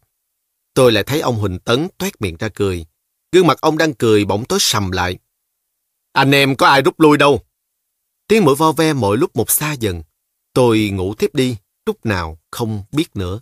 Tôi 0.73 0.91
lại 0.91 1.03
thấy 1.03 1.19
ông 1.21 1.35
Huỳnh 1.35 1.59
Tấn 1.59 1.87
toét 1.97 2.21
miệng 2.21 2.37
ra 2.37 2.49
cười. 2.49 2.85
Gương 3.31 3.47
mặt 3.47 3.61
ông 3.61 3.77
đang 3.77 3.93
cười 3.93 4.25
bỗng 4.25 4.45
tối 4.45 4.59
sầm 4.61 4.91
lại. 4.91 5.17
Anh 6.13 6.31
em 6.31 6.55
có 6.55 6.67
ai 6.67 6.81
rút 6.81 6.99
lui 6.99 7.17
đâu. 7.17 7.41
Tiếng 8.27 8.45
mũi 8.45 8.55
vo 8.55 8.71
ve 8.71 8.93
mỗi 8.93 9.17
lúc 9.17 9.35
một 9.35 9.49
xa 9.51 9.73
dần. 9.73 10.03
Tôi 10.53 10.89
ngủ 10.89 11.13
tiếp 11.13 11.29
đi, 11.33 11.57
lúc 11.85 12.05
nào 12.05 12.37
không 12.51 12.83
biết 12.91 13.15
nữa. 13.15 13.39